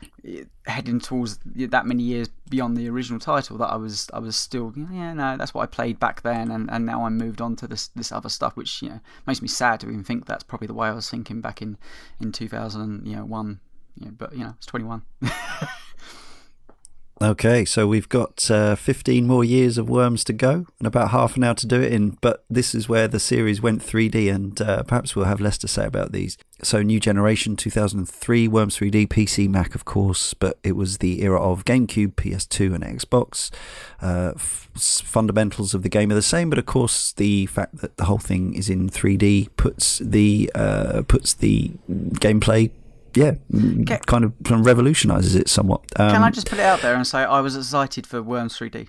[0.66, 4.74] heading towards that many years beyond the original title, that I was, I was still,
[4.76, 7.68] yeah, no, that's what I played back then, and, and now I'm moved on to
[7.68, 10.68] this this other stuff, which you know makes me sad to even think that's probably
[10.68, 11.78] the way I was thinking back in
[12.22, 13.60] in 2000, you know, one.
[14.18, 15.02] But you know, it's 21.
[17.22, 21.36] Okay, so we've got uh, 15 more years of Worms to go and about half
[21.36, 22.12] an hour to do it in.
[22.22, 25.68] But this is where the series went 3D, and uh, perhaps we'll have less to
[25.68, 26.38] say about these.
[26.64, 31.42] So, new generation 2003, Worms 3D, PC, Mac, of course, but it was the era
[31.42, 33.52] of GameCube, PS2, and Xbox.
[34.02, 37.98] Uh, f- fundamentals of the game are the same, but of course, the fact that
[37.98, 42.72] the whole thing is in 3D puts the uh, puts the gameplay.
[43.16, 43.34] Yeah,
[43.82, 44.00] Okay.
[44.06, 45.82] kind of kind of revolutionizes it somewhat.
[45.98, 48.58] Um, Can I just put it out there and say I was excited for Worms
[48.58, 48.88] 3D?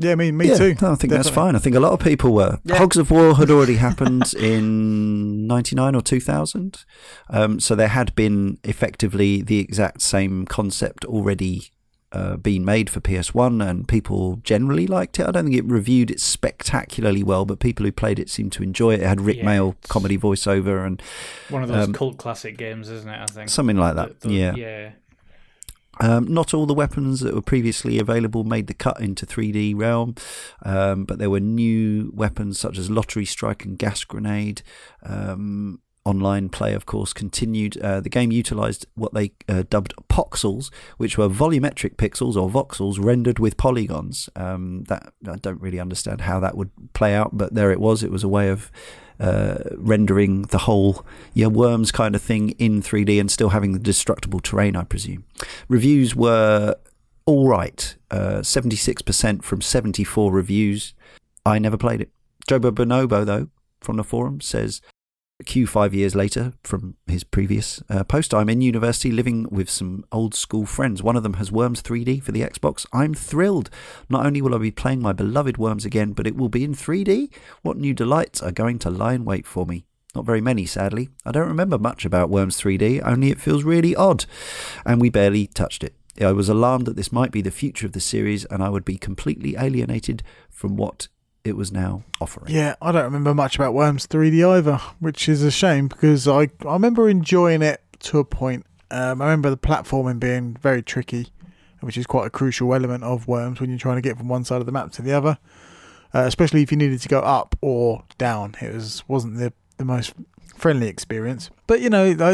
[0.00, 0.76] Yeah, me, me yeah, too.
[0.80, 1.56] no, I think that's fine.
[1.56, 2.60] I think a lot of people were.
[2.62, 2.76] Yeah.
[2.76, 6.84] Hogs of War had already happened in 99 or 2000.
[7.30, 11.72] Um, so there had been effectively the exact same concept already
[12.12, 15.26] uh, being made for PS1, and people generally liked it.
[15.26, 18.62] I don't think it reviewed it spectacularly well, but people who played it seemed to
[18.62, 19.00] enjoy it.
[19.02, 21.02] It had Rik Yeah, Mayall comedy voiceover and
[21.50, 23.20] One of those Um, cult classic games, isn't it?
[23.20, 24.20] I think something like that.
[24.20, 24.54] The- the- yeah.
[24.56, 24.90] yeah.
[26.00, 30.14] Um, not all the weapons that were previously available made the cut into 3D realm,
[30.64, 34.62] um, but there were new weapons such as Lottery Strike and Gas Grenade.
[35.02, 37.76] Um, online play, of course, continued.
[37.78, 43.02] Uh, the game utilized what they uh, dubbed poxels, which were volumetric pixels or voxels
[43.02, 44.30] rendered with polygons.
[44.34, 48.02] Um, that I don't really understand how that would play out, but there it was.
[48.02, 48.72] It was a way of
[49.20, 51.04] uh, rendering the whole
[51.34, 55.24] yeah worms kind of thing in 3D and still having the destructible terrain, I presume.
[55.68, 56.76] Reviews were
[57.26, 60.94] all right, uh, 76% from 74 reviews.
[61.44, 62.10] I never played it.
[62.48, 63.48] Jobo Bonobo, though,
[63.82, 64.80] from the forum says.
[65.44, 70.04] Q five years later from his previous uh, post, I'm in university living with some
[70.10, 71.00] old school friends.
[71.00, 72.86] One of them has Worms 3D for the Xbox.
[72.92, 73.70] I'm thrilled.
[74.08, 76.74] Not only will I be playing my beloved Worms again, but it will be in
[76.74, 77.32] 3D.
[77.62, 79.84] What new delights are going to lie in wait for me?
[80.12, 81.10] Not very many, sadly.
[81.24, 84.24] I don't remember much about Worms 3D, only it feels really odd.
[84.84, 85.94] And we barely touched it.
[86.20, 88.84] I was alarmed that this might be the future of the series, and I would
[88.84, 91.06] be completely alienated from what
[91.48, 92.54] it was now offering.
[92.54, 96.48] Yeah, I don't remember much about Worms 3D either, which is a shame because I
[96.66, 98.64] I remember enjoying it to a point.
[98.90, 101.28] Um, I remember the platforming being very tricky,
[101.80, 104.44] which is quite a crucial element of Worms when you're trying to get from one
[104.44, 105.38] side of the map to the other,
[106.14, 108.54] uh, especially if you needed to go up or down.
[108.62, 110.14] It was wasn't the the most
[110.56, 112.32] friendly experience, but you know, I,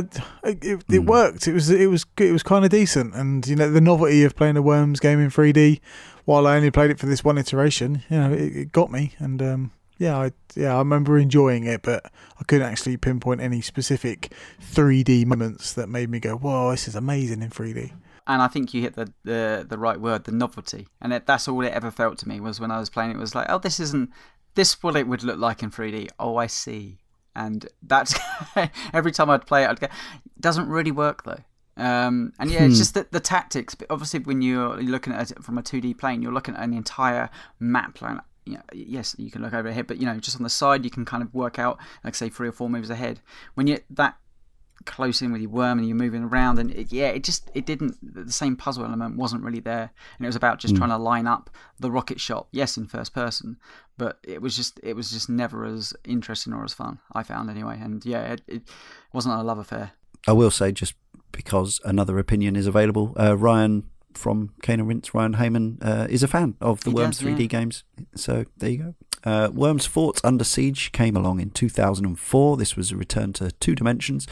[0.49, 1.07] it, it, Mm.
[1.07, 1.47] worked.
[1.47, 4.35] It was it was it was kind of decent, and you know, the novelty of
[4.37, 5.81] playing a Worms game in 3D
[6.25, 9.15] while I only played it for this one iteration, you know, it, it got me,
[9.19, 13.61] and um, yeah, I yeah I remember enjoying it, but I couldn't actually pinpoint any
[13.61, 17.93] specific 3D moments that made me go, "Whoa, this is amazing in 3D."
[18.27, 21.49] and I think you hit the the, the right word, the novelty, and it, that's
[21.49, 23.11] all it ever felt to me was when I was playing.
[23.11, 24.11] It was like, oh, this isn't
[24.55, 26.09] this what it would look like in 3D.
[26.19, 26.99] Oh, I see,
[27.35, 28.15] and that's
[28.93, 29.89] every time I'd play it, I'd go,
[30.41, 31.41] doesn't really work though.
[31.77, 32.79] Um, and yeah, it's Hmm.
[32.79, 33.75] just that the tactics.
[33.75, 36.73] But obviously, when you're looking at it from a 2D plane, you're looking at an
[36.75, 38.21] entire map plan.
[38.47, 40.85] You know, yes, you can look over ahead, but you know, just on the side,
[40.85, 43.21] you can kind of work out, like say, three or four moves ahead.
[43.55, 44.17] When you're that
[44.87, 47.65] close in with your worm and you're moving around and it, yeah it just it
[47.65, 50.79] didn't the same puzzle element wasn't really there and it was about just Mm.
[50.79, 51.49] trying to line up
[51.79, 53.57] the rocket shot yes in first person
[53.97, 57.49] but it was just it was just never as interesting or as fun i found
[57.49, 58.63] anyway and yeah it, it
[59.13, 59.93] wasn't a love affair
[60.27, 60.95] I will say, just
[61.37, 63.85] because another opinion is available, uh, Ryan
[64.15, 67.29] from Cane and Rinse, Ryan Heyman, uh, is a fan of the He Worms does,
[67.29, 67.47] 3D yeah.
[67.47, 67.85] games.
[68.15, 68.95] So there you go.
[69.25, 72.57] Uh, Worms Forts Under Siege came along in 2004.
[72.57, 74.27] This was a return to two dimensions.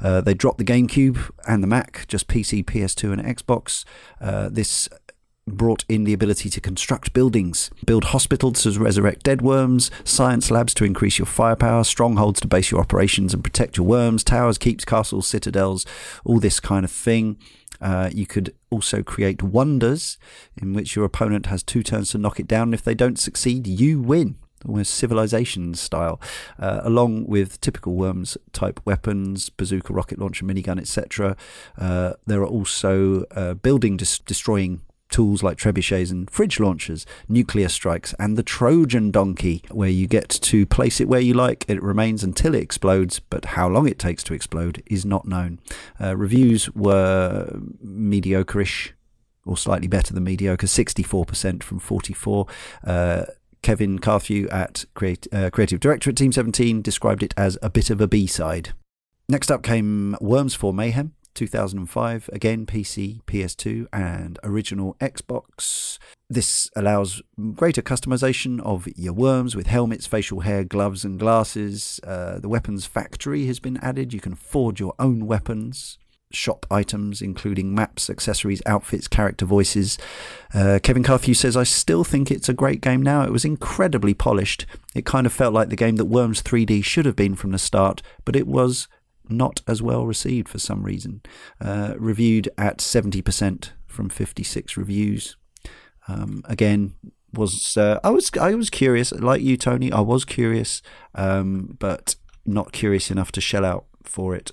[0.00, 3.84] Uh, they dropped the GameCube and the Mac, just PC, PS2, and Xbox.
[4.20, 4.88] Uh, this
[5.56, 10.74] brought in the ability to construct buildings, build hospitals to resurrect dead worms, science labs
[10.74, 14.84] to increase your firepower, strongholds to base your operations and protect your worms, towers, keeps,
[14.84, 15.86] castles, citadels,
[16.24, 17.36] all this kind of thing.
[17.80, 20.18] Uh, you could also create wonders
[20.60, 22.68] in which your opponent has two turns to knock it down.
[22.68, 24.36] And If they don't succeed, you win.
[24.68, 26.20] Almost civilization style,
[26.58, 31.34] uh, along with typical worms type weapons, bazooka, rocket launcher, minigun, etc.
[31.78, 37.68] Uh, there are also uh, building dis- destroying tools like trebuchets and fridge launchers, nuclear
[37.68, 41.64] strikes, and the Trojan donkey, where you get to place it where you like.
[41.68, 45.60] It remains until it explodes, but how long it takes to explode is not known.
[46.00, 48.94] Uh, reviews were mediocre-ish,
[49.44, 52.46] or slightly better than mediocre, 64% from 44.
[52.86, 53.24] Uh,
[53.62, 54.84] Kevin Carthew at
[55.32, 58.72] uh, Creative Director at Team 17 described it as a bit of a B-side.
[59.28, 65.98] Next up came Worms 4 Mayhem, 2005, again PC, PS2, and original Xbox.
[66.28, 67.22] This allows
[67.54, 71.98] greater customization of your worms with helmets, facial hair, gloves, and glasses.
[72.04, 74.12] Uh, the weapons factory has been added.
[74.12, 75.98] You can forge your own weapons.
[76.32, 79.98] Shop items, including maps, accessories, outfits, character voices.
[80.54, 83.24] Uh, Kevin Carthew says, I still think it's a great game now.
[83.24, 84.64] It was incredibly polished.
[84.94, 87.58] It kind of felt like the game that Worms 3D should have been from the
[87.58, 88.86] start, but it was
[89.30, 91.22] not as well received for some reason.
[91.60, 95.36] Uh, reviewed at 70% from 56 reviews.
[96.08, 96.94] Um, again,
[97.32, 99.92] was uh, I was I was curious, like you, Tony.
[99.92, 100.82] I was curious,
[101.14, 104.50] um, but not curious enough to shell out for it.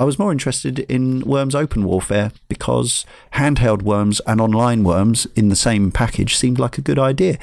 [0.00, 3.04] I was more interested in Worms Open Warfare because
[3.34, 7.36] handheld Worms and online Worms in the same package seemed like a good idea.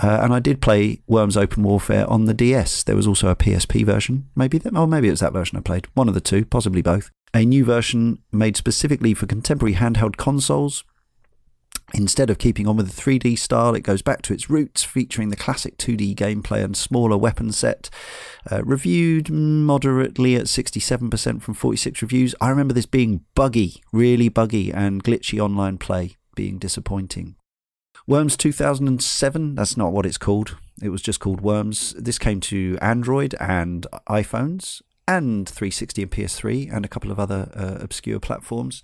[0.00, 2.84] Uh, and I did play Worms Open Warfare on the DS.
[2.84, 5.62] There was also a PSP version, maybe that, oh, maybe it was that version I
[5.62, 5.88] played.
[5.94, 7.10] One of the two, possibly both.
[7.34, 10.84] A new version made specifically for contemporary handheld consoles
[11.94, 15.28] Instead of keeping on with the 3D style, it goes back to its roots, featuring
[15.28, 17.88] the classic 2D gameplay and smaller weapon set.
[18.50, 22.34] Uh, reviewed moderately at 67% from 46 reviews.
[22.40, 27.36] I remember this being buggy, really buggy, and glitchy online play being disappointing.
[28.08, 30.56] Worms 2007, that's not what it's called.
[30.82, 31.92] It was just called Worms.
[31.92, 37.50] This came to Android and iPhones and 360 and PS3 and a couple of other
[37.54, 38.82] uh, obscure platforms.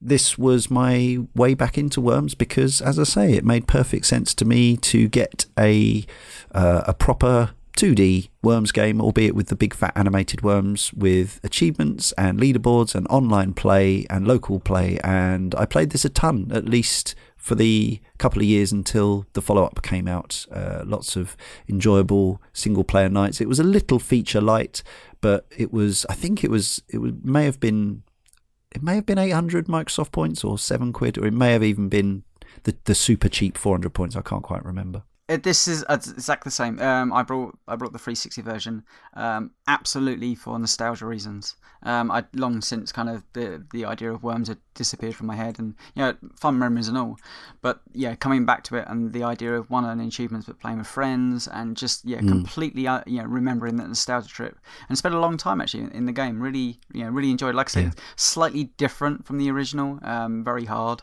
[0.00, 4.34] This was my way back into Worms because, as I say, it made perfect sense
[4.34, 6.04] to me to get a
[6.52, 12.12] uh, a proper 2D Worms game, albeit with the big fat animated worms with achievements
[12.12, 14.98] and leaderboards and online play and local play.
[15.02, 19.42] And I played this a ton, at least for the couple of years until the
[19.42, 20.46] follow up came out.
[20.52, 21.36] Uh, lots of
[21.68, 23.40] enjoyable single player nights.
[23.40, 24.84] It was a little feature light,
[25.20, 28.04] but it was I think it was it was may have been
[28.70, 31.88] it may have been 800 Microsoft points or 7 quid or it may have even
[31.88, 32.22] been
[32.62, 36.54] the the super cheap 400 points I can't quite remember uh, this is exactly the
[36.54, 36.80] same.
[36.80, 38.84] Um, I brought I brought the 360 version,
[39.14, 41.56] um, absolutely for nostalgia reasons.
[41.84, 45.36] Um, I'd long since kind of the the idea of worms had disappeared from my
[45.36, 47.18] head, and you know, fun memories and all.
[47.60, 50.78] But yeah, coming back to it and the idea of one earning achievements, but playing
[50.78, 52.28] with friends, and just yeah, mm.
[52.28, 54.58] completely uh, you know remembering that nostalgia trip,
[54.88, 56.42] and spent a long time actually in the game.
[56.42, 57.54] Really, you know, really enjoyed.
[57.54, 58.02] Like I said, yeah.
[58.16, 61.02] slightly different from the original, um, very hard,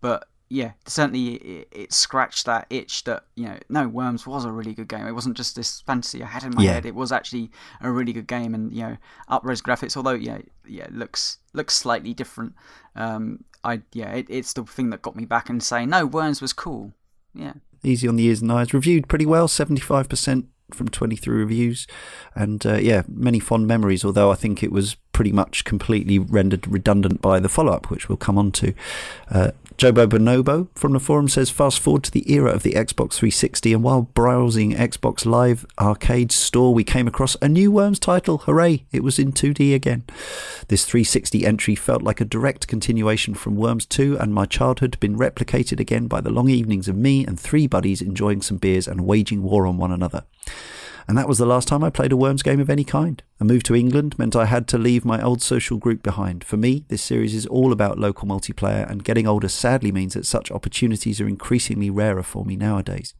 [0.00, 4.50] but yeah, certainly it, it, scratched that itch that you know, no, Worms was a
[4.50, 5.06] really good game.
[5.06, 6.72] It wasn't just this fantasy I had in my yeah.
[6.72, 6.86] head.
[6.86, 8.96] It was actually a really good game, and you know,
[9.30, 9.96] upres graphics.
[9.96, 12.54] Although yeah, yeah, looks looks slightly different.
[12.96, 16.42] Um, I yeah, it, it's the thing that got me back and saying no, Worms
[16.42, 16.92] was cool.
[17.32, 17.54] Yeah,
[17.84, 18.74] easy on the ears and eyes.
[18.74, 21.86] Reviewed pretty well, seventy five percent from 23 reviews.
[22.34, 26.66] And uh, yeah, many fond memories, although I think it was pretty much completely rendered
[26.66, 28.72] redundant by the follow up, which we'll come on to.
[29.30, 33.12] Uh, Jobo Bonobo from the forum says fast forward to the era of the Xbox
[33.12, 38.38] 360, and while browsing Xbox Live Arcade store, we came across a new Worms title.
[38.38, 38.86] Hooray!
[38.92, 40.04] It was in 2D again.
[40.68, 45.00] This 360 entry felt like a direct continuation from Worms 2, and my childhood had
[45.00, 48.88] been replicated again by the long evenings of me and three buddies enjoying some beers
[48.88, 50.24] and waging war on one another
[51.10, 53.20] and that was the last time I played a Worms game of any kind.
[53.40, 56.44] A move to England meant I had to leave my old social group behind.
[56.44, 60.24] For me, this series is all about local multiplayer, and getting older sadly means that
[60.24, 63.14] such opportunities are increasingly rarer for me nowadays.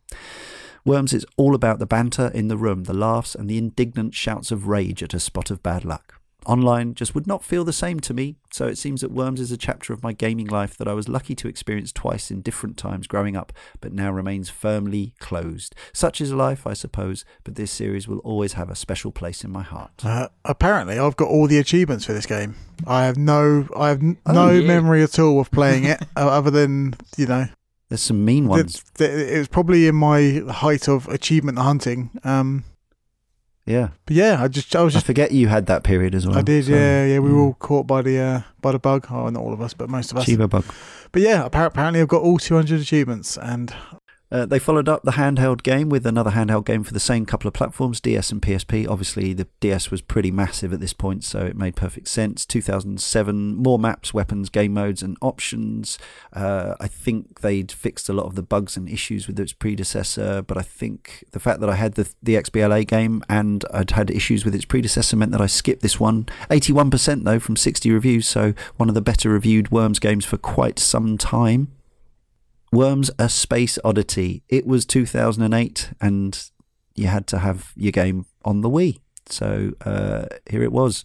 [0.84, 4.52] Worms is all about the banter in the room, the laughs, and the indignant shouts
[4.52, 6.19] of rage at a spot of bad luck
[6.50, 8.36] online just would not feel the same to me.
[8.52, 11.08] So it seems that Worms is a chapter of my gaming life that I was
[11.08, 15.74] lucky to experience twice in different times growing up, but now remains firmly closed.
[15.92, 19.50] Such is life, I suppose, but this series will always have a special place in
[19.50, 20.04] my heart.
[20.04, 22.56] Uh, apparently, I've got all the achievements for this game.
[22.86, 24.66] I have no, I have n- oh, no yeah.
[24.66, 27.46] memory at all of playing it, other than you know.
[27.88, 28.84] There's some mean ones.
[29.00, 32.10] It was probably in my height of achievement hunting.
[32.22, 32.62] Um,
[33.70, 33.88] yeah.
[34.06, 36.38] But yeah, I just I was just I forget you had that period as well.
[36.38, 37.18] I did, so, yeah, yeah.
[37.18, 39.06] We were all caught by the uh, by the bug.
[39.10, 40.26] Oh, not all of us, but most of us.
[40.26, 40.64] Chiba bug.
[41.12, 43.74] But yeah, apparently I've got all 200 achievements, and
[44.32, 47.48] Uh, they followed up the handheld game with another handheld game for the same couple
[47.48, 48.88] of platforms, DS and PSP.
[48.88, 52.46] Obviously, the DS was pretty massive at this point, so it made perfect sense.
[52.46, 55.98] 2007, more maps, weapons, game modes, and options.
[56.32, 60.42] Uh, I think they'd fixed a lot of the bugs and issues with its predecessor,
[60.42, 64.10] but I think the fact that I had the, the XBLA game and I'd had
[64.10, 66.26] issues with its predecessor meant that I skipped this one.
[66.50, 70.78] 81% though from 60 reviews, so one of the better reviewed Worms games for quite
[70.78, 71.72] some time.
[72.72, 74.42] Worms a Space Oddity.
[74.48, 76.50] It was 2008 and
[76.94, 79.00] you had to have your game on the Wii.
[79.26, 81.04] So uh, here it was.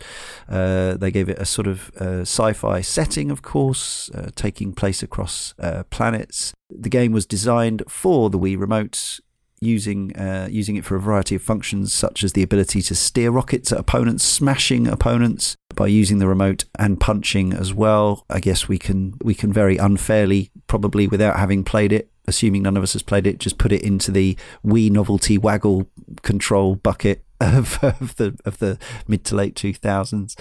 [0.49, 4.73] Uh, they gave it a sort of uh, sci fi setting, of course, uh, taking
[4.73, 6.53] place across uh, planets.
[6.69, 9.19] The game was designed for the Wii Remote.
[9.61, 13.32] Using uh, using it for a variety of functions, such as the ability to steer
[13.32, 18.26] rockets at opponents, smashing opponents by using the remote, and punching as well.
[18.30, 22.77] I guess we can we can very unfairly, probably without having played it, assuming none
[22.77, 25.88] of us has played it, just put it into the Wii novelty waggle
[26.22, 28.77] control bucket of, of the of the
[29.07, 30.36] mid to late two thousands.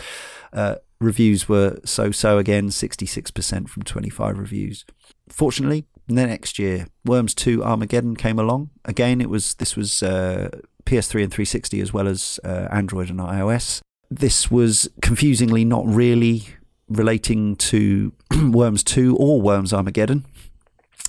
[0.52, 4.84] Uh, reviews were so so again, sixty six percent from twenty five reviews.
[5.28, 8.70] Fortunately, the next year, Worms Two Armageddon came along.
[8.84, 10.50] Again, it was this was uh,
[10.84, 13.80] PS3 and 360 as well as uh, Android and iOS.
[14.10, 16.44] This was confusingly not really
[16.88, 18.12] relating to
[18.50, 20.24] Worms 2 or Worms Armageddon.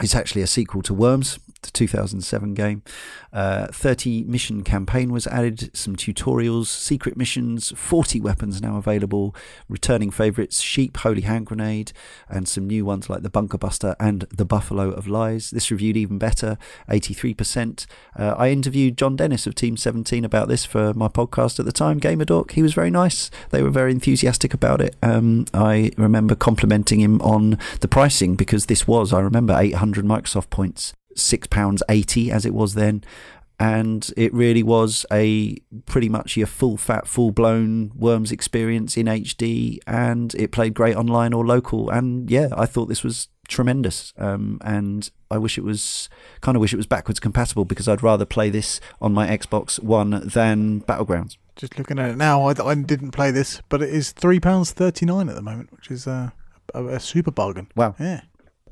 [0.01, 2.83] It's actually a sequel to Worms, the 2007 game.
[3.33, 9.35] Uh, 30 mission campaign was added, some tutorials, secret missions, 40 weapons now available,
[9.67, 11.91] returning favourites, Sheep, Holy Hand Grenade,
[12.29, 15.51] and some new ones like the Bunker Buster and the Buffalo of Lies.
[15.51, 16.57] This reviewed even better,
[16.89, 17.85] 83%.
[18.17, 21.71] Uh, I interviewed John Dennis of Team 17 about this for my podcast at the
[21.73, 22.51] time, Gamer Dork.
[22.51, 23.29] He was very nice.
[23.49, 24.95] They were very enthusiastic about it.
[25.03, 30.49] Um, I remember complimenting him on the pricing because this was, I remember, 800 Microsoft
[30.49, 33.03] points six pounds eighty as it was then,
[33.59, 39.05] and it really was a pretty much your full fat, full blown Worms experience in
[39.05, 41.89] HD, and it played great online or local.
[41.89, 46.09] And yeah, I thought this was tremendous, um, and I wish it was
[46.41, 49.81] kind of wish it was backwards compatible because I'd rather play this on my Xbox
[49.81, 51.37] One than Battlegrounds.
[51.55, 54.71] Just looking at it now, I, I didn't play this, but it is three pounds
[54.73, 56.31] thirty nine at the moment, which is uh,
[56.73, 57.67] a, a super bargain.
[57.75, 57.95] Wow.
[57.99, 58.21] Yeah.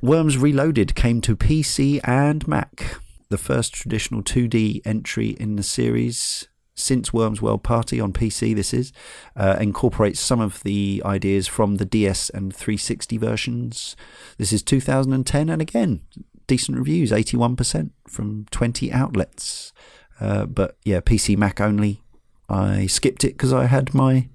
[0.03, 2.97] Worms Reloaded came to PC and Mac,
[3.29, 8.53] the first traditional 2D entry in the series since Worms World Party on PC.
[8.53, 8.91] This is
[9.37, 13.95] uh, incorporates some of the ideas from the DS and 360 versions.
[14.37, 16.01] This is 2010, and again,
[16.47, 19.71] decent reviews, 81% from 20 outlets.
[20.19, 22.03] Uh, but yeah, PC Mac only.
[22.49, 24.27] I skipped it because I had my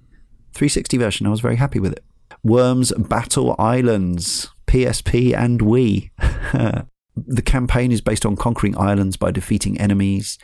[0.55, 1.27] 360 version.
[1.27, 2.05] I was very happy with it.
[2.43, 4.49] Worms Battle Islands.
[4.69, 6.11] PSP and Wii.
[7.16, 10.39] the campaign is based on conquering islands by defeating enemies.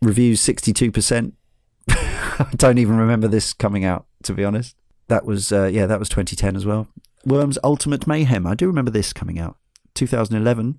[0.00, 1.32] Reviews 62%.
[1.88, 4.76] I don't even remember this coming out, to be honest.
[5.08, 6.88] That was, uh, yeah, that was 2010 as well.
[7.24, 8.46] Worms Ultimate Mayhem.
[8.46, 9.56] I do remember this coming out.
[9.94, 10.78] 2011.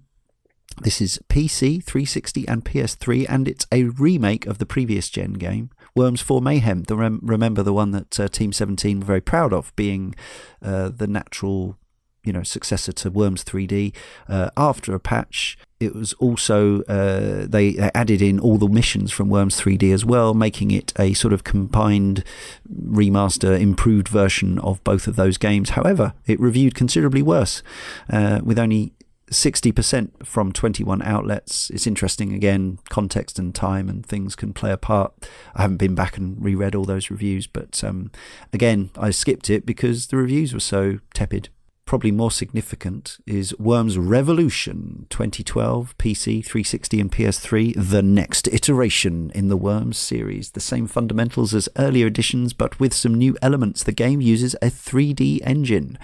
[0.81, 5.71] This is PC, 360, and PS3, and it's a remake of the previous gen game,
[5.95, 6.83] Worms 4 Mayhem.
[6.83, 10.15] The rem- remember the one that uh, Team 17 were very proud of, being
[10.61, 11.77] uh, the natural
[12.23, 13.93] you know successor to Worms 3D.
[14.27, 19.29] Uh, after a patch, it was also uh, they, added in all the missions from
[19.29, 22.23] Worms 3D as well, making it a sort of combined
[22.71, 25.71] remaster, improved version of both of those games.
[25.71, 27.63] However, it reviewed considerably worse,
[28.09, 28.93] uh, with only
[29.31, 31.69] 60% from 21 outlets.
[31.69, 35.13] It's interesting, again, context and time and things can play a part.
[35.55, 38.11] I haven't been back and reread all those reviews, but um,
[38.51, 41.49] again, I skipped it because the reviews were so tepid
[41.89, 49.47] probably more significant is Worms Revolution 2012, PC, 360, and PS3, the next iteration in
[49.47, 50.51] the Worms series.
[50.51, 53.81] The same fundamentals as earlier editions, but with some new elements.
[53.81, 55.97] The game uses a 3D engine.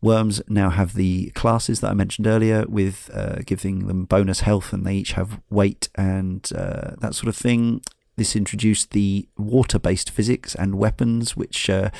[0.00, 4.72] Worms now have the classes that I mentioned earlier, with uh, giving them bonus health,
[4.72, 7.82] and they each have weight and uh, that sort of thing.
[8.16, 11.90] This introduced the water based physics and weapons, which uh,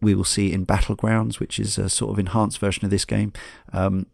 [0.00, 3.32] we will see in Battlegrounds, which is a sort of enhanced version of this game.
[3.72, 4.06] Um,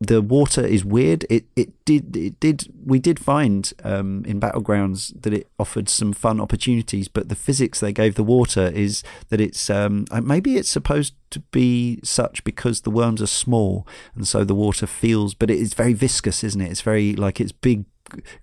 [0.00, 1.24] the water is weird.
[1.30, 6.12] It it did it did we did find um, in Battlegrounds that it offered some
[6.12, 10.56] fun opportunities, but the physics they gave the water is that it's um, uh, maybe
[10.56, 15.34] it's supposed to be such because the worms are small and so the water feels,
[15.34, 16.70] but it is very viscous, isn't it?
[16.70, 17.84] It's very like it's big,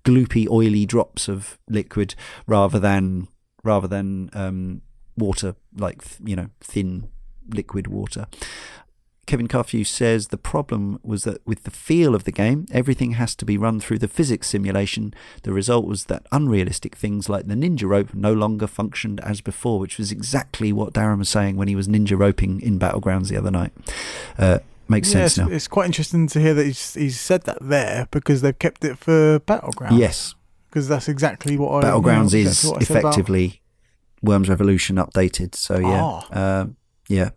[0.04, 2.16] gloopy, oily drops of liquid
[2.48, 3.28] rather than
[3.64, 4.82] rather than um,
[5.22, 7.08] water, like you know, thin
[7.50, 8.28] liquid water.
[9.28, 13.34] Kevin Carthew says the problem was that with the feel of the game, everything has
[13.36, 15.14] to be run through the physics simulation.
[15.44, 19.80] The result was that unrealistic things like the ninja rope no longer functioned as before,
[19.80, 23.38] which was exactly what Darren was saying when he was ninja roping in Battlegrounds the
[23.38, 23.72] other night.
[24.38, 25.56] Uh, makes Yeah, sense it's, now.
[25.56, 28.98] it's quite interesting to hear that he's, he's said that there because they've kept it
[28.98, 29.98] for Battlegrounds.
[29.98, 30.36] Yes,
[30.70, 31.90] Because that's exactly what I.
[31.90, 33.62] Battlegrounds yeah, is exactly what I said about- effectively
[34.22, 35.56] Worms Revolution updated.
[35.56, 36.62] So yeah, Ah.
[36.62, 36.78] Um,
[37.08, 37.30] yeah.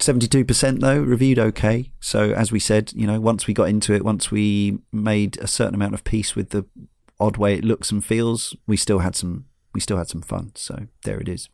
[0.00, 1.92] Seventy-two percent though reviewed okay.
[2.00, 5.46] So as we said, you know, once we got into it, once we made a
[5.46, 6.64] certain amount of peace with the
[7.20, 10.52] odd way it looks and feels, we still had some we still had some fun.
[10.54, 11.48] So there it is.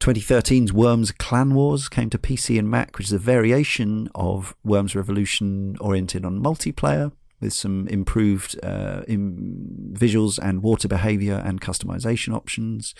[0.00, 4.96] 2013's Worms Clan Wars came to PC and Mac, which is a variation of Worms
[4.96, 12.94] Revolution oriented on multiplayer with some improved uh, visuals and water behavior and customization options.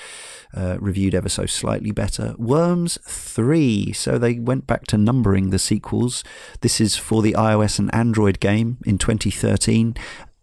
[0.54, 2.34] Uh, reviewed ever so slightly better.
[2.38, 6.22] Worms 3, so they went back to numbering the sequels.
[6.60, 9.96] This is for the iOS and Android game in 2013.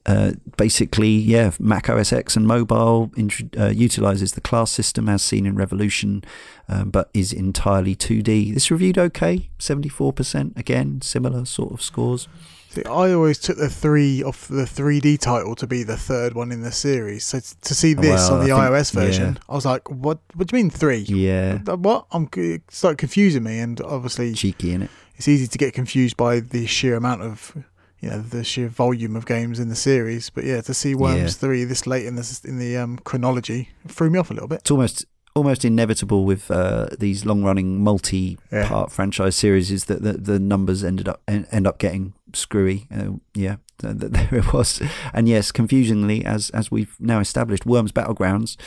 [0.05, 5.21] Uh, basically, yeah, Mac OS X and mobile intro- uh, utilizes the class system as
[5.21, 6.23] seen in Revolution,
[6.67, 8.53] um, but is entirely 2D.
[8.53, 10.57] This reviewed okay, 74%.
[10.57, 12.27] Again, similar sort of scores.
[12.69, 16.51] See, I always took the three of the 3D title to be the third one
[16.51, 17.25] in the series.
[17.25, 19.43] So t- to see this Well, on the I think- iOS version, yeah.
[19.49, 20.19] I was like, "What?
[20.35, 20.99] What do you mean three?
[21.07, 22.05] Yeah, Uh, What?
[22.11, 24.91] I'm it started confusing me, and obviously cheeky in it.
[25.17, 27.53] it's easy to get confused by the sheer amount of,
[28.01, 30.29] you know, the sheer volume of games in the series.
[30.29, 31.27] But yeah, to see Worms Yeah.
[31.29, 34.59] three this late in the in the um, chronology threw me off a little bit.
[34.59, 35.05] It's almost
[35.35, 40.37] almost inevitable with uh, these long running multi part franchise series is that the, the
[40.39, 42.88] numbers ended up en- end up getting screwy.
[42.93, 44.81] Uh, yeah, th- th- there it was.
[45.14, 48.57] And yes, confusingly, as as we've now established, Worms Battlegrounds,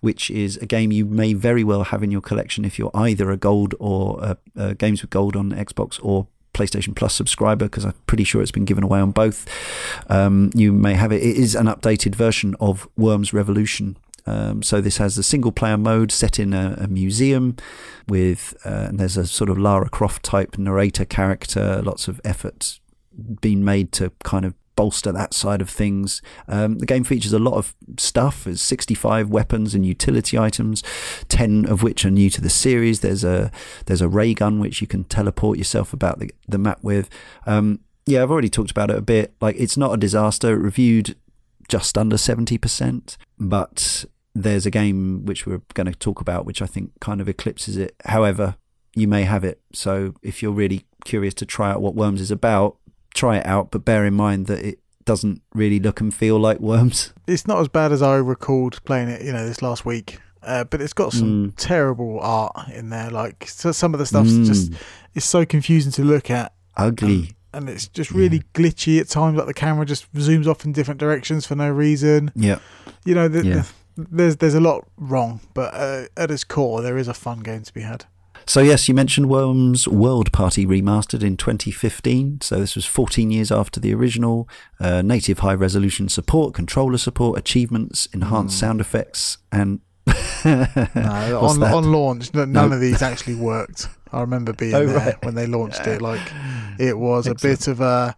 [0.00, 3.30] which is a game you may very well have in your collection if you're either
[3.30, 6.26] a gold or uh, uh, games with gold on Xbox or
[6.56, 9.46] PlayStation Plus subscriber because I'm pretty sure it's been given away on both.
[10.08, 11.22] Um, you may have it.
[11.22, 13.96] It is an updated version of Worms Revolution.
[14.26, 17.56] Um, so this has a single player mode set in a, a museum
[18.08, 21.80] with, uh, and there's a sort of Lara Croft type narrator character.
[21.82, 22.80] Lots of effort
[23.40, 26.22] been made to kind of bolster that side of things.
[26.46, 28.44] Um, the game features a lot of stuff.
[28.44, 30.82] There's 65 weapons and utility items,
[31.28, 33.00] 10 of which are new to the series.
[33.00, 33.50] There's a
[33.86, 37.08] there's a ray gun which you can teleport yourself about the, the map with.
[37.46, 39.34] Um, yeah, I've already talked about it a bit.
[39.40, 40.52] Like it's not a disaster.
[40.52, 41.16] It reviewed
[41.68, 46.66] just under 70%, but there's a game which we're going to talk about which I
[46.66, 47.96] think kind of eclipses it.
[48.04, 48.56] However,
[48.94, 49.60] you may have it.
[49.72, 52.76] So if you're really curious to try out what Worms is about,
[53.16, 56.60] try it out, but bear in mind that it doesn't really look and feel like
[56.60, 57.12] Worms.
[57.26, 60.18] It's not as bad as I recalled playing it, you know, this last week.
[60.42, 61.52] Uh, but it's got some Mm.
[61.56, 63.10] terrible art in there.
[63.10, 64.72] Like so some of the stuff's Mm, just
[65.14, 66.52] it's so confusing to look at.
[66.76, 67.32] ugly.
[67.52, 69.36] and it's just really glitchy at times.
[69.36, 72.30] Like the camera just zooms off in different directions for no reason.
[72.36, 72.58] Yeah.
[73.04, 73.62] You know, the, Yeah.
[73.96, 77.40] the, there's there's a lot wrong, but uh, at its core, there is a fun
[77.40, 78.04] game to be had.
[78.48, 82.40] So yes, you mentioned Worms World Party remastered in 2015.
[82.42, 84.48] So this was 14 years after the original.
[84.78, 89.80] Uh, native high resolution support, controller support, achievements, enhanced sound effects, and
[90.44, 90.66] No,
[91.42, 92.70] on on launch, none No.
[92.72, 93.88] of these actually worked.
[94.12, 95.24] I remember being Oh, there right.
[95.24, 96.00] when they launched it.
[96.00, 96.20] Like
[96.78, 98.14] it was a bit of a.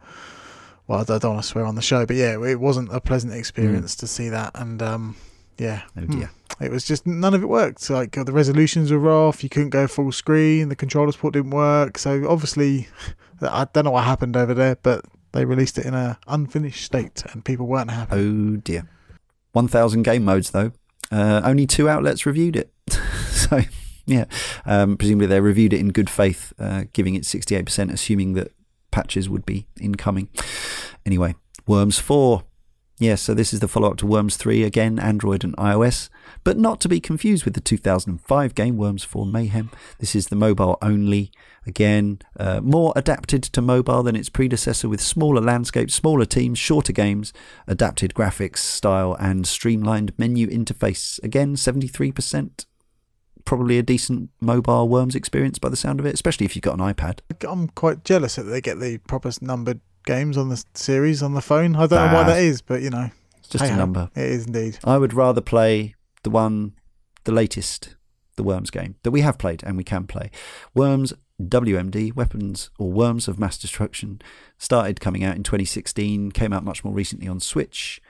[0.87, 3.33] Well, I don't want to swear on the show, but yeah, it wasn't a pleasant
[3.33, 5.17] experience to see that, and um,
[5.59, 6.19] yeah, Oh hmm.
[6.19, 6.31] dear.
[6.61, 7.89] It was just none of it worked.
[7.89, 9.45] Like the resolutions were off.
[9.45, 10.69] You couldn't go full screen.
[10.69, 11.99] The controller support didn't work.
[11.99, 12.89] So obviously,
[13.41, 17.23] I don't know what happened over there, but they released it in a unfinished state,
[17.33, 18.17] and people weren't happy.
[18.17, 18.89] Oh dear.
[19.53, 20.73] 1,000 game modes though.
[21.11, 22.73] Uh, only two outlets reviewed it.
[23.31, 23.61] so
[24.07, 24.25] yeah,
[24.67, 28.53] um, presumably they reviewed it in good faith, uh, giving it 68%, assuming that
[28.91, 30.29] patches would be incoming.
[31.07, 31.35] Anyway,
[31.69, 32.43] Worms 4.
[33.01, 36.09] Yes, so this is the follow up to Worms 3, again, Android and iOS,
[36.43, 39.71] but not to be confused with the 2005 game Worms 4 Mayhem.
[40.01, 41.31] This is the mobile only,
[41.65, 46.93] again, uh, more adapted to mobile than its predecessor with smaller landscapes, smaller teams, shorter
[46.93, 47.33] games,
[47.69, 51.23] adapted graphics, style, and streamlined menu interface.
[51.23, 52.67] Again, 73%.
[53.45, 56.81] Probably a decent mobile Worms experience by the sound of it, especially if you've got
[56.81, 57.21] an iPad.
[57.49, 61.43] I'm quite jealous that they get the proper numbered games on the series on the
[61.43, 61.77] phone.
[61.77, 64.11] I don't know why that is, but you know, It's just a number.
[64.17, 64.79] It is indeed.
[64.83, 66.73] I would rather play the one,
[67.25, 67.95] the latest,
[68.37, 70.31] the Worms game that we have played and we can play.
[70.75, 71.13] Worms
[71.43, 74.21] WMD, Weapons or Worms of Mass Destruction,
[74.57, 78.01] started coming out in 2016, came out much more recently on Switch.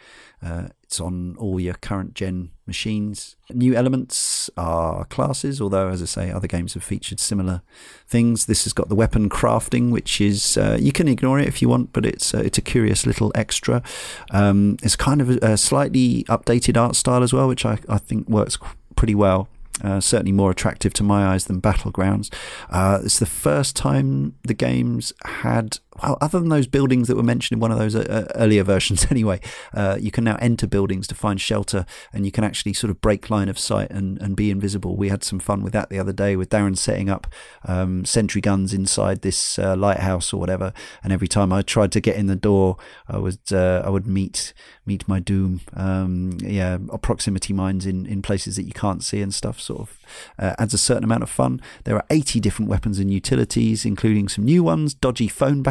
[0.43, 3.36] Uh, It's on all your current gen machines.
[3.52, 7.60] New elements are classes, although, as I say, other games have featured similar
[8.06, 8.47] things.
[8.47, 11.69] This has got the weapon crafting, which is uh, you can ignore it if you
[11.69, 13.82] want, but it's uh, it's a curious little extra.
[14.31, 17.98] Um, it's kind of a, a, slightly updated art style as well, which I, I
[17.98, 18.56] think works
[18.97, 19.51] pretty well.
[19.85, 22.32] Uh, certainly more attractive to my eyes than Battlegrounds.
[22.70, 27.23] Uh, it's the first time the games had well, other than those buildings that were
[27.23, 29.41] mentioned in one of those uh, uh earlier versions, anyway,
[29.75, 33.01] uh, you can now enter buildings to find shelter, and you can actually sort of
[33.01, 34.97] break line of sight and, and be invisible.
[34.97, 37.27] We had some fun with that the other day with Darren setting up
[37.66, 40.73] um, sentry guns inside this uh, lighthouse or whatever,
[41.03, 42.77] and every time I tried to get in the door,
[43.09, 44.53] I would uh, I would meet
[44.87, 45.61] meet my doom.
[45.75, 49.61] Um, yeah, proximity mines in in places that you can't see and stuff.
[49.61, 49.99] Sort of
[50.39, 51.61] uh, adds a certain amount of fun.
[51.85, 55.62] There are 80 different weapons and utilities, including some new ones: dodgy phone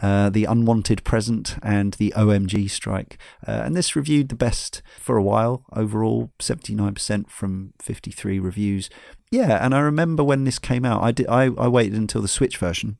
[0.00, 3.18] uh, the Unwanted Present, and the OMG Strike.
[3.46, 8.90] Uh, and this reviewed the best for a while overall, 79% from 53 reviews.
[9.30, 12.28] Yeah, and I remember when this came out, I, did, I, I waited until the
[12.28, 12.98] Switch version.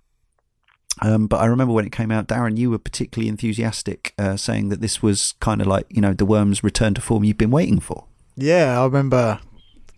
[1.03, 4.69] Um, but I remember when it came out, Darren, you were particularly enthusiastic, uh, saying
[4.69, 7.51] that this was kind of like, you know, the Worms return to form you've been
[7.51, 8.07] waiting for.
[8.37, 9.41] Yeah, I remember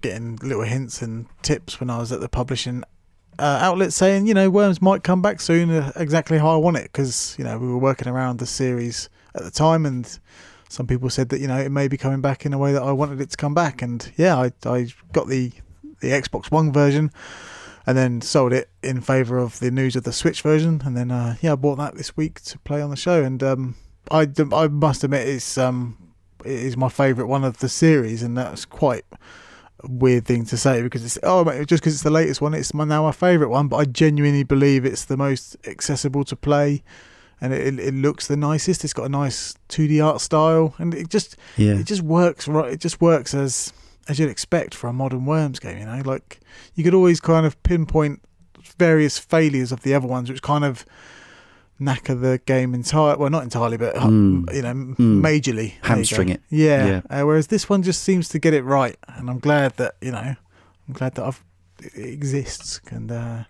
[0.00, 2.84] getting little hints and tips when I was at the publishing
[3.38, 6.76] uh, outlets saying, you know, Worms might come back soon, uh, exactly how I want
[6.76, 10.18] it, because you know we were working around the series at the time, and
[10.68, 12.82] some people said that you know it may be coming back in a way that
[12.82, 15.52] I wanted it to come back, and yeah, I I got the
[16.00, 17.10] the Xbox One version,
[17.86, 21.10] and then sold it in favour of the news of the Switch version, and then
[21.10, 23.74] uh, yeah, I bought that this week to play on the show, and um,
[24.10, 25.96] I I must admit it's um
[26.44, 29.04] it is my favourite one of the series, and that's quite
[29.88, 32.84] weird thing to say because it's oh just because it's the latest one it's my
[32.84, 36.82] now my favorite one but i genuinely believe it's the most accessible to play
[37.40, 41.08] and it, it looks the nicest it's got a nice 2d art style and it
[41.08, 41.74] just yeah.
[41.74, 43.72] it just works right it just works as
[44.08, 46.40] as you'd expect for a modern worms game you know like
[46.74, 48.20] you could always kind of pinpoint
[48.78, 50.84] various failures of the other ones which kind of
[51.82, 53.18] knacker the game entirely.
[53.18, 54.52] Well, not entirely, but mm.
[54.54, 54.96] you know, mm.
[54.96, 56.42] majorly hamstring it.
[56.50, 56.86] Yeah.
[56.86, 57.22] yeah.
[57.22, 60.12] Uh, whereas this one just seems to get it right, and I'm glad that you
[60.12, 60.18] know,
[60.88, 61.42] I'm glad that I've
[61.82, 62.80] it exists.
[62.90, 63.44] And uh,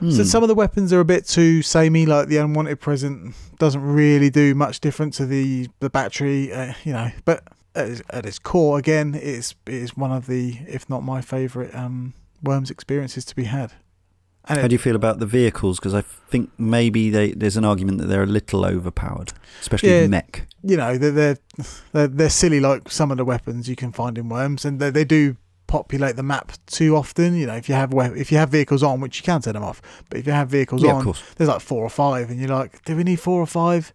[0.00, 0.16] mm.
[0.16, 2.06] so some of the weapons are a bit too samey.
[2.06, 6.52] Like the unwanted present doesn't really do much different to the the battery.
[6.52, 7.44] Uh, you know, but
[7.74, 12.14] at, at its core, again, it's it's one of the, if not my favourite, um,
[12.42, 13.72] Worms experiences to be had.
[14.48, 15.78] And How do you feel about the vehicles?
[15.78, 20.02] Because I think maybe they, there's an argument that they're a little overpowered, especially yeah,
[20.02, 20.46] the mech.
[20.62, 21.38] You know, they're, they're,
[21.92, 24.90] they're they're silly like some of the weapons you can find in Worms, and they,
[24.90, 25.36] they do
[25.66, 27.34] populate the map too often.
[27.34, 29.64] You know, if you have if you have vehicles on, which you can turn them
[29.64, 32.48] off, but if you have vehicles yeah, on, there's like four or five, and you're
[32.48, 33.92] like, do we need four or five?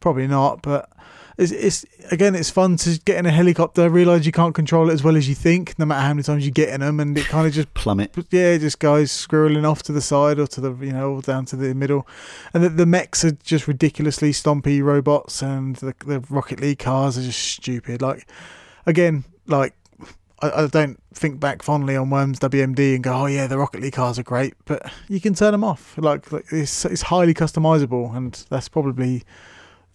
[0.00, 0.90] Probably not, but
[1.36, 4.92] it's, it's again, it's fun to get in a helicopter, realize you can't control it
[4.92, 7.16] as well as you think, no matter how many times you get in them, and
[7.16, 8.14] it kind of just plummet.
[8.30, 11.56] Yeah, just goes squirreling off to the side or to the you know down to
[11.56, 12.06] the middle,
[12.52, 17.18] and the, the mechs are just ridiculously stompy robots, and the, the Rocket League cars
[17.18, 18.00] are just stupid.
[18.00, 18.28] Like
[18.86, 19.74] again, like
[20.40, 23.94] I, don't think back fondly on Worms WMD and go, oh yeah, the Rocket League
[23.94, 25.96] cars are great, but you can turn them off.
[25.96, 29.22] Like, like it's it's highly customizable, and that's probably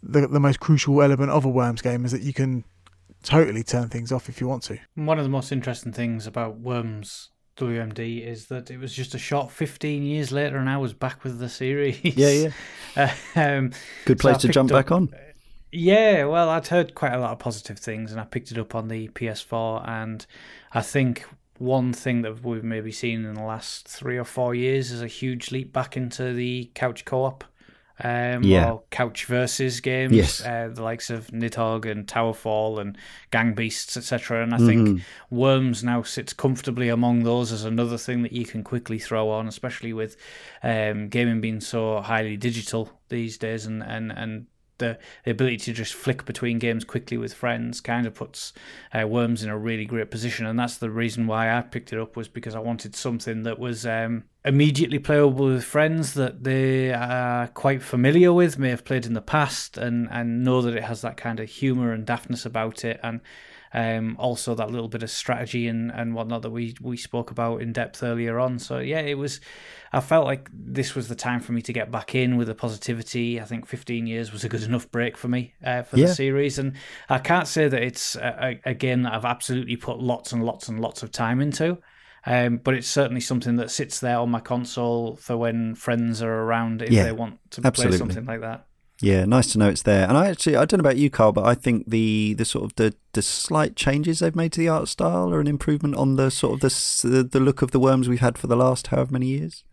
[0.01, 2.63] the the most crucial element of a Worms game is that you can
[3.23, 4.80] totally turn things off if you want to.
[4.95, 9.19] One of the most interesting things about Worms WMD is that it was just a
[9.19, 11.99] shot 15 years later and I was back with the series.
[12.03, 12.51] Yeah,
[12.95, 13.13] yeah.
[13.57, 13.71] um,
[14.05, 15.09] Good place so to jump up, back on.
[15.71, 18.76] Yeah, well, I'd heard quite a lot of positive things and I picked it up
[18.76, 20.26] on the PS4 and
[20.71, 21.26] I think
[21.57, 25.07] one thing that we've maybe seen in the last three or four years is a
[25.07, 27.43] huge leap back into the couch co-op
[28.03, 28.71] um, yeah.
[28.71, 30.45] or couch versus games, yes.
[30.45, 32.97] uh, the likes of Nidhogg and Towerfall and
[33.31, 34.43] Gang Beasts, etc.
[34.43, 34.67] And I mm-hmm.
[34.67, 39.30] think Worms now sits comfortably among those as another thing that you can quickly throw
[39.30, 40.15] on, especially with
[40.63, 44.45] um, gaming being so highly digital these days and, and, and
[44.80, 48.53] the, the ability to just flick between games quickly with friends kind of puts
[48.93, 51.99] uh, Worms in a really great position, and that's the reason why I picked it
[51.99, 56.91] up was because I wanted something that was um, immediately playable with friends that they
[56.91, 60.84] are quite familiar with, may have played in the past, and and know that it
[60.84, 63.22] has that kind of humor and daftness about it, and
[63.74, 67.62] um, also that little bit of strategy and, and whatnot that we, we spoke about
[67.62, 68.60] in depth earlier on.
[68.60, 69.40] So yeah, it was.
[69.91, 72.56] I felt like this was the time for me to get back in with the
[72.56, 73.41] positivity.
[73.41, 76.08] I think 15 years was a good enough break for me uh, for yeah.
[76.08, 76.74] the series, and
[77.10, 80.68] I can't say that it's a, a game that I've absolutely put lots and lots
[80.68, 81.80] and lots of time into.
[82.26, 86.32] Um, but it's certainly something that sits there on my console for when friends are
[86.32, 87.98] around if yeah, they want to absolutely.
[87.98, 88.66] play something like that.
[89.01, 90.07] Yeah, nice to know it's there.
[90.07, 92.65] And I actually, I don't know about you, Karl, but I think the the sort
[92.65, 96.15] of the, the slight changes they've made to the art style are an improvement on
[96.15, 99.13] the sort of the the look of the worms we've had for the last however
[99.13, 99.63] many years.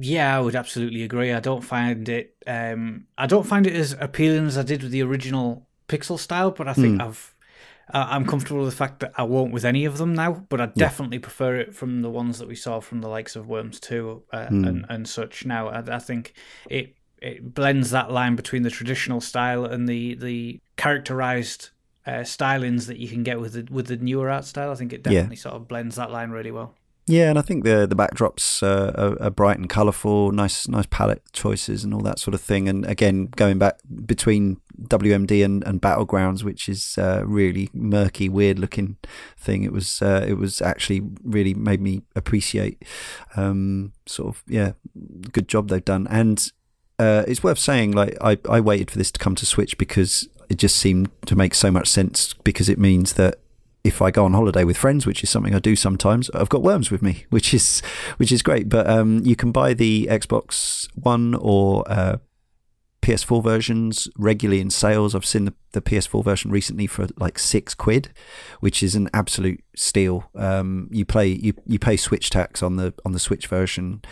[0.00, 1.32] Yeah, I would absolutely agree.
[1.32, 2.36] I don't find it.
[2.46, 6.52] Um, I don't find it as appealing as I did with the original pixel style,
[6.52, 7.04] but I think mm.
[7.04, 7.34] I've.
[7.92, 10.60] Uh, I'm comfortable with the fact that I won't with any of them now, but
[10.60, 11.22] I definitely yeah.
[11.22, 14.46] prefer it from the ones that we saw from the likes of Worms Two uh,
[14.46, 14.66] mm.
[14.66, 15.44] and and such.
[15.44, 16.32] Now, I, I think
[16.70, 21.70] it it blends that line between the traditional style and the the characterized
[22.06, 24.70] uh, stylings that you can get with the with the newer art style.
[24.70, 25.42] I think it definitely yeah.
[25.42, 26.74] sort of blends that line really well.
[27.06, 30.86] Yeah, and I think the the backdrops uh, are, are, bright and colourful, nice nice
[30.88, 32.68] palette choices and all that sort of thing.
[32.68, 38.60] And again, going back between WMD and, and Battlegrounds, which is a really murky, weird
[38.60, 38.98] looking
[39.36, 42.84] thing, it was uh, it was actually really made me appreciate
[43.36, 44.72] um, sort of yeah,
[45.32, 46.06] good job they've done.
[46.08, 46.52] And
[46.98, 50.28] uh, it's worth saying, like I, I waited for this to come to Switch because
[50.48, 53.36] it just seemed to make so much sense because it means that
[53.84, 56.62] if I go on holiday with friends, which is something I do sometimes, I've got
[56.62, 57.80] worms with me, which is
[58.16, 58.68] which is great.
[58.68, 62.18] But um, you can buy the Xbox One or uh,
[63.02, 65.14] PS4 versions regularly in sales.
[65.14, 68.10] I've seen the, the PS4 version recently for like six quid,
[68.60, 70.30] which is an absolute steal.
[70.34, 74.02] Um, you play you, you pay Switch tax on the on the Switch version.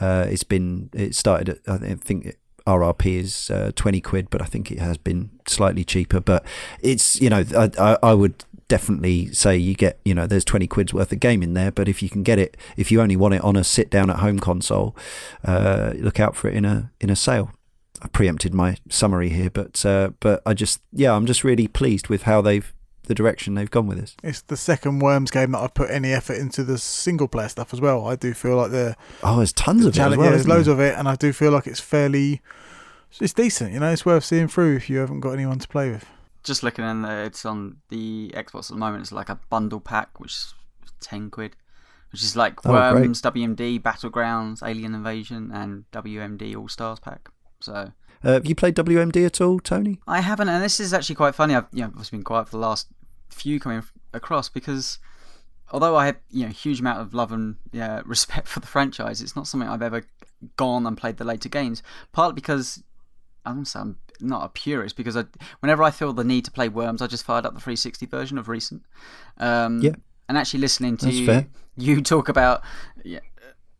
[0.00, 4.46] Uh, it's been it started at I think RRP is uh, twenty quid, but I
[4.46, 6.20] think it has been slightly cheaper.
[6.20, 6.44] But
[6.80, 10.66] it's you know I, I, I would definitely say you get you know there's 20
[10.66, 13.16] quid's worth of game in there but if you can get it if you only
[13.16, 14.94] want it on a sit down at home console
[15.44, 17.50] uh, look out for it in a in a sale
[18.02, 22.08] I preempted my summary here, but uh, but I just yeah, I'm just really pleased
[22.08, 22.72] with how they've
[23.04, 24.16] the direction they've gone with this.
[24.22, 27.72] It's the second Worms game that I've put any effort into the single player stuff
[27.72, 28.06] as well.
[28.06, 30.16] I do feel like the oh, there's tons the of it.
[30.16, 30.74] Well, yeah, there's loads there?
[30.74, 32.40] of it, and I do feel like it's fairly
[33.20, 33.72] it's decent.
[33.72, 36.06] You know, it's worth seeing through if you haven't got anyone to play with.
[36.44, 39.02] Just looking in there, it's on the Xbox at the moment.
[39.02, 40.54] It's like a bundle pack, which is
[41.00, 41.56] ten quid
[42.12, 43.34] which is like oh, Worms, great.
[43.34, 47.28] WMD, Battlegrounds, Alien Invasion, and WMD All Stars pack.
[47.60, 47.92] So,
[48.24, 50.00] uh, have you played WMD at all, Tony?
[50.06, 51.54] I haven't, and this is actually quite funny.
[51.54, 52.88] I've you know, been quiet for the last
[53.30, 53.82] few coming
[54.12, 54.98] across because
[55.70, 59.20] although I have you know huge amount of love and yeah, respect for the franchise,
[59.20, 60.04] it's not something I've ever
[60.56, 61.82] gone and played the later games.
[62.12, 62.82] Partly because
[63.44, 65.24] I'm, I'm not a purist because I,
[65.60, 68.38] whenever I feel the need to play Worms, I just fired up the 360 version
[68.38, 68.82] of recent.
[69.38, 69.92] Um, yeah.
[70.28, 72.62] And actually listening to you, you talk about
[73.02, 73.20] yeah,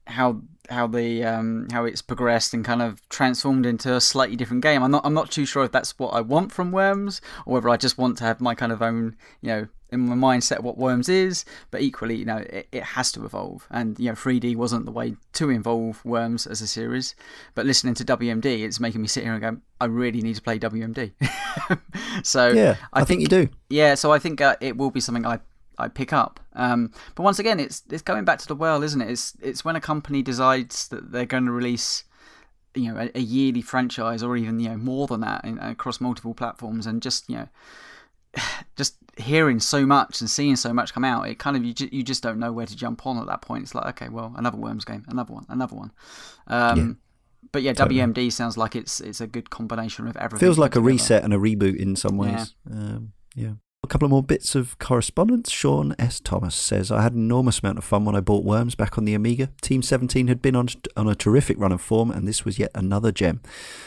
[0.08, 0.40] how
[0.70, 4.82] how the um, how it's progressed and kind of transformed into a slightly different game.
[4.82, 7.68] I'm not I'm not too sure if that's what I want from Worms or whether
[7.68, 10.76] I just want to have my kind of own you know in my mindset what
[10.76, 11.44] Worms is.
[11.70, 14.92] But equally, you know, it, it has to evolve, and you know, 3D wasn't the
[14.92, 17.14] way to involve Worms as a series.
[17.54, 20.42] But listening to WMD, it's making me sit here and go, I really need to
[20.42, 21.12] play WMD.
[22.22, 23.48] so yeah, I, I think, think, you do.
[23.70, 25.40] Yeah, so I think uh, it will be something I
[25.78, 26.40] I pick up.
[26.54, 29.10] Um, but once again, it's it's going back to the well, isn't it?
[29.10, 32.04] It's it's when a company decides that they're going to release,
[32.74, 36.00] you know, a, a yearly franchise or even you know more than that in, across
[36.00, 37.48] multiple platforms, and just you know,
[38.76, 41.92] just hearing so much and seeing so much come out, it kind of you just,
[41.92, 43.64] you just don't know where to jump on at that point.
[43.64, 45.92] It's like okay, well, another Worms game, another one, another one.
[46.46, 46.92] Um, yeah.
[47.52, 48.00] But yeah, totally.
[48.00, 50.44] WMD sounds like it's it's a good combination of everything.
[50.44, 52.54] Feels like a reset and a reboot in some ways.
[52.68, 52.76] Yeah.
[52.76, 53.52] Um, yeah.
[53.84, 55.52] A couple of more bits of correspondence.
[55.52, 56.18] Sean S.
[56.18, 59.04] Thomas says, I had an enormous amount of fun when I bought Worms back on
[59.04, 59.50] the Amiga.
[59.60, 62.72] Team 17 had been on, on a terrific run of form, and this was yet
[62.74, 63.40] another gem.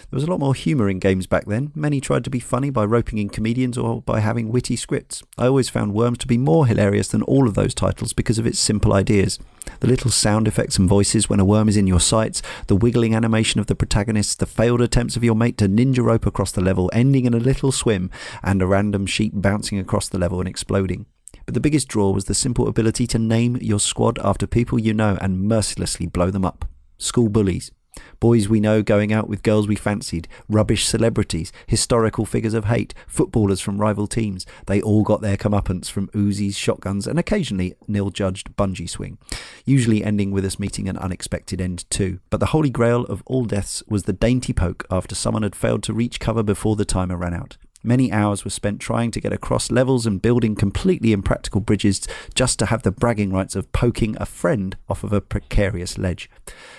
[0.09, 1.73] There was a lot more humour in games back then.
[1.75, 5.23] Many tried to be funny by roping in comedians or by having witty scripts.
[5.37, 8.47] I always found Worms to be more hilarious than all of those titles because of
[8.47, 9.39] its simple ideas.
[9.79, 13.15] The little sound effects and voices when a worm is in your sights, the wiggling
[13.15, 16.61] animation of the protagonists, the failed attempts of your mate to ninja rope across the
[16.61, 18.09] level, ending in a little swim,
[18.43, 21.05] and a random sheep bouncing across the level and exploding.
[21.45, 24.93] But the biggest draw was the simple ability to name your squad after people you
[24.93, 26.65] know and mercilessly blow them up.
[26.97, 27.71] School bullies.
[28.19, 32.93] Boys we know going out with girls we fancied, rubbish celebrities, historical figures of hate,
[33.07, 34.45] footballers from rival teams.
[34.67, 39.17] They all got their comeuppance from Uzis, shotguns, and occasionally nil judged bungee swing,
[39.65, 42.19] usually ending with us meeting an unexpected end too.
[42.29, 45.83] But the holy grail of all deaths was the dainty poke after someone had failed
[45.83, 47.57] to reach cover before the timer ran out.
[47.83, 52.59] Many hours were spent trying to get across levels and building completely impractical bridges just
[52.59, 56.29] to have the bragging rights of poking a friend off of a precarious ledge.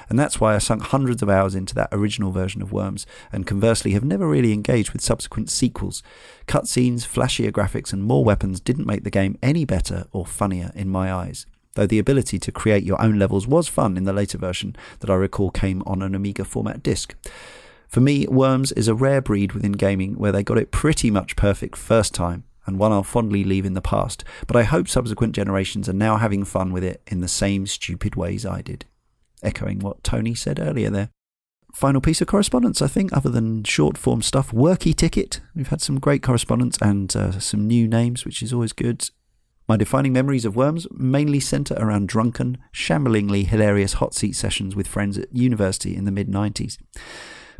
[0.09, 3.47] And that's why I sunk hundreds of hours into that original version of Worms, and
[3.47, 6.03] conversely have never really engaged with subsequent sequels.
[6.47, 10.89] Cutscenes, flashier graphics, and more weapons didn't make the game any better or funnier in
[10.89, 14.39] my eyes though the ability to create your own levels was fun in the later
[14.39, 17.15] version that I recall came on an Amiga format disc.
[17.93, 21.37] For me, Worms is a rare breed within gaming where they got it pretty much
[21.37, 25.35] perfect first time, and one I'll fondly leave in the past, but I hope subsequent
[25.35, 28.87] generations are now having fun with it in the same stupid ways I did.
[29.43, 31.11] Echoing what Tony said earlier there.
[31.75, 34.53] Final piece of correspondence, I think, other than short form stuff.
[34.53, 35.43] Worky Ticket.
[35.55, 39.11] We've had some great correspondence and uh, some new names, which is always good.
[39.69, 44.89] My defining memories of Worms mainly centre around drunken, shamblingly hilarious hot seat sessions with
[44.89, 46.79] friends at university in the mid 90s.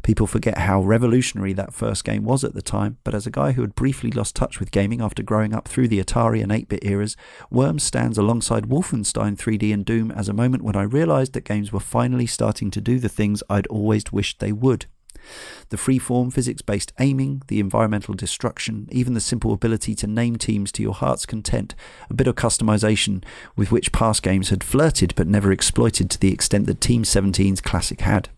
[0.03, 3.53] People forget how revolutionary that first game was at the time, but as a guy
[3.53, 6.69] who had briefly lost touch with gaming after growing up through the Atari and 8
[6.69, 7.17] bit eras,
[7.51, 11.73] Worms stands alongside Wolfenstein 3D and Doom as a moment when I realised that games
[11.73, 14.87] were finally starting to do the things I'd always wished they would.
[15.69, 20.83] The free-form physics-based aiming, the environmental destruction, even the simple ability to name teams to
[20.83, 21.77] your heart's content,
[22.11, 23.23] a bit of customization
[23.55, 27.61] with which past games had flirted but never exploited to the extent that Team 17's
[27.61, 28.31] classic had.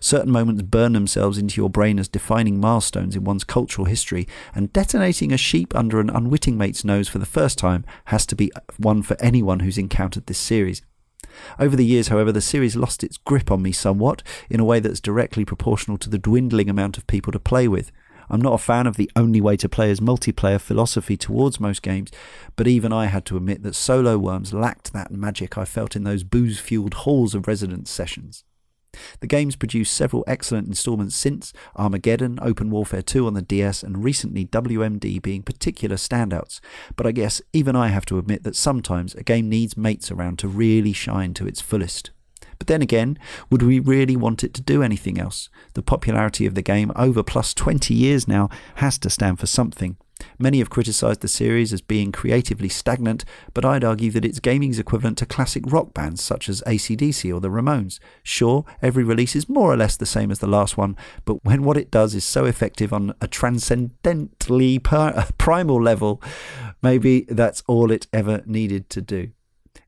[0.00, 4.72] Certain moments burn themselves into your brain as defining milestones in one's cultural history, and
[4.72, 8.50] detonating a sheep under an unwitting mate's nose for the first time has to be
[8.76, 10.82] one for anyone who's encountered this series.
[11.58, 14.80] Over the years, however, the series lost its grip on me somewhat in a way
[14.80, 17.90] that's directly proportional to the dwindling amount of people to play with.
[18.30, 21.82] I'm not a fan of the only way to play as multiplayer philosophy towards most
[21.82, 22.10] games,
[22.56, 26.04] but even I had to admit that Solo Worms lacked that magic I felt in
[26.04, 28.44] those booze fueled halls of residence sessions.
[29.20, 34.04] The game's produced several excellent installments since Armageddon, Open Warfare 2 on the DS, and
[34.04, 36.60] recently WMD being particular standouts.
[36.96, 40.38] But I guess even I have to admit that sometimes a game needs mates around
[40.40, 42.10] to really shine to its fullest.
[42.58, 43.18] But then again,
[43.50, 45.48] would we really want it to do anything else?
[45.74, 49.96] The popularity of the game over plus 20 years now has to stand for something.
[50.38, 54.78] Many have criticised the series as being creatively stagnant, but I'd argue that it's gaming's
[54.78, 57.98] equivalent to classic rock bands such as ACDC or the Ramones.
[58.22, 61.62] Sure, every release is more or less the same as the last one, but when
[61.62, 66.22] what it does is so effective on a transcendently per- primal level,
[66.82, 69.30] maybe that's all it ever needed to do.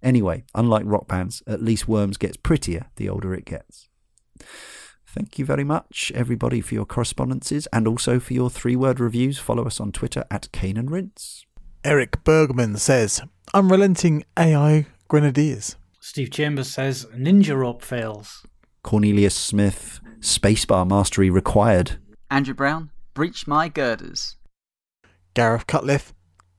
[0.02, 3.88] Anyway, unlike rock bands, at least Worms gets prettier the older it gets.
[5.16, 9.38] Thank you very much, everybody, for your correspondences and also for your three word reviews.
[9.38, 11.46] Follow us on Twitter at Cane and Rinse.
[11.82, 13.22] Eric Bergman says,
[13.54, 15.76] Unrelenting AI Grenadiers.
[16.00, 18.46] Steve Chambers says Ninja Rope fails.
[18.82, 21.98] Cornelius Smith, Spacebar Mastery required.
[22.30, 24.36] Andrew Brown, Breach My Girders.
[25.32, 26.12] Gareth Cutliff,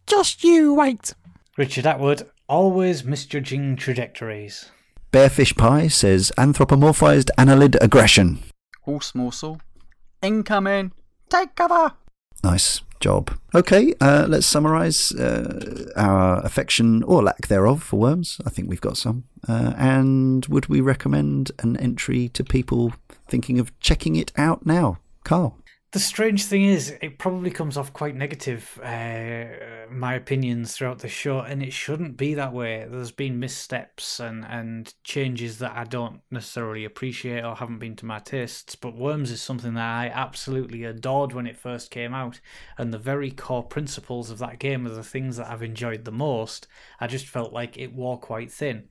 [0.08, 1.14] Just you wait.
[1.58, 4.72] Richard Atwood, always misjudging trajectories.
[5.12, 8.40] Bearfish Pie says anthropomorphized annelid aggression.
[8.82, 9.60] Horse Morsel.
[10.22, 10.92] Incoming.
[11.30, 11.94] Take cover.
[12.44, 13.38] Nice job.
[13.54, 18.40] Okay, uh, let's summarise uh, our affection or lack thereof for worms.
[18.46, 19.24] I think we've got some.
[19.48, 22.94] Uh, and would we recommend an entry to people
[23.28, 24.98] thinking of checking it out now?
[25.24, 25.58] Karl.
[25.92, 29.46] The strange thing is, it probably comes off quite negative, uh,
[29.90, 32.86] my opinions throughout the show, and it shouldn't be that way.
[32.90, 38.06] There's been missteps and, and changes that I don't necessarily appreciate or haven't been to
[38.06, 42.42] my tastes, but Worms is something that I absolutely adored when it first came out,
[42.78, 46.12] and the very core principles of that game are the things that I've enjoyed the
[46.12, 46.68] most.
[47.00, 48.90] I just felt like it wore quite thin.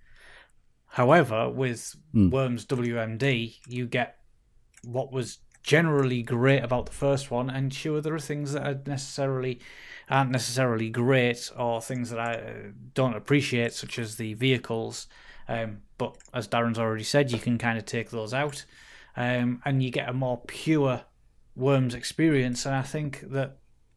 [0.86, 2.30] However, with Mm.
[2.30, 4.18] Worms WMD, you get
[4.82, 8.80] what was generally great about the first one, and sure, there are things that are
[8.86, 9.60] necessarily
[10.08, 12.52] aren't necessarily great or things that I uh,
[12.94, 15.08] don't appreciate, such as the vehicles.
[15.48, 18.64] Um, but as Darren's already said, you can kind of take those out,
[19.16, 21.02] um, and you get a more pure
[21.56, 22.64] Worms experience.
[22.64, 23.56] And I think that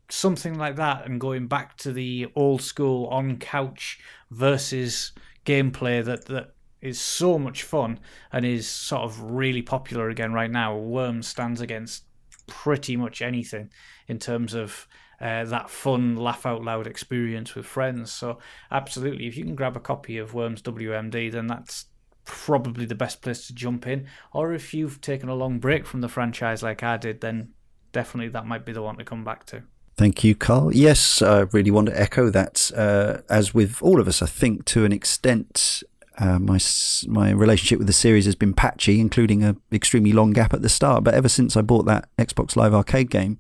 [0.09, 3.99] something like that, and going back to the old school on couch
[4.31, 5.11] versus
[5.45, 7.99] gameplay that that is so much fun
[8.31, 10.75] and is sort of really popular again right now.
[10.75, 12.03] Worms stands against
[12.47, 13.69] pretty much anything
[14.07, 14.87] in terms of
[15.21, 18.11] uh, that fun, laugh out loud experience with friends.
[18.11, 18.39] So,
[18.71, 21.85] absolutely, if you can grab a copy of Worms WMD, then that's
[22.23, 24.07] probably the best place to jump in.
[24.31, 27.49] Or if you've taken a long break from the franchise like I did, then
[27.91, 29.63] definitely that might be the one to come back to.
[29.97, 30.73] Thank you, Karl.
[30.73, 32.71] Yes, I really want to echo that.
[32.73, 35.83] Uh, as with all of us, I think to an extent,
[36.19, 36.59] uh, my
[37.07, 40.69] my relationship with the series has been patchy, including a extremely long gap at the
[40.69, 41.03] start.
[41.03, 43.39] But ever since I bought that Xbox Live Arcade game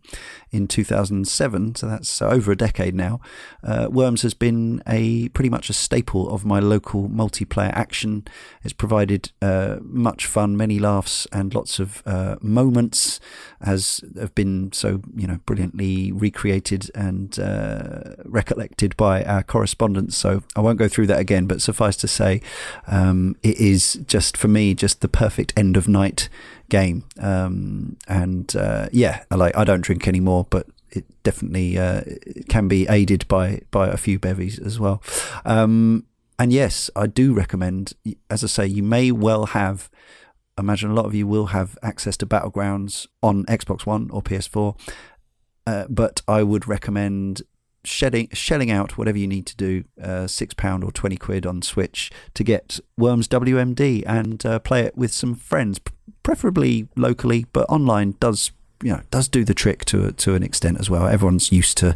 [0.51, 3.19] in 2007, so that's over a decade now,
[3.63, 8.25] uh, Worms has been a pretty much a staple of my local multiplayer action.
[8.63, 13.19] It's provided uh, much fun, many laughs, and lots of uh, moments,
[13.61, 20.15] as have been so you know brilliantly recreated and uh, recollected by our correspondents.
[20.15, 22.41] So I won't go through that again, but suffice to say,
[22.87, 26.29] um, it is just for me just the perfect end of night
[26.69, 27.03] game.
[27.19, 32.01] Um, and uh, yeah, like I don't drink anymore, but it definitely uh,
[32.47, 35.03] can be aided by by a few bevies as well.
[35.45, 36.05] Um,
[36.37, 37.93] and yes, I do recommend.
[38.29, 39.89] As I say, you may well have.
[40.57, 44.77] Imagine a lot of you will have access to Battlegrounds on Xbox One or PS4,
[45.65, 47.43] uh, but I would recommend
[47.83, 51.61] shedding, shelling out whatever you need to do, uh, six pound or twenty quid on
[51.61, 55.79] Switch to get Worms WMD and uh, play it with some friends,
[56.23, 58.51] preferably locally, but online does
[58.83, 61.07] you know does do the trick to to an extent as well.
[61.07, 61.95] Everyone's used to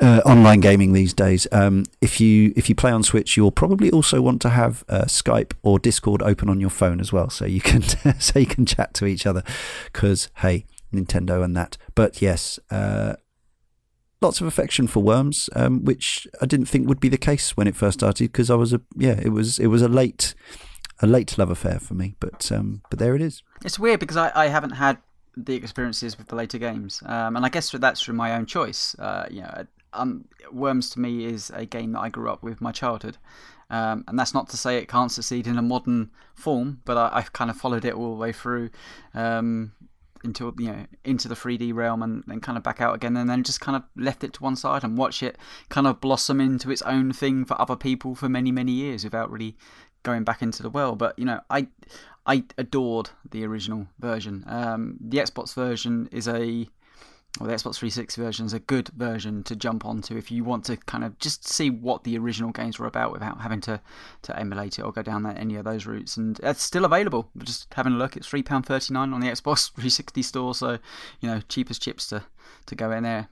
[0.00, 1.46] uh, online gaming these days.
[1.52, 5.04] Um, if you if you play on Switch, you'll probably also want to have uh,
[5.04, 7.82] Skype or Discord open on your phone as well, so you can
[8.18, 9.42] so you can chat to each other.
[9.92, 11.78] Because hey, Nintendo and that.
[11.94, 13.14] But yes, uh,
[14.20, 17.66] lots of affection for Worms, um, which I didn't think would be the case when
[17.66, 20.34] it first started because I was a yeah, it was it was a late
[21.00, 23.42] a late love affair for me, but um, but there it is.
[23.64, 24.98] It's weird because I, I haven't had
[25.36, 28.94] the experiences with the later games, um, and I guess that's through my own choice.
[28.98, 32.60] Uh, you know, um, Worms to me is a game that I grew up with
[32.60, 33.18] my childhood.
[33.68, 37.20] Um, and that's not to say it can't succeed in a modern form, but I,
[37.20, 38.70] have kind of followed it all the way through.
[39.12, 39.72] Um,
[40.24, 43.28] into you know into the 3D realm and then kind of back out again and
[43.28, 45.36] then just kind of left it to one side and watch it
[45.68, 49.30] kind of blossom into its own thing for other people for many many years without
[49.30, 49.56] really
[50.02, 51.68] going back into the well but you know I
[52.26, 54.42] I adored the original version.
[54.48, 56.68] Um, the Xbox version is a
[57.40, 60.64] or the Xbox 360 version is a good version to jump onto if you want
[60.66, 63.80] to kind of just see what the original games were about without having to,
[64.22, 66.16] to emulate it or go down that, any of those routes.
[66.16, 67.30] And it's still available.
[67.38, 70.78] Just having a look, it's £3.39 on the Xbox 360 store, so,
[71.20, 72.24] you know, cheapest chips to,
[72.66, 73.28] to go in there.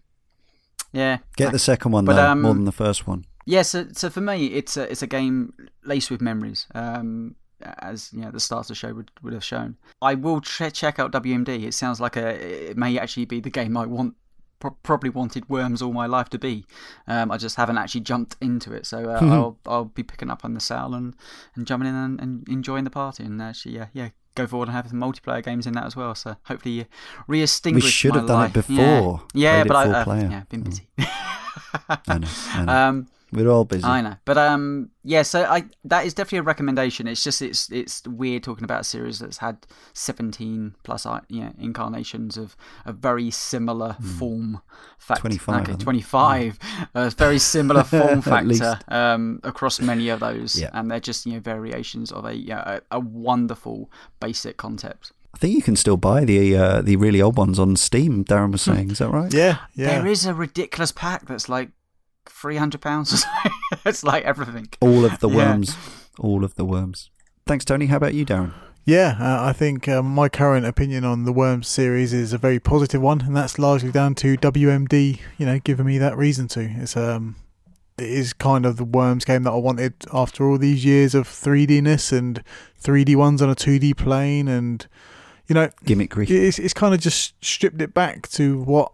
[0.92, 1.18] Yeah.
[1.36, 3.24] Get the second one, but, though, um, more than the first one.
[3.46, 5.52] Yeah, so, so for me, it's a, it's a game
[5.84, 6.66] laced with memories.
[6.74, 7.36] Um,
[7.78, 9.76] as you know the start of the show would, would have shown.
[10.02, 11.64] I will ch- check out WMD.
[11.64, 14.14] It sounds like a it may actually be the game I want
[14.60, 16.64] pro- probably wanted Worms all my life to be.
[17.06, 20.44] Um, I just haven't actually jumped into it, so uh, I'll I'll be picking up
[20.44, 21.14] on the sale and,
[21.54, 24.76] and jumping in and, and enjoying the party and actually yeah yeah go forward and
[24.76, 26.14] have some multiplayer games in that as well.
[26.14, 26.86] So hopefully you
[27.28, 27.84] re-extinguish.
[27.84, 28.50] We should have done life.
[28.56, 29.22] it before.
[29.32, 30.70] Yeah, yeah but I uh, yeah been mm.
[30.70, 30.88] busy.
[32.08, 32.28] I know.
[32.52, 32.72] I know.
[32.72, 33.84] Um, we're all busy.
[33.84, 35.22] I know, but um, yeah.
[35.22, 37.06] So I that is definitely a recommendation.
[37.06, 41.42] It's just it's it's weird talking about a series that's had seventeen plus uh, you
[41.42, 44.18] know, incarnations of a very similar mm.
[44.18, 44.62] form
[44.98, 45.22] factor.
[45.22, 45.68] Twenty five.
[45.68, 46.58] Okay, twenty five.
[46.62, 46.86] Yeah.
[46.94, 50.70] Uh, very similar form factor um across many of those, yeah.
[50.72, 53.90] and they're just you know variations of a you know, a, a wonderful
[54.20, 55.12] basic concept.
[55.34, 58.24] I think you can still buy the uh, the really old ones on Steam.
[58.24, 59.32] Darren was saying, is that right?
[59.34, 59.98] Yeah, yeah.
[59.98, 61.70] There is a ridiculous pack that's like
[62.26, 63.24] three hundred pounds.
[63.84, 64.68] it's like everything.
[64.80, 65.74] All of the worms.
[65.74, 65.90] Yeah.
[66.18, 67.10] All of the worms.
[67.46, 67.86] Thanks, Tony.
[67.86, 68.52] How about you, Darren?
[68.86, 72.60] Yeah, uh, I think um, my current opinion on the Worms series is a very
[72.60, 76.60] positive one, and that's largely down to WMD, you know, giving me that reason to.
[76.60, 77.36] It's um,
[77.96, 81.26] it is kind of the Worms game that I wanted after all these years of
[81.26, 82.44] 3Dness and
[82.78, 84.86] 3D ones on a 2D plane, and
[85.46, 86.28] you know, gimmickry.
[86.28, 88.92] It's it's kind of just stripped it back to what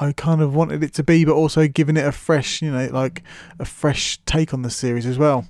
[0.00, 2.86] I kind of wanted it to be, but also giving it a fresh, you know,
[2.86, 3.22] like
[3.58, 5.46] a fresh take on the series as well.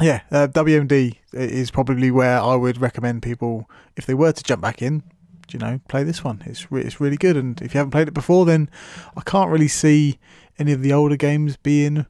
[0.00, 4.62] Yeah, uh, WMD is probably where I would recommend people if they were to jump
[4.62, 5.02] back in.
[5.50, 6.42] You know, play this one.
[6.44, 8.68] It's re- it's really good, and if you haven't played it before, then
[9.16, 10.18] I can't really see
[10.58, 12.04] any of the older games being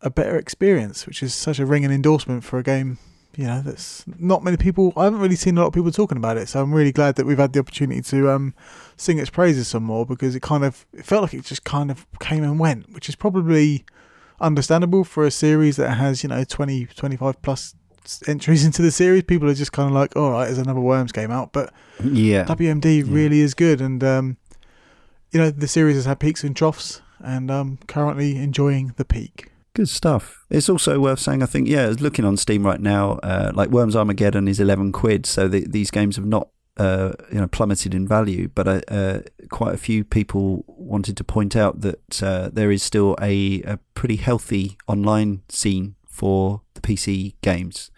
[0.00, 2.98] a better experience, which is such a ringing endorsement for a game
[3.36, 4.94] you know, that's not many people.
[4.96, 7.16] I haven't really seen a lot of people talking about it, so I'm really glad
[7.16, 8.54] that we've had the opportunity to um,
[8.96, 11.90] sing its praises some more because it kind of it felt like it just kind
[11.90, 13.84] of came and went, which is probably
[14.40, 17.74] understandable for a series that has you know 20, 25 plus
[18.26, 19.24] entries into the series.
[19.24, 22.44] People are just kind of like, all right, there's another Worms game out, but yeah,
[22.44, 23.14] WMD yeah.
[23.14, 24.38] really is good, and um,
[25.30, 29.50] you know the series has had peaks and troughs, and I'm currently enjoying the peak.
[29.76, 30.46] Good stuff.
[30.48, 33.94] It's also worth saying, I think, yeah, looking on Steam right now, uh, like Worms
[33.94, 36.48] Armageddon is 11 quid, so the, these games have not
[36.78, 39.20] uh, you know plummeted in value, but uh, uh,
[39.50, 43.78] quite a few people wanted to point out that uh, there is still a, a,
[43.92, 47.90] pretty healthy online scene for PC games.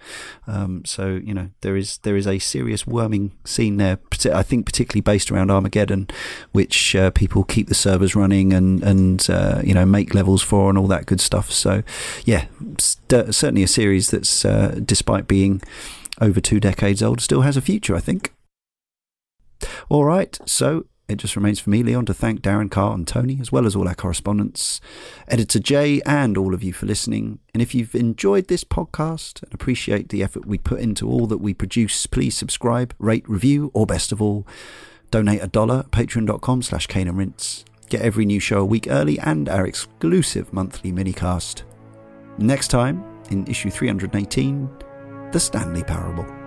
[0.47, 3.99] Um, so you know there is there is a serious worming scene there.
[4.33, 6.09] I think particularly based around Armageddon,
[6.53, 10.69] which uh, people keep the servers running and and uh, you know make levels for
[10.69, 11.51] and all that good stuff.
[11.53, 11.83] So
[12.25, 12.47] yeah,
[12.79, 15.61] st- certainly a series that's uh, despite being
[16.21, 17.95] over two decades old still has a future.
[17.95, 18.33] I think.
[19.89, 23.39] All right, so it just remains for me, Leon, to thank Darren, Karl, and Tony,
[23.41, 24.79] as well as all our correspondents,
[25.27, 27.39] editor Jay, and all of you for listening.
[27.55, 31.39] And if you've enjoyed this podcast and appreciate the effort we put into all that
[31.39, 34.47] we produce, please subscribe, rate, review, or best of all,
[35.11, 37.65] donate a dollar at patreon.com slash and Rinse.
[37.89, 41.63] Get every new show a week early and our exclusive monthly minicast.
[42.37, 44.69] Next time, in issue 318,
[45.33, 46.38] The Stanley Parable.